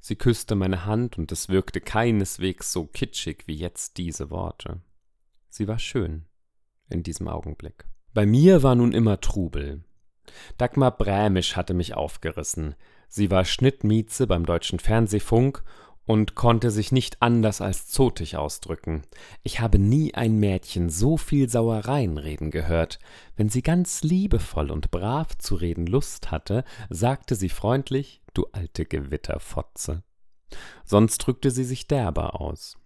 Sie 0.00 0.16
küsste 0.16 0.56
meine 0.56 0.84
Hand, 0.84 1.16
und 1.16 1.30
es 1.30 1.48
wirkte 1.48 1.80
keineswegs 1.80 2.72
so 2.72 2.86
kitschig 2.86 3.44
wie 3.46 3.54
jetzt 3.54 3.98
diese 3.98 4.30
Worte. 4.30 4.80
Sie 5.48 5.68
war 5.68 5.78
schön 5.78 6.24
in 6.88 7.04
diesem 7.04 7.28
Augenblick. 7.28 7.84
Bei 8.14 8.26
mir 8.26 8.64
war 8.64 8.74
nun 8.74 8.92
immer 8.92 9.20
Trubel. 9.20 9.84
Dagmar 10.58 10.96
Brämisch 10.96 11.56
hatte 11.56 11.74
mich 11.74 11.94
aufgerissen. 11.94 12.74
Sie 13.08 13.30
war 13.30 13.44
Schnittmieze 13.44 14.26
beim 14.26 14.46
Deutschen 14.46 14.78
Fernsehfunk 14.78 15.64
und 16.06 16.34
konnte 16.34 16.70
sich 16.70 16.90
nicht 16.90 17.22
anders 17.22 17.60
als 17.60 17.86
zotig 17.86 18.36
ausdrücken. 18.36 19.02
Ich 19.42 19.60
habe 19.60 19.78
nie 19.78 20.14
ein 20.14 20.38
Mädchen 20.38 20.90
so 20.90 21.16
viel 21.16 21.48
Sauereien 21.48 22.18
reden 22.18 22.50
gehört. 22.50 22.98
Wenn 23.36 23.48
sie 23.48 23.62
ganz 23.62 24.02
liebevoll 24.02 24.70
und 24.72 24.90
brav 24.90 25.38
zu 25.38 25.54
reden 25.54 25.86
Lust 25.86 26.30
hatte, 26.30 26.64
sagte 26.88 27.36
sie 27.36 27.48
freundlich, 27.48 28.22
du 28.34 28.46
alte 28.52 28.86
Gewitterfotze. 28.86 30.02
Sonst 30.84 31.18
drückte 31.18 31.52
sie 31.52 31.64
sich 31.64 31.86
derber 31.86 32.40
aus. 32.40 32.76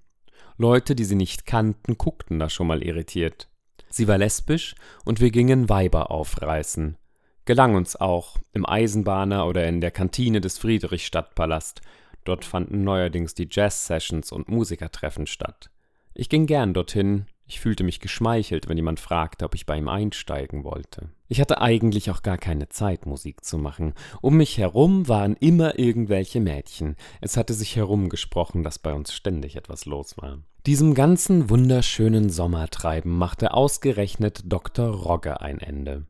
Leute, 0.58 0.94
die 0.94 1.04
sie 1.04 1.14
nicht 1.16 1.46
kannten, 1.46 1.96
guckten 1.96 2.38
da 2.38 2.48
schon 2.48 2.66
mal 2.66 2.82
irritiert. 2.82 3.48
Sie 3.88 4.06
war 4.06 4.18
lesbisch 4.18 4.74
und 5.04 5.20
wir 5.20 5.30
gingen 5.30 5.68
Weiber 5.68 6.10
aufreißen. 6.10 6.98
Gelang 7.46 7.74
uns 7.74 7.94
auch, 7.96 8.38
im 8.54 8.64
Eisenbahner 8.64 9.46
oder 9.46 9.68
in 9.68 9.82
der 9.82 9.90
Kantine 9.90 10.40
des 10.40 10.56
Friedrichstadtpalast. 10.56 11.82
Dort 12.24 12.46
fanden 12.46 12.84
neuerdings 12.84 13.34
die 13.34 13.48
Jazz-Sessions 13.50 14.32
und 14.32 14.48
Musikertreffen 14.48 15.26
statt. 15.26 15.68
Ich 16.14 16.30
ging 16.30 16.46
gern 16.46 16.72
dorthin, 16.72 17.26
ich 17.46 17.60
fühlte 17.60 17.84
mich 17.84 18.00
geschmeichelt, 18.00 18.66
wenn 18.66 18.78
jemand 18.78 18.98
fragte, 18.98 19.44
ob 19.44 19.54
ich 19.54 19.66
bei 19.66 19.76
ihm 19.76 19.88
einsteigen 19.88 20.64
wollte. 20.64 21.10
Ich 21.28 21.38
hatte 21.38 21.60
eigentlich 21.60 22.10
auch 22.10 22.22
gar 22.22 22.38
keine 22.38 22.70
Zeit, 22.70 23.04
Musik 23.04 23.44
zu 23.44 23.58
machen. 23.58 23.92
Um 24.22 24.38
mich 24.38 24.56
herum 24.56 25.06
waren 25.08 25.36
immer 25.36 25.78
irgendwelche 25.78 26.40
Mädchen. 26.40 26.96
Es 27.20 27.36
hatte 27.36 27.52
sich 27.52 27.76
herumgesprochen, 27.76 28.62
dass 28.62 28.78
bei 28.78 28.94
uns 28.94 29.12
ständig 29.12 29.56
etwas 29.56 29.84
los 29.84 30.16
war. 30.16 30.38
Diesem 30.64 30.94
ganzen 30.94 31.50
wunderschönen 31.50 32.30
Sommertreiben 32.30 33.12
machte 33.12 33.52
ausgerechnet 33.52 34.44
Dr. 34.46 34.88
Rogge 34.88 35.42
ein 35.42 35.58
Ende. 35.58 36.06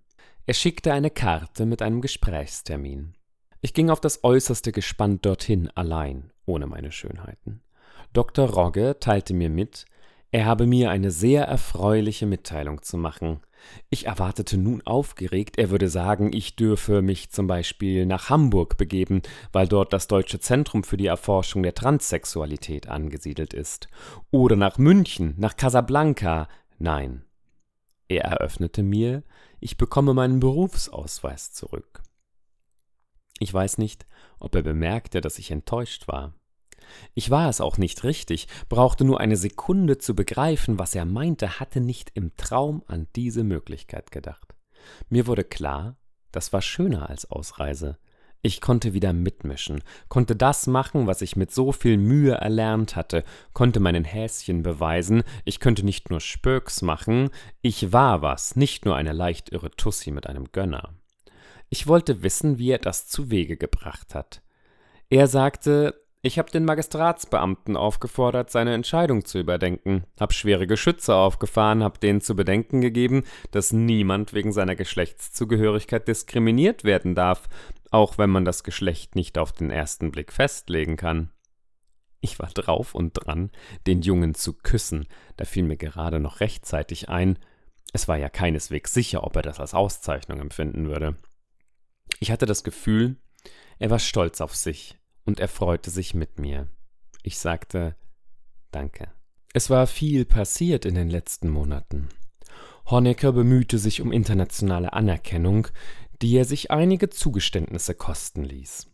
Er 0.47 0.55
schickte 0.55 0.93
eine 0.93 1.09
Karte 1.11 1.65
mit 1.65 1.81
einem 1.81 2.03
Gesprächstermin. 2.03 3.15
Ich 3.63 3.73
ging 3.73 3.89
auf 3.89 4.01
das 4.01 4.25
äußerste 4.25 4.73
gespannt 4.73 5.25
dorthin, 5.25 5.71
allein, 5.75 6.33
ohne 6.45 6.67
meine 6.67 6.93
Schönheiten. 6.93 7.63
Dr. 8.13 8.51
Rogge 8.51 8.99
teilte 9.01 9.33
mir 9.33 9.49
mit, 9.49 9.87
er 10.33 10.45
habe 10.45 10.67
mir 10.67 10.91
eine 10.91 11.11
sehr 11.11 11.45
erfreuliche 11.45 12.27
Mitteilung 12.27 12.83
zu 12.83 12.99
machen. 12.99 13.41
Ich 13.89 14.05
erwartete 14.05 14.59
nun 14.59 14.83
aufgeregt, 14.83 15.57
er 15.57 15.71
würde 15.71 15.89
sagen, 15.89 16.31
ich 16.35 16.57
dürfe 16.57 17.01
mich 17.01 17.31
zum 17.31 17.47
Beispiel 17.47 18.05
nach 18.05 18.29
Hamburg 18.29 18.77
begeben, 18.77 19.23
weil 19.51 19.67
dort 19.67 19.95
das 19.95 20.09
Deutsche 20.09 20.41
Zentrum 20.41 20.85
für 20.85 20.99
die 20.99 21.07
Erforschung 21.07 21.63
der 21.63 21.75
Transsexualität 21.75 22.89
angesiedelt 22.89 23.55
ist. 23.55 23.89
Oder 24.31 24.57
nach 24.57 24.77
München, 24.77 25.35
nach 25.39 25.57
Casablanca. 25.57 26.49
Nein. 26.79 27.25
Er 28.09 28.25
eröffnete 28.25 28.83
mir, 28.83 29.23
ich 29.61 29.77
bekomme 29.77 30.15
meinen 30.15 30.41
Berufsausweis 30.41 31.53
zurück. 31.53 32.03
Ich 33.39 33.53
weiß 33.53 33.79
nicht, 33.79 34.07
ob 34.39 34.55
er 34.55 34.63
bemerkte, 34.63 35.21
dass 35.21 35.39
ich 35.39 35.51
enttäuscht 35.51 36.07
war. 36.07 36.35
Ich 37.15 37.31
war 37.31 37.49
es 37.49 37.61
auch 37.61 37.79
nicht 37.79 38.05
richtig, 38.05 38.47
brauchte 38.69 39.05
nur 39.05 39.21
eine 39.21 39.37
Sekunde 39.37 39.99
zu 39.99 40.15
begreifen, 40.15 40.79
was 40.79 40.95
er 40.95 41.07
meinte, 41.07 41.59
hatte 41.61 41.81
nicht 41.81 42.11
im 42.15 42.37
Traum 42.37 42.83
an 42.87 43.09
diese 43.17 43.43
Möglichkeit 43.43 44.11
gedacht. 44.11 44.55
Mir 45.09 45.27
wurde 45.27 45.45
klar, 45.45 45.97
das 46.31 46.53
war 46.53 46.63
schöner 46.63 47.09
als 47.09 47.31
Ausreise. 47.31 47.99
Ich 48.47 48.61
konnte 48.61 48.93
wieder 48.93 49.15
mitmischen, 49.15 49.83
konnte 50.11 50.37
das 50.37 50.67
machen, 50.67 51.07
was 51.07 51.23
ich 51.23 51.35
mit 51.35 51.51
so 51.51 51.73
viel 51.73 51.97
Mühe 51.97 52.35
erlernt 52.35 52.95
hatte, 52.95 53.25
konnte 53.55 53.81
meinen 53.81 54.05
Häschen 54.05 54.63
beweisen, 54.63 55.23
ich 55.47 55.61
könnte 55.61 55.83
nicht 55.83 56.11
nur 56.11 56.21
Spöks 56.21 56.83
machen, 56.83 57.31
ich 57.63 57.95
war 57.95 58.21
was, 58.21 58.55
nicht 58.55 58.85
nur 58.85 58.97
eine 58.97 59.15
leicht 59.15 59.51
irre 59.51 59.71
Tussi 59.71 60.11
mit 60.11 60.27
einem 60.27 60.53
Gönner. 60.53 60.91
Ich 61.71 61.87
wollte 61.87 62.23
wissen, 62.23 62.59
wie 62.59 62.71
er 62.71 62.79
das 62.79 63.09
zu 63.09 63.31
Wege 63.31 63.57
gebracht 63.57 64.15
hat. 64.15 64.43
Er 65.09 65.27
sagte, 65.27 66.05
ich 66.27 66.39
habe 66.39 66.51
den 66.51 66.65
Magistratsbeamten 66.65 67.77
aufgefordert, 67.77 68.51
seine 68.51 68.73
Entscheidung 68.73 69.27
zu 69.27 69.39
überdenken, 69.39 70.05
hab 70.19 70.33
schwere 70.33 70.67
Geschütze 70.67 71.15
aufgefahren, 71.15 71.85
hab 71.85 72.01
denen 72.01 72.23
zu 72.23 72.35
bedenken 72.35 72.81
gegeben, 72.81 73.25
dass 73.51 73.75
niemand 73.75 74.33
wegen 74.33 74.51
seiner 74.51 74.75
Geschlechtszugehörigkeit 74.75 76.09
diskriminiert 76.09 76.83
werden 76.83 77.15
darf, 77.15 77.47
auch 77.91 78.19
wenn 78.19 78.31
man 78.31 78.45
das 78.45 78.65
Geschlecht 78.65 79.15
nicht 79.15 79.39
auf 79.39 79.53
den 79.53 79.71
ersten 79.71 80.11
Blick 80.11 80.33
festlegen 80.33 80.97
kann. 80.97 81.31
Ich 82.21 82.39
war 82.39 82.49
drauf 82.49 82.95
und 82.95 83.13
dran, 83.13 83.51
den 83.87 84.03
Jungen 84.03 84.35
zu 84.35 84.55
küssen, 84.55 85.07
da 85.37 85.45
fiel 85.45 85.65
mir 85.65 85.77
gerade 85.77 86.21
noch 86.21 86.41
rechtzeitig 86.41 87.09
ein, 87.09 87.39
es 87.95 88.09
war 88.09 88.17
ja 88.17 88.29
keineswegs 88.29 88.93
sicher, 88.93 89.23
ob 89.23 89.37
er 89.37 89.43
das 89.43 89.61
als 89.61 89.73
Auszeichnung 89.73 90.41
empfinden 90.41 90.89
würde. 90.89 91.17
Ich 92.19 92.33
hatte 92.33 92.45
das 92.45 92.65
Gefühl, 92.65 93.17
er 93.79 93.91
war 93.91 94.01
stolz 94.01 94.41
auf 94.41 94.57
sich 94.57 94.99
und 95.25 95.39
er 95.39 95.49
freute 95.49 95.91
sich 95.91 96.13
mit 96.13 96.41
mir. 96.41 96.69
Ich 97.23 97.39
sagte 97.39 97.97
Danke. 98.73 99.13
Es 99.53 99.71
war 99.71 99.87
viel 99.87 100.25
passiert 100.25 100.85
in 100.85 100.97
den 100.97 101.09
letzten 101.09 101.49
Monaten. 101.49 102.09
Honecker 102.87 103.33
bemühte 103.33 103.79
sich 103.79 104.01
um 104.01 104.11
internationale 104.11 104.93
Anerkennung, 104.93 105.69
die 106.23 106.37
er 106.37 106.45
sich 106.45 106.71
einige 106.71 107.11
Zugeständnisse 107.11 107.95
kosten 107.95 108.45
ließ. 108.45 108.91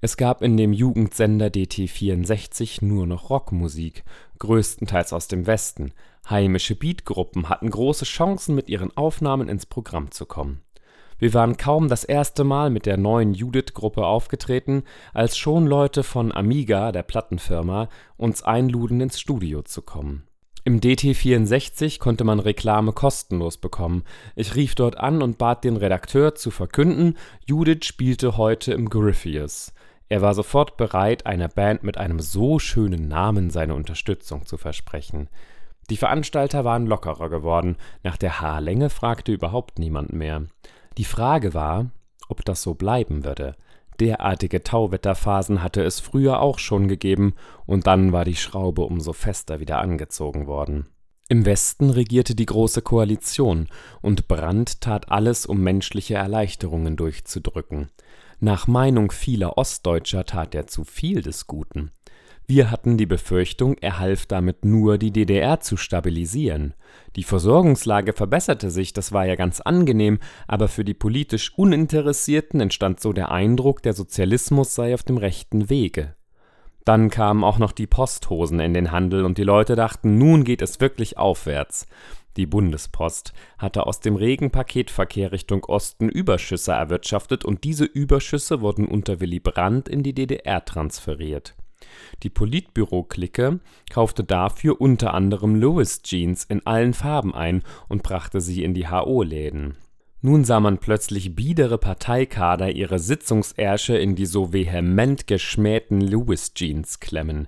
Es 0.00 0.16
gab 0.16 0.42
in 0.42 0.56
dem 0.56 0.72
Jugendsender 0.72 1.46
DT64 1.46 2.84
nur 2.84 3.06
noch 3.06 3.30
Rockmusik, 3.30 4.04
größtenteils 4.38 5.12
aus 5.12 5.28
dem 5.28 5.46
Westen. 5.46 5.92
Heimische 6.28 6.76
Beatgruppen 6.76 7.48
hatten 7.48 7.70
große 7.70 8.04
Chancen, 8.04 8.54
mit 8.54 8.68
ihren 8.68 8.96
Aufnahmen 8.96 9.48
ins 9.48 9.66
Programm 9.66 10.10
zu 10.10 10.26
kommen. 10.26 10.62
Wir 11.18 11.34
waren 11.34 11.56
kaum 11.56 11.88
das 11.88 12.04
erste 12.04 12.44
Mal 12.44 12.70
mit 12.70 12.86
der 12.86 12.96
neuen 12.96 13.34
Judith-Gruppe 13.34 14.06
aufgetreten, 14.06 14.84
als 15.12 15.36
schon 15.36 15.66
Leute 15.66 16.04
von 16.04 16.30
Amiga, 16.30 16.92
der 16.92 17.02
Plattenfirma, 17.02 17.88
uns 18.16 18.42
einluden, 18.44 19.00
ins 19.00 19.18
Studio 19.18 19.62
zu 19.62 19.82
kommen. 19.82 20.27
Im 20.64 20.80
DT64 20.80 21.98
konnte 21.98 22.24
man 22.24 22.40
Reklame 22.40 22.92
kostenlos 22.92 23.56
bekommen. 23.56 24.04
Ich 24.36 24.54
rief 24.54 24.74
dort 24.74 24.98
an 24.98 25.22
und 25.22 25.38
bat 25.38 25.64
den 25.64 25.76
Redakteur 25.76 26.34
zu 26.34 26.50
verkünden, 26.50 27.16
Judith 27.46 27.84
spielte 27.84 28.36
heute 28.36 28.72
im 28.72 28.90
Gryphius. 28.90 29.72
Er 30.08 30.22
war 30.22 30.34
sofort 30.34 30.76
bereit, 30.76 31.26
einer 31.26 31.48
Band 31.48 31.82
mit 31.82 31.98
einem 31.98 32.20
so 32.20 32.58
schönen 32.58 33.08
Namen 33.08 33.50
seine 33.50 33.74
Unterstützung 33.74 34.46
zu 34.46 34.56
versprechen. 34.56 35.28
Die 35.90 35.96
Veranstalter 35.96 36.64
waren 36.64 36.86
lockerer 36.86 37.30
geworden, 37.30 37.76
nach 38.02 38.16
der 38.16 38.40
Haarlänge 38.40 38.90
fragte 38.90 39.32
überhaupt 39.32 39.78
niemand 39.78 40.12
mehr. 40.12 40.44
Die 40.98 41.04
Frage 41.04 41.54
war, 41.54 41.90
ob 42.28 42.44
das 42.44 42.62
so 42.62 42.74
bleiben 42.74 43.24
würde. 43.24 43.54
Derartige 44.00 44.62
Tauwetterphasen 44.62 45.62
hatte 45.62 45.82
es 45.82 45.98
früher 45.98 46.40
auch 46.40 46.58
schon 46.58 46.88
gegeben, 46.88 47.34
und 47.66 47.86
dann 47.86 48.12
war 48.12 48.24
die 48.24 48.36
Schraube 48.36 48.82
umso 48.82 49.12
fester 49.12 49.60
wieder 49.60 49.78
angezogen 49.80 50.46
worden. 50.46 50.86
Im 51.28 51.44
Westen 51.44 51.90
regierte 51.90 52.34
die 52.34 52.46
Große 52.46 52.80
Koalition, 52.80 53.68
und 54.00 54.28
Brandt 54.28 54.80
tat 54.80 55.10
alles, 55.10 55.46
um 55.46 55.60
menschliche 55.60 56.14
Erleichterungen 56.14 56.96
durchzudrücken. 56.96 57.90
Nach 58.40 58.68
Meinung 58.68 59.10
vieler 59.10 59.58
Ostdeutscher 59.58 60.24
tat 60.24 60.54
er 60.54 60.68
zu 60.68 60.84
viel 60.84 61.22
des 61.22 61.48
Guten. 61.48 61.90
Wir 62.50 62.70
hatten 62.70 62.96
die 62.96 63.04
Befürchtung, 63.04 63.76
er 63.82 63.98
half 63.98 64.24
damit 64.24 64.64
nur, 64.64 64.96
die 64.96 65.10
DDR 65.10 65.60
zu 65.60 65.76
stabilisieren. 65.76 66.72
Die 67.14 67.22
Versorgungslage 67.22 68.14
verbesserte 68.14 68.70
sich, 68.70 68.94
das 68.94 69.12
war 69.12 69.26
ja 69.26 69.34
ganz 69.34 69.60
angenehm, 69.60 70.18
aber 70.46 70.68
für 70.68 70.82
die 70.82 70.94
politisch 70.94 71.52
Uninteressierten 71.58 72.60
entstand 72.60 73.00
so 73.00 73.12
der 73.12 73.30
Eindruck, 73.30 73.82
der 73.82 73.92
Sozialismus 73.92 74.74
sei 74.74 74.94
auf 74.94 75.02
dem 75.02 75.18
rechten 75.18 75.68
Wege. 75.68 76.14
Dann 76.86 77.10
kamen 77.10 77.44
auch 77.44 77.58
noch 77.58 77.72
die 77.72 77.86
Posthosen 77.86 78.60
in 78.60 78.72
den 78.72 78.92
Handel 78.92 79.26
und 79.26 79.36
die 79.36 79.44
Leute 79.44 79.76
dachten, 79.76 80.16
nun 80.16 80.44
geht 80.44 80.62
es 80.62 80.80
wirklich 80.80 81.18
aufwärts. 81.18 81.86
Die 82.38 82.46
Bundespost 82.46 83.34
hatte 83.58 83.86
aus 83.86 84.00
dem 84.00 84.16
regen 84.16 84.50
Paketverkehr 84.50 85.32
Richtung 85.32 85.64
Osten 85.64 86.08
Überschüsse 86.08 86.72
erwirtschaftet 86.72 87.44
und 87.44 87.64
diese 87.64 87.84
Überschüsse 87.84 88.62
wurden 88.62 88.88
unter 88.88 89.20
Willy 89.20 89.38
Brandt 89.38 89.86
in 89.86 90.02
die 90.02 90.14
DDR 90.14 90.64
transferiert. 90.64 91.57
Die 92.22 92.30
Politbüro-Clique 92.30 93.60
kaufte 93.90 94.24
dafür 94.24 94.80
unter 94.80 95.14
anderem 95.14 95.54
Lewis 95.54 96.02
Jeans 96.02 96.44
in 96.44 96.66
allen 96.66 96.94
Farben 96.94 97.34
ein 97.34 97.62
und 97.88 98.02
brachte 98.02 98.40
sie 98.40 98.64
in 98.64 98.74
die 98.74 98.88
HO-Läden. 98.88 99.76
Nun 100.20 100.44
sah 100.44 100.58
man 100.58 100.78
plötzlich 100.78 101.36
biedere 101.36 101.78
Parteikader 101.78 102.72
ihre 102.72 102.98
Sitzungsärsche 102.98 103.96
in 103.96 104.16
die 104.16 104.26
so 104.26 104.52
vehement 104.52 105.28
geschmähten 105.28 106.00
Lewis 106.00 106.54
Jeans 106.54 106.98
klemmen. 106.98 107.46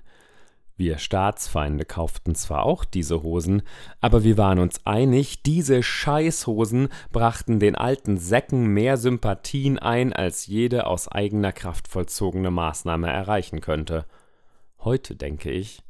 Wir 0.77 0.97
Staatsfeinde 0.97 1.85
kauften 1.85 2.33
zwar 2.33 2.63
auch 2.63 2.85
diese 2.85 3.21
Hosen, 3.21 3.61
aber 3.99 4.23
wir 4.23 4.37
waren 4.37 4.57
uns 4.57 4.83
einig, 4.83 5.43
diese 5.43 5.83
Scheißhosen 5.83 6.87
brachten 7.11 7.59
den 7.59 7.75
alten 7.75 8.17
Säcken 8.17 8.67
mehr 8.67 8.97
Sympathien 8.97 9.77
ein, 9.77 10.11
als 10.11 10.47
jede 10.47 10.87
aus 10.87 11.07
eigener 11.07 11.51
Kraft 11.51 11.87
vollzogene 11.87 12.49
Maßnahme 12.49 13.11
erreichen 13.11 13.61
könnte. 13.61 14.05
Heute 14.83 15.15
denke 15.15 15.51
ich, 15.51 15.83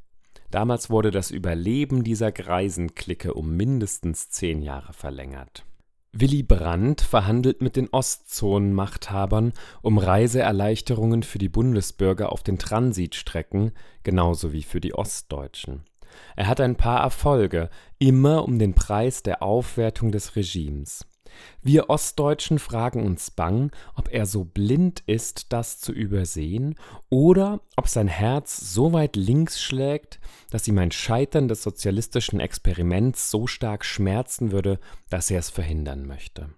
damals 0.50 0.89
wurde 0.89 1.12
das 1.12 1.32
Überleben 1.32 2.04
dieser 2.04 2.34
Greisenklicke 2.34 3.34
um 3.34 3.56
mindestens 3.56 4.30
zehn 4.30 4.62
Jahre 4.62 4.92
verlängert. 4.92 5.66
Willy 6.12 6.44
Brandt 6.44 7.00
verhandelt 7.00 7.62
mit 7.62 7.78
den 7.78 7.88
Ostzonenmachthabern 7.89 9.54
um 9.82 9.98
Reiseerleichterungen 9.98 11.24
für 11.24 11.38
die 11.38 11.48
Bundesbürger 11.48 12.34
auf 12.34 12.44
den 12.44 12.60
Transitstrecken, 12.60 13.72
genauso 14.04 14.52
wie 14.52 14.64
für 14.64 14.82
die 14.82 14.94
Ostdeutschen. 14.94 15.86
Er 16.36 16.48
hat 16.48 16.60
ein 16.60 16.76
paar 16.76 17.00
Erfolge, 17.00 17.70
immer 17.98 18.44
um 18.44 18.60
den 18.60 18.74
Preis 18.74 19.24
der 19.24 19.42
Aufwertung 19.42 20.12
des 20.12 20.36
Regimes. 20.36 21.06
Wir 21.61 21.89
Ostdeutschen 21.89 22.59
fragen 22.59 23.03
uns 23.03 23.32
bang, 23.32 23.71
ob 23.95 24.11
er 24.11 24.25
so 24.25 24.43
blind 24.43 25.03
ist, 25.05 25.53
das 25.53 25.79
zu 25.79 25.91
übersehen, 25.91 26.75
oder 27.09 27.61
ob 27.75 27.88
sein 27.88 28.07
Herz 28.07 28.57
so 28.57 28.93
weit 28.93 29.15
links 29.15 29.61
schlägt, 29.61 30.19
dass 30.49 30.67
ihm 30.67 30.77
ein 30.77 30.91
Scheitern 30.91 31.47
des 31.47 31.63
sozialistischen 31.63 32.39
Experiments 32.39 33.29
so 33.29 33.47
stark 33.47 33.86
schmerzen 33.86 34.51
würde, 34.51 34.79
dass 35.09 35.29
er 35.29 35.39
es 35.39 35.49
verhindern 35.49 36.05
möchte. 36.05 36.49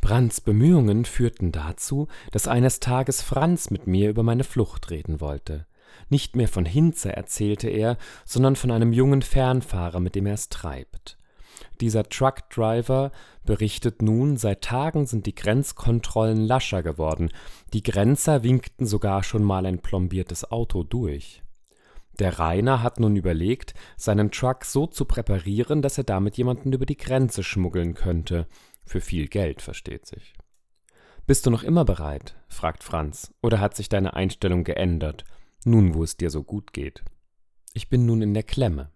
Brandts 0.00 0.40
Bemühungen 0.40 1.04
führten 1.04 1.52
dazu, 1.52 2.08
dass 2.30 2.48
eines 2.48 2.80
Tages 2.80 3.22
Franz 3.22 3.70
mit 3.70 3.86
mir 3.86 4.10
über 4.10 4.22
meine 4.22 4.44
Flucht 4.44 4.90
reden 4.90 5.20
wollte. 5.20 5.66
Nicht 6.08 6.36
mehr 6.36 6.48
von 6.48 6.64
Hinze 6.64 7.16
erzählte 7.16 7.68
er, 7.68 7.96
sondern 8.24 8.56
von 8.56 8.70
einem 8.70 8.92
jungen 8.92 9.22
Fernfahrer, 9.22 10.00
mit 10.00 10.14
dem 10.14 10.26
er 10.26 10.34
es 10.34 10.48
treibt. 10.48 11.18
Dieser 11.80 12.08
Truckdriver 12.08 13.12
berichtet 13.44 14.02
nun, 14.02 14.36
seit 14.36 14.62
Tagen 14.62 15.06
sind 15.06 15.26
die 15.26 15.34
Grenzkontrollen 15.34 16.44
lascher 16.46 16.82
geworden, 16.82 17.30
die 17.72 17.82
Grenzer 17.82 18.42
winkten 18.42 18.86
sogar 18.86 19.22
schon 19.22 19.42
mal 19.42 19.66
ein 19.66 19.80
plombiertes 19.80 20.50
Auto 20.50 20.82
durch. 20.82 21.42
Der 22.18 22.38
Rainer 22.38 22.82
hat 22.82 22.98
nun 22.98 23.14
überlegt, 23.16 23.74
seinen 23.96 24.30
Truck 24.30 24.64
so 24.64 24.86
zu 24.86 25.04
präparieren, 25.04 25.82
dass 25.82 25.98
er 25.98 26.04
damit 26.04 26.38
jemanden 26.38 26.72
über 26.72 26.86
die 26.86 26.96
Grenze 26.96 27.42
schmuggeln 27.42 27.94
könnte. 27.94 28.46
Für 28.86 29.02
viel 29.02 29.28
Geld, 29.28 29.60
versteht 29.60 30.06
sich. 30.06 30.32
Bist 31.26 31.44
du 31.44 31.50
noch 31.50 31.62
immer 31.62 31.84
bereit? 31.84 32.36
fragt 32.48 32.84
Franz. 32.84 33.34
Oder 33.42 33.60
hat 33.60 33.76
sich 33.76 33.88
deine 33.88 34.14
Einstellung 34.14 34.64
geändert, 34.64 35.24
nun 35.64 35.94
wo 35.94 36.04
es 36.04 36.16
dir 36.16 36.30
so 36.30 36.42
gut 36.42 36.72
geht? 36.72 37.04
Ich 37.74 37.90
bin 37.90 38.06
nun 38.06 38.22
in 38.22 38.32
der 38.32 38.44
Klemme. 38.44 38.90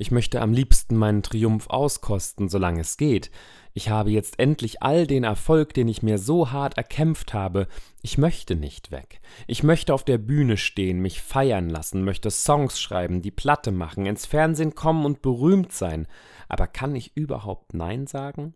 Ich 0.00 0.10
möchte 0.10 0.40
am 0.40 0.54
liebsten 0.54 0.96
meinen 0.96 1.22
Triumph 1.22 1.68
auskosten, 1.68 2.48
solange 2.48 2.80
es 2.80 2.96
geht. 2.96 3.30
Ich 3.74 3.90
habe 3.90 4.10
jetzt 4.10 4.38
endlich 4.38 4.82
all 4.82 5.06
den 5.06 5.24
Erfolg, 5.24 5.74
den 5.74 5.88
ich 5.88 6.02
mir 6.02 6.16
so 6.16 6.52
hart 6.52 6.78
erkämpft 6.78 7.34
habe. 7.34 7.68
Ich 8.00 8.16
möchte 8.16 8.56
nicht 8.56 8.92
weg. 8.92 9.20
Ich 9.46 9.62
möchte 9.62 9.92
auf 9.92 10.02
der 10.02 10.16
Bühne 10.16 10.56
stehen, 10.56 11.00
mich 11.00 11.20
feiern 11.20 11.68
lassen, 11.68 12.02
möchte 12.02 12.30
Songs 12.30 12.80
schreiben, 12.80 13.20
die 13.20 13.30
Platte 13.30 13.72
machen, 13.72 14.06
ins 14.06 14.24
Fernsehen 14.24 14.74
kommen 14.74 15.04
und 15.04 15.20
berühmt 15.20 15.72
sein. 15.72 16.06
Aber 16.48 16.66
kann 16.66 16.96
ich 16.96 17.14
überhaupt 17.14 17.74
Nein 17.74 18.06
sagen? 18.06 18.54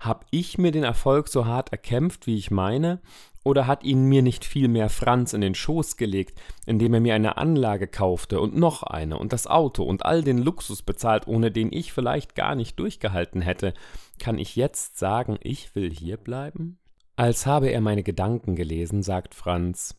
Hab 0.00 0.26
ich 0.30 0.58
mir 0.58 0.72
den 0.72 0.84
Erfolg 0.84 1.28
so 1.28 1.46
hart 1.46 1.72
erkämpft, 1.72 2.26
wie 2.26 2.36
ich 2.36 2.50
meine? 2.50 3.00
Oder 3.44 3.66
hat 3.66 3.82
ihn 3.82 4.04
mir 4.04 4.22
nicht 4.22 4.44
vielmehr 4.44 4.90
Franz 4.90 5.32
in 5.32 5.40
den 5.40 5.54
Schoß 5.54 5.96
gelegt, 5.96 6.40
indem 6.66 6.94
er 6.94 7.00
mir 7.00 7.14
eine 7.14 7.36
Anlage 7.38 7.88
kaufte 7.88 8.40
und 8.40 8.56
noch 8.56 8.82
eine 8.82 9.18
und 9.18 9.32
das 9.32 9.46
Auto 9.46 9.84
und 9.84 10.04
all 10.04 10.22
den 10.22 10.38
Luxus 10.38 10.82
bezahlt, 10.82 11.26
ohne 11.26 11.50
den 11.50 11.72
ich 11.72 11.92
vielleicht 11.92 12.34
gar 12.34 12.54
nicht 12.54 12.78
durchgehalten 12.78 13.40
hätte? 13.40 13.74
Kann 14.18 14.38
ich 14.38 14.56
jetzt 14.56 14.98
sagen, 14.98 15.38
ich 15.40 15.74
will 15.74 15.90
hier 15.90 16.16
bleiben? 16.16 16.78
Als 17.16 17.46
habe 17.46 17.68
er 17.68 17.80
meine 17.80 18.02
Gedanken 18.02 18.54
gelesen, 18.54 19.02
sagt 19.02 19.34
Franz, 19.34 19.96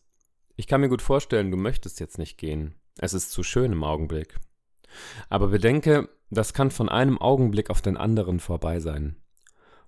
ich 0.56 0.66
kann 0.66 0.80
mir 0.80 0.88
gut 0.88 1.02
vorstellen, 1.02 1.50
du 1.50 1.56
möchtest 1.56 2.00
jetzt 2.00 2.18
nicht 2.18 2.38
gehen. 2.38 2.74
Es 2.98 3.14
ist 3.14 3.30
zu 3.30 3.42
schön 3.42 3.72
im 3.72 3.82
Augenblick. 3.84 4.38
Aber 5.28 5.48
bedenke, 5.48 6.08
das 6.30 6.54
kann 6.54 6.70
von 6.70 6.88
einem 6.88 7.18
Augenblick 7.18 7.70
auf 7.70 7.82
den 7.82 7.96
anderen 7.96 8.40
vorbei 8.40 8.80
sein. 8.80 9.16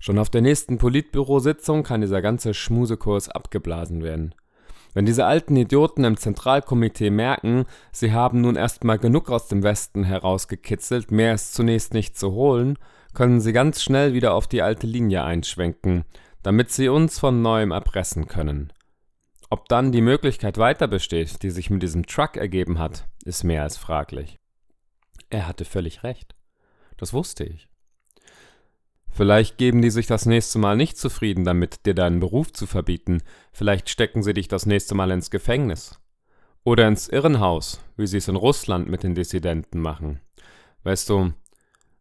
Schon 0.03 0.19
auf 0.19 0.31
der 0.31 0.41
nächsten 0.41 0.79
Politbürositzung 0.79 1.85
kann 1.85 2.01
dieser 2.01 2.23
ganze 2.23 2.55
Schmusekurs 2.55 3.29
abgeblasen 3.29 4.03
werden. 4.03 4.35
Wenn 4.95 5.07
diese 5.07 5.27
alten 5.27 5.55
Idioten 5.55 6.03
im 6.03 6.17
Zentralkomitee 6.17 7.11
merken, 7.11 7.67
sie 7.93 8.13
haben 8.13 8.41
nun 8.41 8.57
erstmal 8.57 8.99
genug 8.99 9.31
aus 9.31 9.47
dem 9.47 9.63
Westen 9.63 10.03
herausgekitzelt, 10.03 11.13
mehr 11.13 11.35
ist 11.35 11.55
zunächst 11.55 11.95
nicht 11.95 12.19
zu 12.19 12.33
holen, 12.33 12.81
können 13.15 13.41
sie 13.41 13.53
ganz 13.53 13.81
schnell 13.81 14.13
wieder 14.13 14.35
auf 14.35 14.49
die 14.49 14.61
alte 14.61 14.89
Linie 14.89 15.23
einschwenken, 15.23 16.05
damit 16.43 16.73
sie 16.73 16.89
uns 16.89 17.21
von 17.21 17.41
neuem 17.41 17.71
erpressen 17.71 18.27
können. 18.27 18.73
Ob 19.51 19.69
dann 19.69 19.93
die 19.93 20.01
Möglichkeit 20.01 20.59
weiter 20.59 20.89
besteht, 20.89 21.45
die 21.45 21.51
sich 21.51 21.71
mit 21.71 21.81
diesem 21.81 22.07
Truck 22.07 22.37
ergeben 22.37 22.81
hat, 22.81 23.07
ist 23.25 23.45
mehr 23.45 23.63
als 23.63 23.77
fraglich. 23.77 24.41
Er 25.31 25.47
hatte 25.47 25.65
völlig 25.65 26.03
recht. 26.03 26.35
Das 26.97 27.13
wusste 27.13 27.45
ich. 27.45 27.69
Vielleicht 29.13 29.59
geben 29.59 29.83
die 29.83 29.91
sich 29.91 30.07
das 30.07 30.25
nächste 30.25 30.59
Mal 30.59 30.77
nicht 30.77 30.97
zufrieden 30.97 31.45
damit, 31.45 31.85
dir 31.85 31.95
deinen 31.95 32.19
Beruf 32.19 32.53
zu 32.53 32.67
verbieten. 32.67 33.23
Vielleicht 33.53 33.91
stecken 33.91 34.23
sie 34.23 34.33
dich 34.33 34.49
das 34.49 34.65
nächste 34.65 34.95
Mal 34.95 35.11
ins 35.11 35.31
Gefängnis. 35.31 36.01
Oder 36.65 36.89
ins 36.89 37.09
Irrenhaus, 37.09 37.81
wie 37.97 38.07
sie 38.07 38.19
es 38.19 38.29
in 38.29 38.37
Russland 38.37 38.89
mit 38.89 39.03
den 39.03 39.15
Dissidenten 39.15 39.81
machen. 39.81 40.21
Weißt 40.85 41.11
du, 41.11 41.33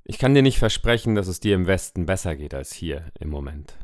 ich 0.06 0.20
kann 0.20 0.34
dir 0.34 0.42
nicht 0.42 0.60
versprechen, 0.60 1.16
dass 1.16 1.28
es 1.28 1.40
dir 1.40 1.56
im 1.56 1.68
Westen 1.68 2.06
besser 2.06 2.36
geht 2.36 2.54
als 2.54 2.74
hier 2.74 3.12
im 3.20 3.30
Moment. 3.30 3.76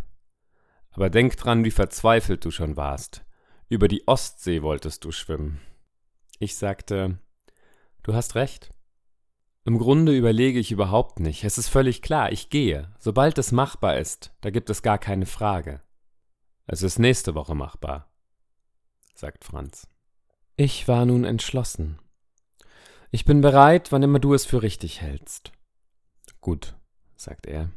Aber 0.91 1.09
denk 1.09 1.35
dran, 1.35 1.65
wie 1.65 1.71
verzweifelt 1.71 2.45
du 2.45 2.51
schon 2.51 2.77
warst. 2.77 3.23
Über 3.69 3.87
die 3.87 4.07
Ostsee 4.07 4.61
wolltest 4.61 5.03
du 5.03 5.11
schwimmen. 5.11 5.59
Ich 6.39 6.55
sagte, 6.55 7.19
du 8.03 8.13
hast 8.13 8.35
recht. 8.35 8.71
Im 9.67 9.79
Grunde 9.79 10.15
überlege 10.15 10.59
ich 10.59 10.71
überhaupt 10.71 11.19
nicht. 11.19 11.43
Es 11.43 11.57
ist 11.57 11.67
völlig 11.67 12.01
klar, 12.01 12.31
ich 12.31 12.49
gehe. 12.49 12.89
Sobald 12.99 13.37
es 13.37 13.51
machbar 13.51 13.97
ist, 13.97 14.33
da 14.39 14.49
gibt 14.49 14.69
es 14.69 14.81
gar 14.81 14.97
keine 14.97 15.25
Frage. 15.25 15.81
Es 16.67 16.83
ist 16.83 16.99
nächste 16.99 17.35
Woche 17.35 17.53
machbar, 17.53 18.09
sagt 19.13 19.43
Franz. 19.43 19.85
Ich 20.55 20.87
war 20.87 21.05
nun 21.05 21.25
entschlossen. 21.25 21.99
Ich 23.11 23.25
bin 23.25 23.41
bereit, 23.41 23.91
wann 23.91 24.03
immer 24.03 24.19
du 24.19 24.33
es 24.33 24.45
für 24.45 24.61
richtig 24.61 25.01
hältst. 25.01 25.51
Gut, 26.39 26.77
sagt 27.17 27.45
er. 27.45 27.69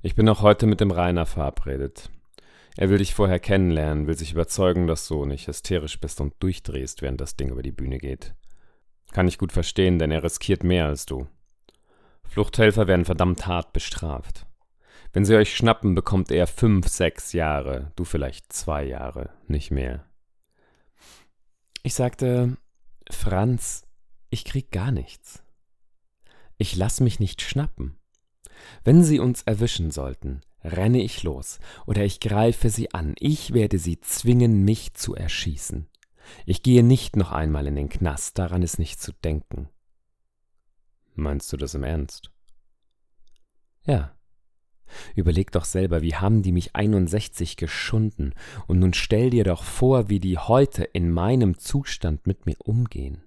Ich 0.00 0.14
bin 0.14 0.26
auch 0.26 0.40
heute 0.40 0.66
mit 0.66 0.80
dem 0.80 0.90
Rainer 0.90 1.26
verabredet. 1.26 2.08
Er 2.78 2.88
will 2.88 2.96
dich 2.96 3.12
vorher 3.12 3.40
kennenlernen, 3.40 4.06
will 4.06 4.16
sich 4.16 4.32
überzeugen, 4.32 4.86
dass 4.86 5.06
du 5.06 5.26
nicht 5.26 5.48
hysterisch 5.48 6.00
bist 6.00 6.22
und 6.22 6.32
durchdrehst, 6.42 7.02
während 7.02 7.20
das 7.20 7.36
Ding 7.36 7.50
über 7.50 7.62
die 7.62 7.72
Bühne 7.72 7.98
geht. 7.98 8.34
Kann 9.14 9.28
ich 9.28 9.38
gut 9.38 9.52
verstehen, 9.52 10.00
denn 10.00 10.10
er 10.10 10.24
riskiert 10.24 10.64
mehr 10.64 10.86
als 10.86 11.06
du. 11.06 11.28
Fluchthelfer 12.24 12.88
werden 12.88 13.04
verdammt 13.04 13.46
hart 13.46 13.72
bestraft. 13.72 14.44
Wenn 15.12 15.24
sie 15.24 15.36
euch 15.36 15.56
schnappen, 15.56 15.94
bekommt 15.94 16.32
er 16.32 16.48
fünf, 16.48 16.88
sechs 16.88 17.32
Jahre, 17.32 17.92
du 17.94 18.04
vielleicht 18.04 18.52
zwei 18.52 18.82
Jahre, 18.84 19.30
nicht 19.46 19.70
mehr. 19.70 20.04
Ich 21.84 21.94
sagte, 21.94 22.56
Franz, 23.08 23.86
ich 24.30 24.44
krieg 24.44 24.72
gar 24.72 24.90
nichts. 24.90 25.44
Ich 26.58 26.74
lass 26.74 26.98
mich 26.98 27.20
nicht 27.20 27.40
schnappen. 27.40 27.96
Wenn 28.82 29.04
sie 29.04 29.20
uns 29.20 29.42
erwischen 29.42 29.92
sollten, 29.92 30.40
renne 30.64 31.00
ich 31.00 31.22
los 31.22 31.60
oder 31.86 32.04
ich 32.04 32.18
greife 32.18 32.68
sie 32.68 32.92
an. 32.92 33.14
Ich 33.20 33.54
werde 33.54 33.78
sie 33.78 34.00
zwingen, 34.00 34.64
mich 34.64 34.94
zu 34.94 35.14
erschießen. 35.14 35.86
Ich 36.46 36.62
gehe 36.62 36.82
nicht 36.82 37.16
noch 37.16 37.32
einmal 37.32 37.66
in 37.66 37.76
den 37.76 37.88
Knast, 37.88 38.38
daran 38.38 38.62
ist 38.62 38.78
nicht 38.78 39.00
zu 39.00 39.12
denken. 39.12 39.68
Meinst 41.14 41.52
du 41.52 41.56
das 41.56 41.74
im 41.74 41.84
Ernst? 41.84 42.30
Ja. 43.86 44.16
Überleg 45.14 45.50
doch 45.50 45.64
selber, 45.64 46.02
wie 46.02 46.14
haben 46.14 46.42
die 46.42 46.52
mich 46.52 46.76
61 46.76 47.56
geschunden, 47.56 48.34
und 48.66 48.78
nun 48.78 48.94
stell 48.94 49.30
dir 49.30 49.44
doch 49.44 49.64
vor, 49.64 50.08
wie 50.08 50.20
die 50.20 50.38
heute 50.38 50.84
in 50.84 51.10
meinem 51.10 51.58
Zustand 51.58 52.26
mit 52.26 52.46
mir 52.46 52.56
umgehen. 52.58 53.23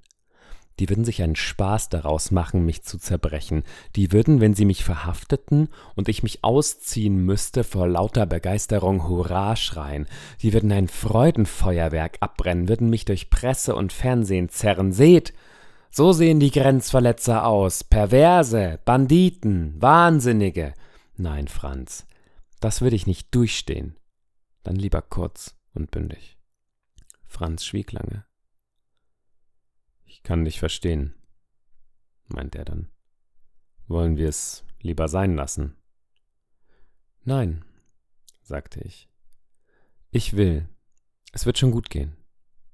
Die 0.79 0.89
würden 0.89 1.05
sich 1.05 1.23
einen 1.23 1.35
Spaß 1.35 1.89
daraus 1.89 2.29
machen, 2.29 2.63
mich 2.63 2.83
zu 2.83 2.99
zerbrechen. 2.99 3.63
Die 3.95 4.11
würden, 4.11 4.41
wenn 4.41 4.53
sie 4.53 4.65
mich 4.65 4.83
verhafteten 4.83 5.69
und 5.95 6.07
ich 6.07 6.21
mich 6.21 6.43
ausziehen 6.43 7.17
müsste, 7.25 7.63
vor 7.63 7.87
lauter 7.87 8.25
Begeisterung 8.25 9.07
Hurra 9.07 9.55
schreien. 9.55 10.05
Die 10.41 10.53
würden 10.53 10.71
ein 10.71 10.87
Freudenfeuerwerk 10.87 12.17
abbrennen, 12.19 12.69
würden 12.69 12.89
mich 12.89 13.05
durch 13.05 13.29
Presse 13.29 13.75
und 13.75 13.91
Fernsehen 13.91 14.49
zerren. 14.49 14.91
Seht! 14.91 15.33
So 15.89 16.11
sehen 16.11 16.39
die 16.39 16.51
Grenzverletzer 16.51 17.47
aus. 17.47 17.83
Perverse, 17.83 18.79
Banditen, 18.85 19.81
Wahnsinnige. 19.81 20.73
Nein, 21.15 21.47
Franz, 21.47 22.05
das 22.59 22.81
würde 22.81 22.95
ich 22.95 23.07
nicht 23.07 23.33
durchstehen. 23.33 23.95
Dann 24.61 24.75
lieber 24.75 25.01
kurz 25.01 25.55
und 25.73 25.89
bündig. 25.89 26.37
Franz 27.25 27.65
schwieg 27.65 27.91
lange. 27.93 28.26
Kann 30.27 30.43
dich 30.43 30.59
verstehen, 30.59 31.13
meint 32.27 32.53
er 32.53 32.65
dann. 32.65 32.89
Wollen 33.87 34.17
wir 34.17 34.27
es 34.27 34.65
lieber 34.81 35.07
sein 35.07 35.35
lassen? 35.37 35.77
Nein, 37.23 37.63
sagte 38.41 38.81
ich. 38.81 39.07
Ich 40.11 40.35
will. 40.35 40.67
Es 41.31 41.45
wird 41.45 41.57
schon 41.57 41.71
gut 41.71 41.89
gehen. 41.89 42.17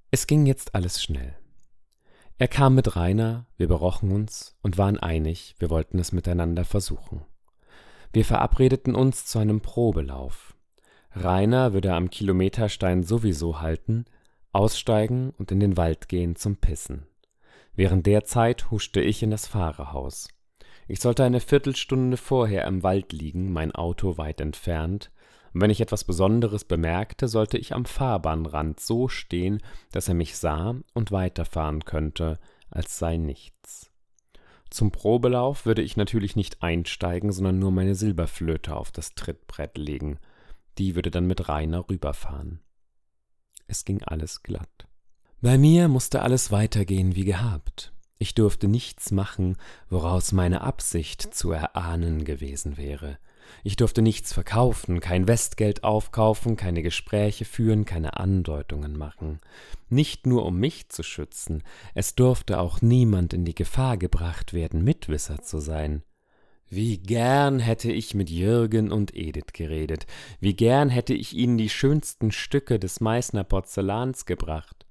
Es 0.09 0.25
ging 0.25 0.47
jetzt 0.47 0.73
alles 0.73 1.03
schnell. 1.03 1.35
Er 2.39 2.47
kam 2.47 2.73
mit 2.73 2.95
Rainer, 2.95 3.45
wir 3.55 3.67
berochen 3.67 4.11
uns 4.11 4.57
und 4.63 4.79
waren 4.79 4.97
einig, 4.97 5.53
wir 5.59 5.69
wollten 5.69 5.99
es 5.99 6.11
miteinander 6.11 6.65
versuchen. 6.65 7.23
Wir 8.13 8.25
verabredeten 8.25 8.95
uns 8.95 9.27
zu 9.27 9.37
einem 9.37 9.61
Probelauf. 9.61 10.57
Rainer 11.11 11.73
würde 11.73 11.93
am 11.93 12.09
Kilometerstein 12.09 13.03
sowieso 13.03 13.61
halten, 13.61 14.05
aussteigen 14.53 15.29
und 15.37 15.51
in 15.51 15.59
den 15.59 15.77
Wald 15.77 16.09
gehen 16.09 16.35
zum 16.35 16.57
Pissen. 16.57 17.05
Während 17.76 18.05
der 18.05 18.24
Zeit 18.24 18.71
huschte 18.71 19.01
ich 19.01 19.24
in 19.24 19.32
das 19.32 19.47
Fahrerhaus. 19.47 20.28
Ich 20.88 20.99
sollte 20.99 21.24
eine 21.24 21.39
Viertelstunde 21.39 22.17
vorher 22.17 22.65
im 22.67 22.84
Wald 22.84 23.13
liegen, 23.13 23.51
mein 23.51 23.71
Auto 23.71 24.17
weit 24.17 24.41
entfernt, 24.41 25.11
und 25.53 25.61
wenn 25.61 25.69
ich 25.69 25.82
etwas 25.82 26.03
Besonderes 26.03 26.65
bemerkte, 26.65 27.28
sollte 27.28 27.57
ich 27.57 27.74
am 27.74 27.86
Fahrbahnrand 27.86 28.80
so 28.80 29.07
stehen, 29.07 29.61
dass 29.91 30.07
er 30.07 30.15
mich 30.15 30.36
sah 30.36 30.76
und 30.93 31.11
weiterfahren 31.11 31.86
könnte, 31.86 32.39
als 32.71 32.97
sei 32.97 33.17
nichts. 33.17 33.91
Zum 34.71 34.91
Probelauf 34.91 35.67
würde 35.67 35.84
ich 35.84 35.95
natürlich 35.95 36.36
nicht 36.36 36.63
einsteigen, 36.63 37.32
sondern 37.32 37.59
nur 37.59 37.71
meine 37.71 37.93
Silberflöte 37.93 38.76
auf 38.76 38.91
das 38.91 39.13
Trittbrett 39.13 39.78
legen. 39.78 40.17
Die 40.80 40.95
würde 40.95 41.11
dann 41.11 41.28
mit 41.28 41.47
Rainer 41.47 41.88
rüberfahren. 41.88 42.59
Es 43.67 43.86
ging 43.86 44.01
alles 44.01 44.41
glatt. 44.41 44.88
Bei 45.43 45.57
mir 45.57 45.89
musste 45.89 46.21
alles 46.21 46.51
weitergehen 46.51 47.17
wie 47.17 47.25
gehabt. 47.25 47.91
Ich 48.17 48.33
durfte 48.33 48.69
nichts 48.69 49.11
machen, 49.11 49.57
woraus 49.89 50.31
meine 50.31 50.61
Absicht 50.61 51.35
zu 51.35 51.51
erahnen 51.51 52.23
gewesen 52.23 52.77
wäre. 52.77 53.17
Ich 53.61 53.75
durfte 53.75 54.01
nichts 54.01 54.31
verkaufen, 54.31 55.01
kein 55.01 55.27
Westgeld 55.27 55.83
aufkaufen, 55.83 56.55
keine 56.55 56.81
Gespräche 56.81 57.43
führen, 57.43 57.83
keine 57.83 58.15
Andeutungen 58.15 58.97
machen. 58.97 59.41
Nicht 59.89 60.25
nur 60.25 60.45
um 60.45 60.59
mich 60.61 60.87
zu 60.87 61.03
schützen, 61.03 61.63
es 61.93 62.15
durfte 62.15 62.57
auch 62.57 62.81
niemand 62.81 63.33
in 63.33 63.43
die 63.43 63.53
Gefahr 63.53 63.97
gebracht 63.97 64.53
werden, 64.53 64.81
Mitwisser 64.81 65.41
zu 65.41 65.59
sein. 65.59 66.03
Wie 66.69 66.99
gern 66.99 67.59
hätte 67.59 67.91
ich 67.91 68.13
mit 68.13 68.29
Jürgen 68.29 68.93
und 68.93 69.13
Edith 69.13 69.51
geredet, 69.51 70.07
wie 70.39 70.53
gern 70.53 70.87
hätte 70.87 71.13
ich 71.13 71.33
ihnen 71.33 71.57
die 71.57 71.67
schönsten 71.67 72.31
Stücke 72.31 72.79
des 72.79 73.01
Meißner 73.01 73.43
Porzellans 73.43 74.25
gebracht. 74.25 74.82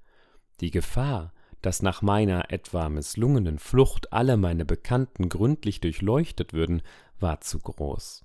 Die 0.62 0.70
Gefahr, 0.70 1.32
dass 1.60 1.82
nach 1.82 2.02
meiner 2.02 2.52
etwa 2.52 2.88
misslungenen 2.88 3.58
Flucht 3.58 4.12
alle 4.12 4.36
meine 4.36 4.64
Bekannten 4.64 5.28
gründlich 5.28 5.80
durchleuchtet 5.80 6.52
würden, 6.52 6.82
war 7.18 7.40
zu 7.40 7.58
groß. 7.58 8.24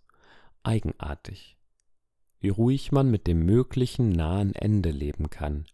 Eigenartig. 0.62 1.58
Wie 2.40 2.50
ruhig 2.50 2.92
man 2.92 3.10
mit 3.10 3.26
dem 3.26 3.44
möglichen 3.44 4.10
nahen 4.10 4.54
Ende 4.54 4.92
leben 4.92 5.32
kann. 5.32 5.66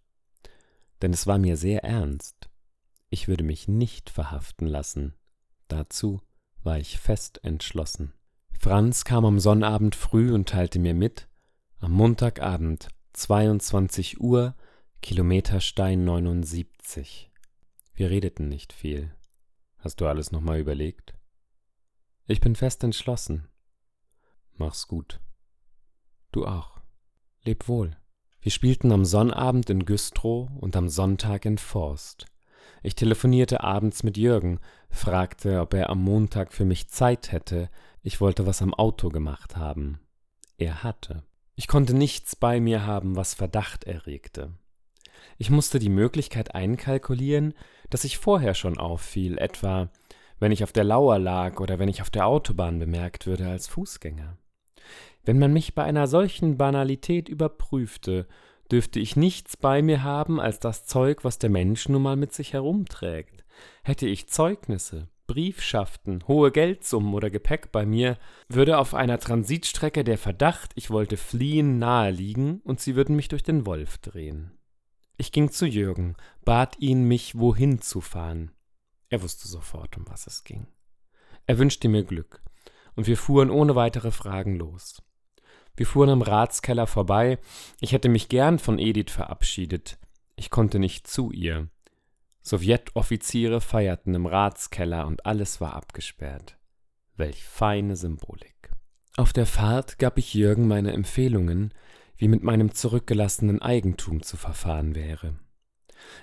Denn 1.01 1.11
es 1.11 1.27
war 1.27 1.37
mir 1.37 1.57
sehr 1.57 1.83
ernst. 1.83 2.49
Ich 3.09 3.27
würde 3.27 3.43
mich 3.43 3.67
nicht 3.67 4.09
verhaften 4.09 4.65
lassen. 4.65 5.15
Dazu 5.67 6.21
war 6.63 6.79
ich 6.79 6.97
fest 6.97 7.43
entschlossen. 7.43 8.13
Franz 8.57 9.03
kam 9.03 9.25
am 9.25 9.41
Sonnabend 9.41 9.95
früh 9.95 10.33
und 10.33 10.47
teilte 10.47 10.79
mir 10.79 10.93
mit, 10.93 11.27
am 11.79 11.91
Montagabend, 11.91 12.87
22 13.11 14.21
Uhr, 14.21 14.55
Kilometerstein 15.03 16.05
79. 16.05 17.29
Wir 17.93 18.09
redeten 18.09 18.47
nicht 18.47 18.71
viel. 18.71 19.13
Hast 19.79 19.99
du 19.99 20.07
alles 20.07 20.31
nochmal 20.31 20.61
überlegt? 20.61 21.13
Ich 22.25 22.39
bin 22.39 22.55
fest 22.55 22.85
entschlossen. 22.85 23.49
Mach's 24.55 24.87
gut. 24.87 25.19
Du 26.31 26.45
auch. 26.45 26.79
Leb 27.43 27.67
wohl. 27.67 27.97
Wir 28.39 28.53
spielten 28.53 28.93
am 28.93 29.03
Sonnabend 29.03 29.69
in 29.69 29.83
Güstrow 29.83 30.49
und 30.61 30.77
am 30.77 30.87
Sonntag 30.87 31.43
in 31.43 31.57
Forst. 31.57 32.27
Ich 32.81 32.95
telefonierte 32.95 33.61
abends 33.61 34.03
mit 34.03 34.15
Jürgen, 34.15 34.61
fragte, 34.89 35.59
ob 35.59 35.73
er 35.73 35.89
am 35.89 36.01
Montag 36.01 36.53
für 36.53 36.63
mich 36.63 36.87
Zeit 36.87 37.33
hätte. 37.33 37.69
Ich 38.03 38.21
wollte 38.21 38.45
was 38.45 38.61
am 38.61 38.73
Auto 38.73 39.09
gemacht 39.09 39.57
haben. 39.57 39.99
Er 40.57 40.81
hatte. 40.81 41.23
Ich 41.55 41.67
konnte 41.67 41.93
nichts 41.93 42.37
bei 42.37 42.61
mir 42.61 42.85
haben, 42.85 43.17
was 43.17 43.33
Verdacht 43.33 43.83
erregte. 43.83 44.53
Ich 45.37 45.49
musste 45.49 45.79
die 45.79 45.89
Möglichkeit 45.89 46.55
einkalkulieren, 46.55 47.53
dass 47.89 48.03
ich 48.03 48.17
vorher 48.17 48.53
schon 48.53 48.77
auffiel, 48.77 49.37
etwa 49.37 49.89
wenn 50.39 50.51
ich 50.51 50.63
auf 50.63 50.73
der 50.73 50.83
Lauer 50.83 51.19
lag 51.19 51.59
oder 51.59 51.79
wenn 51.79 51.87
ich 51.87 52.01
auf 52.01 52.09
der 52.09 52.27
Autobahn 52.27 52.79
bemerkt 52.79 53.27
würde 53.27 53.47
als 53.47 53.67
Fußgänger. 53.67 54.37
Wenn 55.23 55.39
man 55.39 55.53
mich 55.53 55.73
bei 55.73 55.83
einer 55.83 56.07
solchen 56.07 56.57
Banalität 56.57 57.29
überprüfte, 57.29 58.27
dürfte 58.69 58.99
ich 58.99 59.15
nichts 59.15 59.55
bei 59.55 59.81
mir 59.81 60.03
haben 60.03 60.41
als 60.41 60.59
das 60.59 60.85
Zeug, 60.85 61.23
was 61.23 61.39
der 61.39 61.49
Mensch 61.49 61.87
nun 61.87 62.01
mal 62.01 62.15
mit 62.15 62.33
sich 62.33 62.53
herumträgt. 62.53 63.45
Hätte 63.83 64.07
ich 64.07 64.27
Zeugnisse, 64.27 65.07
Briefschaften, 65.27 66.27
hohe 66.27 66.51
Geldsummen 66.51 67.13
oder 67.13 67.29
Gepäck 67.29 67.71
bei 67.71 67.85
mir, 67.85 68.17
würde 68.49 68.77
auf 68.77 68.93
einer 68.93 69.19
Transitstrecke 69.19 70.03
der 70.03 70.17
Verdacht, 70.17 70.71
ich 70.75 70.89
wollte 70.89 71.17
fliehen, 71.17 71.79
naheliegen 71.79 72.59
und 72.61 72.81
sie 72.81 72.95
würden 72.95 73.15
mich 73.15 73.29
durch 73.29 73.43
den 73.43 73.65
Wolf 73.65 73.99
drehen. 73.99 74.51
Ich 75.17 75.31
ging 75.31 75.51
zu 75.51 75.65
Jürgen, 75.65 76.15
bat 76.43 76.79
ihn, 76.79 77.07
mich 77.07 77.37
wohin 77.37 77.81
zu 77.81 78.01
fahren. 78.01 78.51
Er 79.09 79.21
wusste 79.21 79.47
sofort, 79.47 79.95
um 79.97 80.07
was 80.07 80.25
es 80.27 80.43
ging. 80.43 80.67
Er 81.45 81.59
wünschte 81.59 81.87
mir 81.87 82.03
Glück, 82.03 82.41
und 82.95 83.05
wir 83.05 83.17
fuhren 83.17 83.49
ohne 83.49 83.75
weitere 83.75 84.11
Fragen 84.11 84.55
los. 84.55 85.01
Wir 85.75 85.85
fuhren 85.85 86.09
am 86.09 86.21
Ratskeller 86.21 86.87
vorbei, 86.87 87.39
ich 87.79 87.91
hätte 87.91 88.09
mich 88.09 88.29
gern 88.29 88.59
von 88.59 88.79
Edith 88.79 89.11
verabschiedet, 89.11 89.97
ich 90.35 90.49
konnte 90.49 90.79
nicht 90.79 91.07
zu 91.07 91.31
ihr. 91.31 91.69
Sowjetoffiziere 92.41 93.61
feierten 93.61 94.13
im 94.15 94.25
Ratskeller 94.25 95.07
und 95.07 95.25
alles 95.25 95.61
war 95.61 95.73
abgesperrt. 95.73 96.57
Welch 97.15 97.43
feine 97.43 97.95
Symbolik. 97.95 98.71
Auf 99.15 99.31
der 99.31 99.45
Fahrt 99.45 99.99
gab 99.99 100.17
ich 100.17 100.33
Jürgen 100.33 100.67
meine 100.67 100.91
Empfehlungen, 100.91 101.73
wie 102.17 102.27
mit 102.27 102.43
meinem 102.43 102.73
zurückgelassenen 102.73 103.61
Eigentum 103.61 104.21
zu 104.21 104.37
verfahren 104.37 104.95
wäre. 104.95 105.39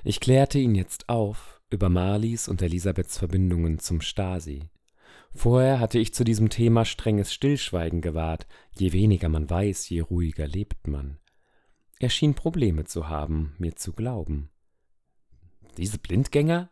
Ich 0.05 0.21
klärte 0.21 0.59
ihn 0.59 0.75
jetzt 0.75 1.09
auf 1.09 1.61
über 1.71 1.89
Marlies 1.89 2.49
und 2.49 2.63
Elisabeths 2.63 3.19
Verbindungen 3.19 3.79
zum 3.79 4.01
Stasi. 4.01 4.69
Vorher 5.33 5.79
hatte 5.79 5.99
ich 5.99 6.13
zu 6.13 6.25
diesem 6.25 6.49
Thema 6.49 6.85
strenges 6.85 7.33
Stillschweigen 7.33 8.01
gewahrt, 8.01 8.47
je 8.73 8.93
weniger 8.93 9.29
man 9.29 9.49
weiß, 9.49 9.89
je 9.89 10.01
ruhiger 10.01 10.49
lebt 10.49 10.89
man. 10.89 11.19
Er 12.01 12.11
schien 12.11 12.35
Probleme 12.35 12.85
zu 12.85 13.09
haben, 13.09 13.55
mir 13.59 13.77
zu 13.77 13.93
glauben. 13.93 14.51
Diese 15.77 15.99
Blindgänger? 15.99 16.71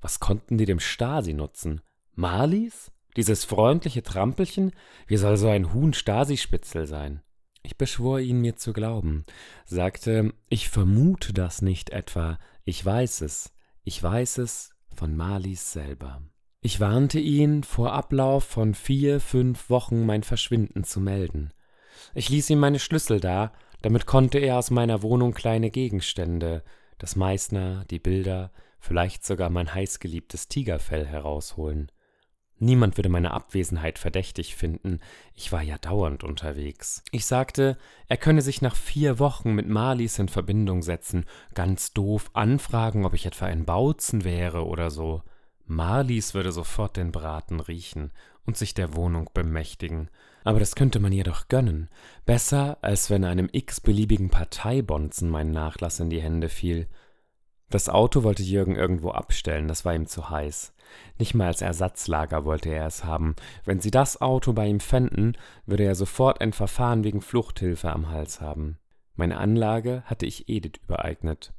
Was 0.00 0.18
konnten 0.18 0.58
die 0.58 0.64
dem 0.64 0.80
Stasi 0.80 1.32
nutzen? 1.32 1.80
Marlies? 2.14 2.90
Dieses 3.16 3.44
freundliche 3.44 4.02
Trampelchen? 4.02 4.72
Wie 5.06 5.16
soll 5.16 5.36
so 5.36 5.48
ein 5.48 5.72
Huhn 5.72 5.92
Stasi-Spitzel 5.92 6.86
sein? 6.86 7.22
Ich 7.62 7.76
beschwor 7.76 8.20
ihn, 8.20 8.40
mir 8.40 8.56
zu 8.56 8.72
glauben, 8.72 9.24
sagte, 9.64 10.32
ich 10.48 10.68
vermute 10.68 11.32
das 11.32 11.62
nicht 11.62 11.90
etwa, 11.90 12.38
ich 12.64 12.84
weiß 12.84 13.20
es, 13.20 13.52
ich 13.84 14.02
weiß 14.02 14.38
es 14.38 14.70
von 14.94 15.16
Malis 15.16 15.72
selber. 15.72 16.22
Ich 16.60 16.80
warnte 16.80 17.18
ihn, 17.18 17.62
vor 17.64 17.92
Ablauf 17.92 18.44
von 18.44 18.74
vier, 18.74 19.20
fünf 19.20 19.70
Wochen 19.70 20.06
mein 20.06 20.22
Verschwinden 20.22 20.84
zu 20.84 21.00
melden. 21.00 21.52
Ich 22.14 22.28
ließ 22.28 22.50
ihm 22.50 22.58
meine 22.58 22.78
Schlüssel 22.78 23.20
da, 23.20 23.52
damit 23.80 24.06
konnte 24.06 24.38
er 24.38 24.58
aus 24.58 24.70
meiner 24.70 25.02
Wohnung 25.02 25.32
kleine 25.32 25.70
Gegenstände, 25.70 26.62
das 26.98 27.16
Meißner, 27.16 27.84
die 27.90 27.98
Bilder, 27.98 28.52
vielleicht 28.78 29.24
sogar 29.24 29.50
mein 29.50 29.74
heißgeliebtes 29.74 30.48
Tigerfell 30.48 31.06
herausholen. 31.06 31.90
Niemand 32.62 32.96
würde 32.96 33.08
meine 33.08 33.32
Abwesenheit 33.32 33.98
verdächtig 33.98 34.54
finden, 34.54 35.00
ich 35.34 35.50
war 35.50 35.62
ja 35.62 35.78
dauernd 35.78 36.22
unterwegs. 36.22 37.02
Ich 37.10 37.26
sagte, 37.26 37.76
er 38.06 38.16
könne 38.16 38.40
sich 38.40 38.62
nach 38.62 38.76
vier 38.76 39.18
Wochen 39.18 39.52
mit 39.52 39.68
Marlies 39.68 40.20
in 40.20 40.28
Verbindung 40.28 40.82
setzen, 40.82 41.24
ganz 41.54 41.92
doof 41.92 42.30
anfragen, 42.34 43.04
ob 43.04 43.14
ich 43.14 43.26
etwa 43.26 43.46
ein 43.46 43.64
Bautzen 43.64 44.22
wäre 44.22 44.64
oder 44.64 44.92
so. 44.92 45.24
Marlies 45.66 46.34
würde 46.34 46.52
sofort 46.52 46.96
den 46.96 47.10
Braten 47.10 47.58
riechen 47.58 48.12
und 48.46 48.56
sich 48.56 48.74
der 48.74 48.94
Wohnung 48.94 49.28
bemächtigen. 49.34 50.08
Aber 50.44 50.60
das 50.60 50.76
könnte 50.76 51.00
man 51.00 51.10
ihr 51.10 51.24
doch 51.24 51.48
gönnen. 51.48 51.88
Besser, 52.26 52.78
als 52.80 53.10
wenn 53.10 53.24
einem 53.24 53.48
x-beliebigen 53.50 54.30
Parteibonzen 54.30 55.28
mein 55.28 55.50
Nachlass 55.50 55.98
in 55.98 56.10
die 56.10 56.22
Hände 56.22 56.48
fiel. 56.48 56.86
Das 57.70 57.88
Auto 57.88 58.22
wollte 58.22 58.44
Jürgen 58.44 58.76
irgendwo 58.76 59.10
abstellen, 59.10 59.66
das 59.66 59.84
war 59.84 59.96
ihm 59.96 60.06
zu 60.06 60.30
heiß. 60.30 60.72
Nicht 61.18 61.34
mal 61.34 61.48
als 61.48 61.62
Ersatzlager 61.62 62.44
wollte 62.44 62.70
er 62.70 62.86
es 62.86 63.04
haben. 63.04 63.36
Wenn 63.64 63.80
sie 63.80 63.90
das 63.90 64.20
Auto 64.20 64.52
bei 64.52 64.66
ihm 64.66 64.80
fänden, 64.80 65.36
würde 65.66 65.84
er 65.84 65.94
sofort 65.94 66.40
ein 66.40 66.52
Verfahren 66.52 67.04
wegen 67.04 67.20
Fluchthilfe 67.20 67.90
am 67.90 68.08
Hals 68.08 68.40
haben. 68.40 68.78
Meine 69.14 69.38
Anlage 69.38 70.02
hatte 70.06 70.26
ich 70.26 70.48
Edith 70.48 70.80
übereignet. 70.84 71.52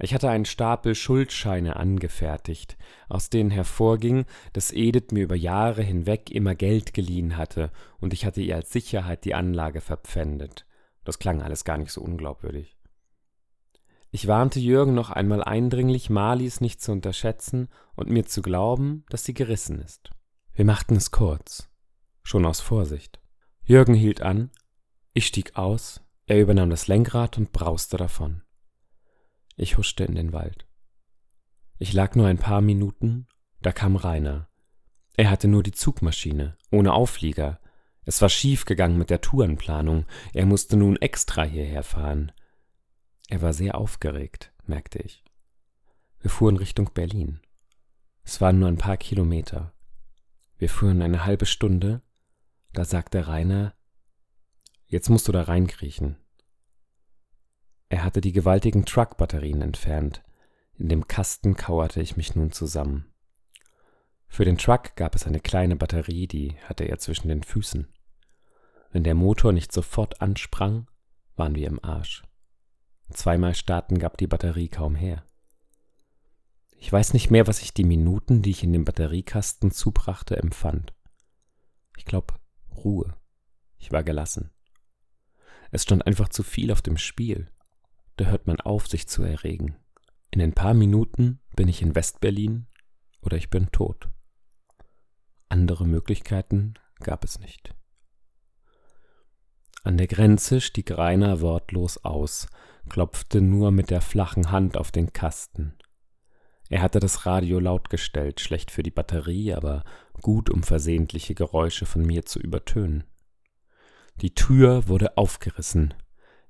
Ich 0.00 0.12
hatte 0.12 0.28
einen 0.28 0.44
Stapel 0.44 0.94
Schuldscheine 0.94 1.76
angefertigt, 1.76 2.76
aus 3.08 3.30
denen 3.30 3.50
hervorging, 3.50 4.24
dass 4.52 4.72
Edith 4.72 5.12
mir 5.12 5.22
über 5.22 5.36
Jahre 5.36 5.82
hinweg 5.82 6.30
immer 6.30 6.54
Geld 6.54 6.94
geliehen 6.94 7.36
hatte, 7.36 7.70
und 8.00 8.12
ich 8.12 8.26
hatte 8.26 8.40
ihr 8.40 8.56
als 8.56 8.72
Sicherheit 8.72 9.24
die 9.24 9.34
Anlage 9.34 9.80
verpfändet. 9.80 10.66
Das 11.04 11.18
klang 11.18 11.42
alles 11.42 11.64
gar 11.64 11.78
nicht 11.78 11.92
so 11.92 12.00
unglaubwürdig. 12.00 12.73
Ich 14.14 14.28
warnte 14.28 14.60
Jürgen 14.60 14.94
noch 14.94 15.10
einmal 15.10 15.42
eindringlich, 15.42 16.08
Marlies 16.08 16.60
nicht 16.60 16.80
zu 16.80 16.92
unterschätzen 16.92 17.66
und 17.96 18.10
mir 18.10 18.24
zu 18.24 18.42
glauben, 18.42 19.04
dass 19.08 19.24
sie 19.24 19.34
gerissen 19.34 19.80
ist. 19.80 20.12
Wir 20.52 20.64
machten 20.64 20.94
es 20.94 21.10
kurz, 21.10 21.68
schon 22.22 22.46
aus 22.46 22.60
Vorsicht. 22.60 23.20
Jürgen 23.64 23.94
hielt 23.94 24.22
an, 24.22 24.52
ich 25.14 25.26
stieg 25.26 25.56
aus, 25.56 26.00
er 26.26 26.40
übernahm 26.40 26.70
das 26.70 26.86
Lenkrad 26.86 27.38
und 27.38 27.50
brauste 27.50 27.96
davon. 27.96 28.44
Ich 29.56 29.78
huschte 29.78 30.04
in 30.04 30.14
den 30.14 30.32
Wald. 30.32 30.68
Ich 31.78 31.92
lag 31.92 32.14
nur 32.14 32.28
ein 32.28 32.38
paar 32.38 32.60
Minuten, 32.60 33.26
da 33.62 33.72
kam 33.72 33.96
Rainer. 33.96 34.48
Er 35.16 35.28
hatte 35.28 35.48
nur 35.48 35.64
die 35.64 35.72
Zugmaschine, 35.72 36.56
ohne 36.70 36.92
Auflieger. 36.92 37.58
Es 38.04 38.22
war 38.22 38.28
schief 38.28 38.64
gegangen 38.64 38.96
mit 38.96 39.10
der 39.10 39.22
Tourenplanung, 39.22 40.06
er 40.32 40.46
musste 40.46 40.76
nun 40.76 40.94
extra 40.98 41.42
hierher 41.42 41.82
fahren. 41.82 42.30
Er 43.28 43.42
war 43.42 43.52
sehr 43.52 43.76
aufgeregt, 43.76 44.52
merkte 44.66 44.98
ich. 44.98 45.24
Wir 46.20 46.30
fuhren 46.30 46.56
Richtung 46.56 46.90
Berlin. 46.92 47.40
Es 48.22 48.40
waren 48.40 48.58
nur 48.58 48.68
ein 48.68 48.78
paar 48.78 48.96
Kilometer. 48.96 49.72
Wir 50.56 50.68
fuhren 50.68 51.02
eine 51.02 51.24
halbe 51.24 51.46
Stunde, 51.46 52.02
da 52.72 52.84
sagte 52.84 53.26
Rainer, 53.26 53.74
jetzt 54.86 55.10
musst 55.10 55.28
du 55.28 55.32
da 55.32 55.42
reinkriechen. 55.42 56.16
Er 57.88 58.02
hatte 58.02 58.20
die 58.20 58.32
gewaltigen 58.32 58.84
Truck-Batterien 58.84 59.62
entfernt. 59.62 60.22
In 60.76 60.88
dem 60.88 61.06
Kasten 61.06 61.56
kauerte 61.56 62.00
ich 62.00 62.16
mich 62.16 62.34
nun 62.34 62.50
zusammen. 62.50 63.12
Für 64.26 64.44
den 64.44 64.58
Truck 64.58 64.96
gab 64.96 65.14
es 65.14 65.26
eine 65.26 65.38
kleine 65.38 65.76
Batterie, 65.76 66.26
die 66.26 66.56
hatte 66.64 66.84
er 66.84 66.98
zwischen 66.98 67.28
den 67.28 67.44
Füßen. 67.44 67.86
Wenn 68.90 69.04
der 69.04 69.14
Motor 69.14 69.52
nicht 69.52 69.72
sofort 69.72 70.20
ansprang, 70.20 70.88
waren 71.36 71.54
wir 71.54 71.68
im 71.68 71.84
Arsch. 71.84 72.24
Zweimal 73.10 73.54
starten 73.54 73.98
gab 73.98 74.16
die 74.16 74.26
Batterie 74.26 74.68
kaum 74.68 74.94
her. 74.94 75.24
Ich 76.76 76.92
weiß 76.92 77.12
nicht 77.12 77.30
mehr, 77.30 77.46
was 77.46 77.62
ich 77.62 77.72
die 77.72 77.84
Minuten, 77.84 78.42
die 78.42 78.50
ich 78.50 78.62
in 78.62 78.72
den 78.72 78.84
Batteriekasten 78.84 79.70
zubrachte, 79.70 80.36
empfand. 80.36 80.92
Ich 81.96 82.04
glaube, 82.04 82.34
Ruhe. 82.74 83.16
Ich 83.78 83.92
war 83.92 84.02
gelassen. 84.02 84.50
Es 85.70 85.82
stand 85.82 86.06
einfach 86.06 86.28
zu 86.28 86.42
viel 86.42 86.70
auf 86.72 86.82
dem 86.82 86.98
Spiel 86.98 87.50
da 88.16 88.26
hört 88.26 88.46
man 88.46 88.60
auf, 88.60 88.86
sich 88.86 89.08
zu 89.08 89.22
erregen. 89.22 89.76
In 90.30 90.40
ein 90.40 90.52
paar 90.52 90.74
Minuten 90.74 91.40
bin 91.56 91.68
ich 91.68 91.82
in 91.82 91.94
Westberlin 91.94 92.66
oder 93.20 93.36
ich 93.36 93.50
bin 93.50 93.70
tot. 93.72 94.08
Andere 95.48 95.86
Möglichkeiten 95.86 96.74
gab 97.00 97.24
es 97.24 97.38
nicht. 97.38 97.74
An 99.84 99.96
der 99.96 100.06
Grenze 100.06 100.60
stieg 100.60 100.90
Rainer 100.90 101.40
wortlos 101.40 102.04
aus, 102.04 102.48
klopfte 102.88 103.40
nur 103.40 103.70
mit 103.70 103.90
der 103.90 104.00
flachen 104.00 104.50
Hand 104.50 104.76
auf 104.76 104.90
den 104.90 105.12
Kasten. 105.12 105.74
Er 106.70 106.82
hatte 106.82 106.98
das 106.98 107.26
Radio 107.26 107.60
laut 107.60 107.90
gestellt, 107.90 108.40
schlecht 108.40 108.70
für 108.70 108.82
die 108.82 108.90
Batterie, 108.90 109.52
aber 109.52 109.84
gut, 110.22 110.50
um 110.50 110.62
versehentliche 110.62 111.34
Geräusche 111.34 111.86
von 111.86 112.02
mir 112.02 112.24
zu 112.24 112.40
übertönen. 112.40 113.04
Die 114.16 114.34
Tür 114.34 114.88
wurde 114.88 115.16
aufgerissen. 115.16 115.94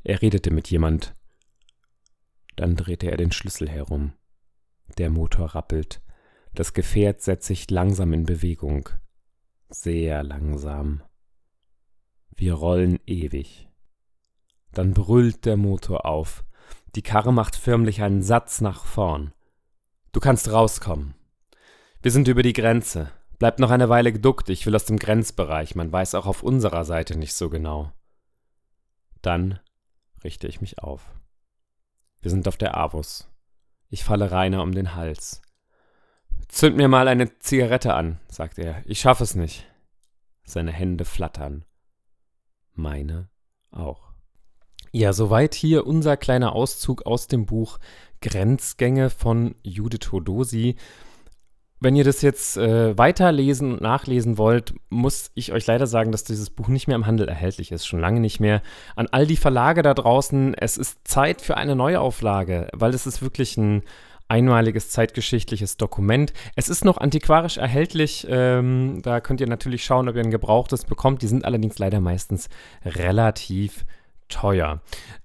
Er 0.04 0.22
redete 0.22 0.50
mit 0.50 0.70
jemand, 0.70 1.14
dann 2.56 2.76
drehte 2.76 3.10
er 3.10 3.16
den 3.16 3.32
Schlüssel 3.32 3.68
herum. 3.68 4.12
Der 4.98 5.10
Motor 5.10 5.54
rappelt. 5.54 6.00
Das 6.54 6.72
Gefährt 6.72 7.20
setzt 7.20 7.46
sich 7.46 7.70
langsam 7.70 8.12
in 8.12 8.24
Bewegung. 8.24 8.88
Sehr 9.70 10.22
langsam. 10.22 11.02
Wir 12.36 12.54
rollen 12.54 12.98
ewig. 13.06 13.68
Dann 14.72 14.92
brüllt 14.92 15.44
der 15.44 15.56
Motor 15.56 16.04
auf. 16.06 16.44
Die 16.94 17.02
Karre 17.02 17.32
macht 17.32 17.56
förmlich 17.56 18.02
einen 18.02 18.22
Satz 18.22 18.60
nach 18.60 18.84
vorn. 18.84 19.32
Du 20.12 20.20
kannst 20.20 20.50
rauskommen. 20.50 21.14
Wir 22.02 22.10
sind 22.10 22.28
über 22.28 22.42
die 22.42 22.52
Grenze. 22.52 23.10
Bleib 23.38 23.58
noch 23.58 23.70
eine 23.70 23.88
Weile 23.88 24.12
geduckt, 24.12 24.48
ich 24.48 24.64
will 24.64 24.74
aus 24.74 24.84
dem 24.84 24.98
Grenzbereich, 24.98 25.74
man 25.74 25.90
weiß 25.90 26.14
auch 26.14 26.26
auf 26.26 26.42
unserer 26.42 26.84
Seite 26.84 27.18
nicht 27.18 27.34
so 27.34 27.50
genau. 27.50 27.92
Dann 29.22 29.58
richte 30.22 30.46
ich 30.46 30.60
mich 30.60 30.78
auf. 30.78 31.12
Wir 32.20 32.30
sind 32.30 32.46
auf 32.46 32.56
der 32.56 32.76
Avus. 32.76 33.28
Ich 33.90 34.04
falle 34.04 34.30
Rainer 34.30 34.62
um 34.62 34.72
den 34.72 34.94
Hals. 34.94 35.42
Zünd 36.48 36.76
mir 36.76 36.88
mal 36.88 37.08
eine 37.08 37.38
Zigarette 37.38 37.94
an, 37.94 38.20
sagt 38.28 38.58
er. 38.58 38.82
Ich 38.86 39.00
schaffe 39.00 39.24
es 39.24 39.34
nicht. 39.34 39.66
Seine 40.44 40.72
Hände 40.72 41.04
flattern. 41.04 41.64
Meine 42.74 43.28
auch. 43.70 44.10
Ja, 44.92 45.12
soweit 45.12 45.54
hier 45.54 45.86
unser 45.86 46.16
kleiner 46.16 46.54
Auszug 46.54 47.04
aus 47.06 47.26
dem 47.26 47.46
Buch 47.46 47.78
Grenzgänge 48.20 49.10
von 49.10 49.54
Judith 49.62 50.12
Hodosi. 50.12 50.76
Wenn 51.80 51.96
ihr 51.96 52.04
das 52.04 52.22
jetzt 52.22 52.56
äh, 52.56 52.96
weiterlesen 52.96 53.72
und 53.72 53.80
nachlesen 53.82 54.38
wollt, 54.38 54.74
muss 54.88 55.30
ich 55.34 55.52
euch 55.52 55.66
leider 55.66 55.86
sagen, 55.86 56.12
dass 56.12 56.24
dieses 56.24 56.48
Buch 56.48 56.68
nicht 56.68 56.86
mehr 56.86 56.94
im 56.94 57.06
Handel 57.06 57.28
erhältlich 57.28 57.72
ist. 57.72 57.86
Schon 57.86 58.00
lange 58.00 58.20
nicht 58.20 58.40
mehr. 58.40 58.62
An 58.96 59.08
all 59.10 59.26
die 59.26 59.36
Verlage 59.36 59.82
da 59.82 59.92
draußen, 59.92 60.54
es 60.54 60.78
ist 60.78 61.06
Zeit 61.06 61.42
für 61.42 61.56
eine 61.56 61.76
Neuauflage, 61.76 62.68
weil 62.72 62.94
es 62.94 63.06
ist 63.06 63.20
wirklich 63.20 63.56
ein 63.56 63.82
einmaliges 64.34 64.90
zeitgeschichtliches 64.90 65.76
Dokument. 65.76 66.32
Es 66.56 66.68
ist 66.68 66.84
noch 66.84 66.98
antiquarisch 66.98 67.56
erhältlich. 67.56 68.26
Ähm, 68.28 68.98
da 69.02 69.20
könnt 69.20 69.40
ihr 69.40 69.46
natürlich 69.46 69.84
schauen, 69.84 70.08
ob 70.08 70.16
ihr 70.16 70.22
ein 70.22 70.32
gebrauchtes 70.32 70.84
bekommt. 70.84 71.22
Die 71.22 71.28
sind 71.28 71.44
allerdings 71.44 71.78
leider 71.78 72.00
meistens 72.00 72.48
relativ 72.84 73.84
teuer. 74.28 74.80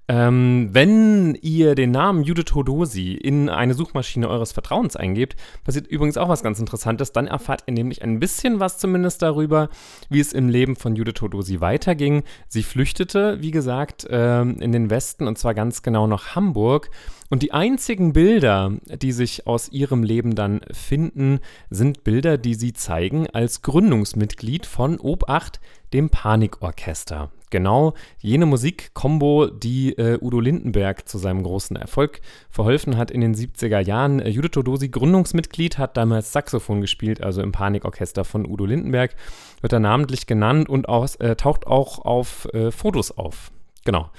Ähm, 0.10 0.70
wenn 0.72 1.38
ihr 1.39 1.76
den 1.76 1.91
Namen 1.91 2.24
Judith 2.24 2.45
Todosi 2.45 3.14
in 3.14 3.47
eine 3.47 3.76
Suchmaschine 3.76 4.28
eures 4.28 4.52
Vertrauens 4.52 4.95
eingebt, 4.95 5.36
passiert 5.64 5.86
übrigens 5.86 6.18
auch 6.18 6.30
was 6.30 6.41
ganz 6.41 6.60
Interessantes. 6.60 7.12
Dann 7.12 7.28
erfahrt 7.28 7.66
ihr 7.68 7.74
nämlich 7.74 8.02
ein 8.02 8.20
bisschen 8.20 8.60
was 8.60 8.80
zumindest 8.80 9.22
darüber, 9.22 9.70
wie 10.10 10.20
es 10.20 10.34
im 10.34 10.50
Leben 10.50 10.76
von 10.76 10.95
Judith 10.95 11.14
Todosi 11.14 11.62
weiterging. 11.62 12.24
Sie 12.47 12.64
flüchtete, 12.64 13.39
wie 13.41 13.52
gesagt, 13.52 14.08
ähm, 14.10 14.60
in 14.60 14.72
den 14.72 14.89
Westen 14.89 15.28
und 15.28 15.38
zwar 15.38 15.54
ganz 15.54 15.84
genau 15.84 16.08
nach 16.08 16.36
Hamburg. 16.36 16.89
Und 17.30 17.43
die 17.43 17.52
einzigen 17.52 18.12
Bilder, 18.12 18.74
die 18.88 19.12
sich 19.12 19.45
aus 19.45 19.70
ihrem 19.70 20.02
Leben 20.02 20.34
dann 20.34 20.62
finden, 20.72 21.39
sind 21.70 22.04
Bilder, 22.04 22.39
die 22.39 22.56
sie 22.56 22.74
zeigen 22.74 23.28
als 23.28 23.62
Gründungsmitglied 23.62 24.66
von 24.66 24.97
Obacht, 24.97 25.60
dem 25.93 26.10
Panikorchester 26.10 27.30
genau 27.50 27.93
jene 28.20 28.45
Musikkombo, 28.45 29.47
die 29.47 29.97
äh, 29.97 30.18
Udo 30.22 30.39
Lindenberg 30.39 31.08
zu 31.08 31.18
seinem 31.18 31.43
großen 31.43 31.76
Erfolg 31.76 32.22
verholfen 32.50 32.97
hat 32.97 33.12
in 33.12 33.22
den 33.22 33.36
70er 33.36 33.80
Jahren. 33.80 34.20
Äh, 34.20 34.30
Judith 34.30 34.52
Todosi, 34.52 34.89
Gründungsmitglied, 34.89 35.78
hat 35.78 35.97
damals 35.97 36.32
Saxophon 36.32 36.82
gespielt, 36.82 37.22
also 37.22 37.41
im 37.41 37.52
Panikorchester 37.52 38.24
von 38.24 38.45
Udo 38.45 38.66
Lindenberg, 38.66 39.16
wird 39.62 39.74
er 39.74 39.80
namentlich 39.80 40.28
genannt 40.28 40.70
und 40.70 40.89
aus, 40.89 41.16
äh, 41.16 41.36
taucht 41.36 41.68
auch 41.68 42.00
auf 42.00 42.47
äh, 42.54 42.72
Fotos 42.72 43.18
auf. 43.18 43.52
Genau. 43.86 44.10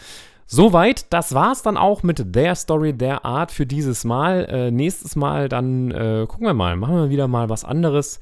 Soweit, 0.53 1.13
das 1.13 1.33
war's 1.33 1.63
dann 1.63 1.77
auch 1.77 2.03
mit 2.03 2.33
Their 2.33 2.57
Story, 2.57 2.93
Their 2.93 3.25
Art 3.25 3.53
für 3.53 3.67
dieses 3.67 4.05
Mal. 4.05 4.47
Äh, 4.51 4.71
nächstes 4.73 5.15
Mal 5.15 5.49
dann 5.49 5.93
äh, 5.93 6.27
gucken 6.29 6.45
wir 6.45 6.55
mal, 6.55 6.75
machen 6.75 6.97
wir 6.97 7.11
wieder 7.11 7.29
mal 7.29 7.49
was 7.49 7.65
anderes. 7.65 8.19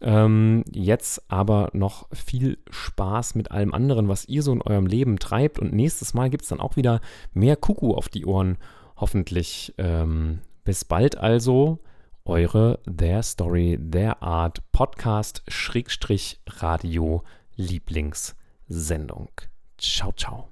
Ähm, 0.00 0.64
jetzt 0.70 1.30
aber 1.30 1.70
noch 1.72 2.08
viel 2.12 2.58
Spaß 2.70 3.34
mit 3.34 3.50
allem 3.50 3.74
anderen, 3.74 4.08
was 4.08 4.26
ihr 4.26 4.42
so 4.42 4.52
in 4.52 4.62
eurem 4.62 4.86
Leben 4.86 5.18
treibt. 5.18 5.58
Und 5.58 5.72
nächstes 5.72 6.14
Mal 6.14 6.30
gibt 6.30 6.44
es 6.44 6.48
dann 6.50 6.60
auch 6.60 6.76
wieder 6.76 7.00
mehr 7.32 7.56
Kuckuck 7.56 7.96
auf 7.96 8.08
die 8.08 8.26
Ohren, 8.26 8.58
hoffentlich. 8.96 9.74
Ähm, 9.78 10.40
bis 10.64 10.84
bald 10.84 11.18
also, 11.18 11.78
eure 12.24 12.80
Their 12.84 13.22
Story, 13.22 13.78
Their 13.90 14.22
Art 14.22 14.60
Podcast 14.72 15.42
Schrägstrich 15.48 16.40
Radio 16.46 17.22
Lieblingssendung. 17.56 19.30
Ciao, 19.78 20.12
ciao. 20.12 20.48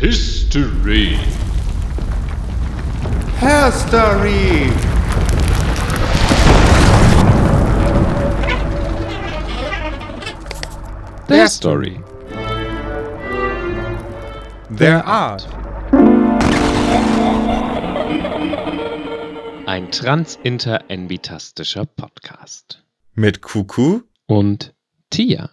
History. 0.00 1.16
Hair 3.40 3.72
Their 11.28 11.48
Story. 11.48 12.00
Their 14.70 15.04
Art. 15.06 15.46
Ein 19.66 19.90
transinter-envitastischer 19.90 21.86
Podcast. 21.86 22.82
Mit 23.14 23.40
Kuku 23.42 24.00
Und 24.26 24.74
Tia. 25.10 25.50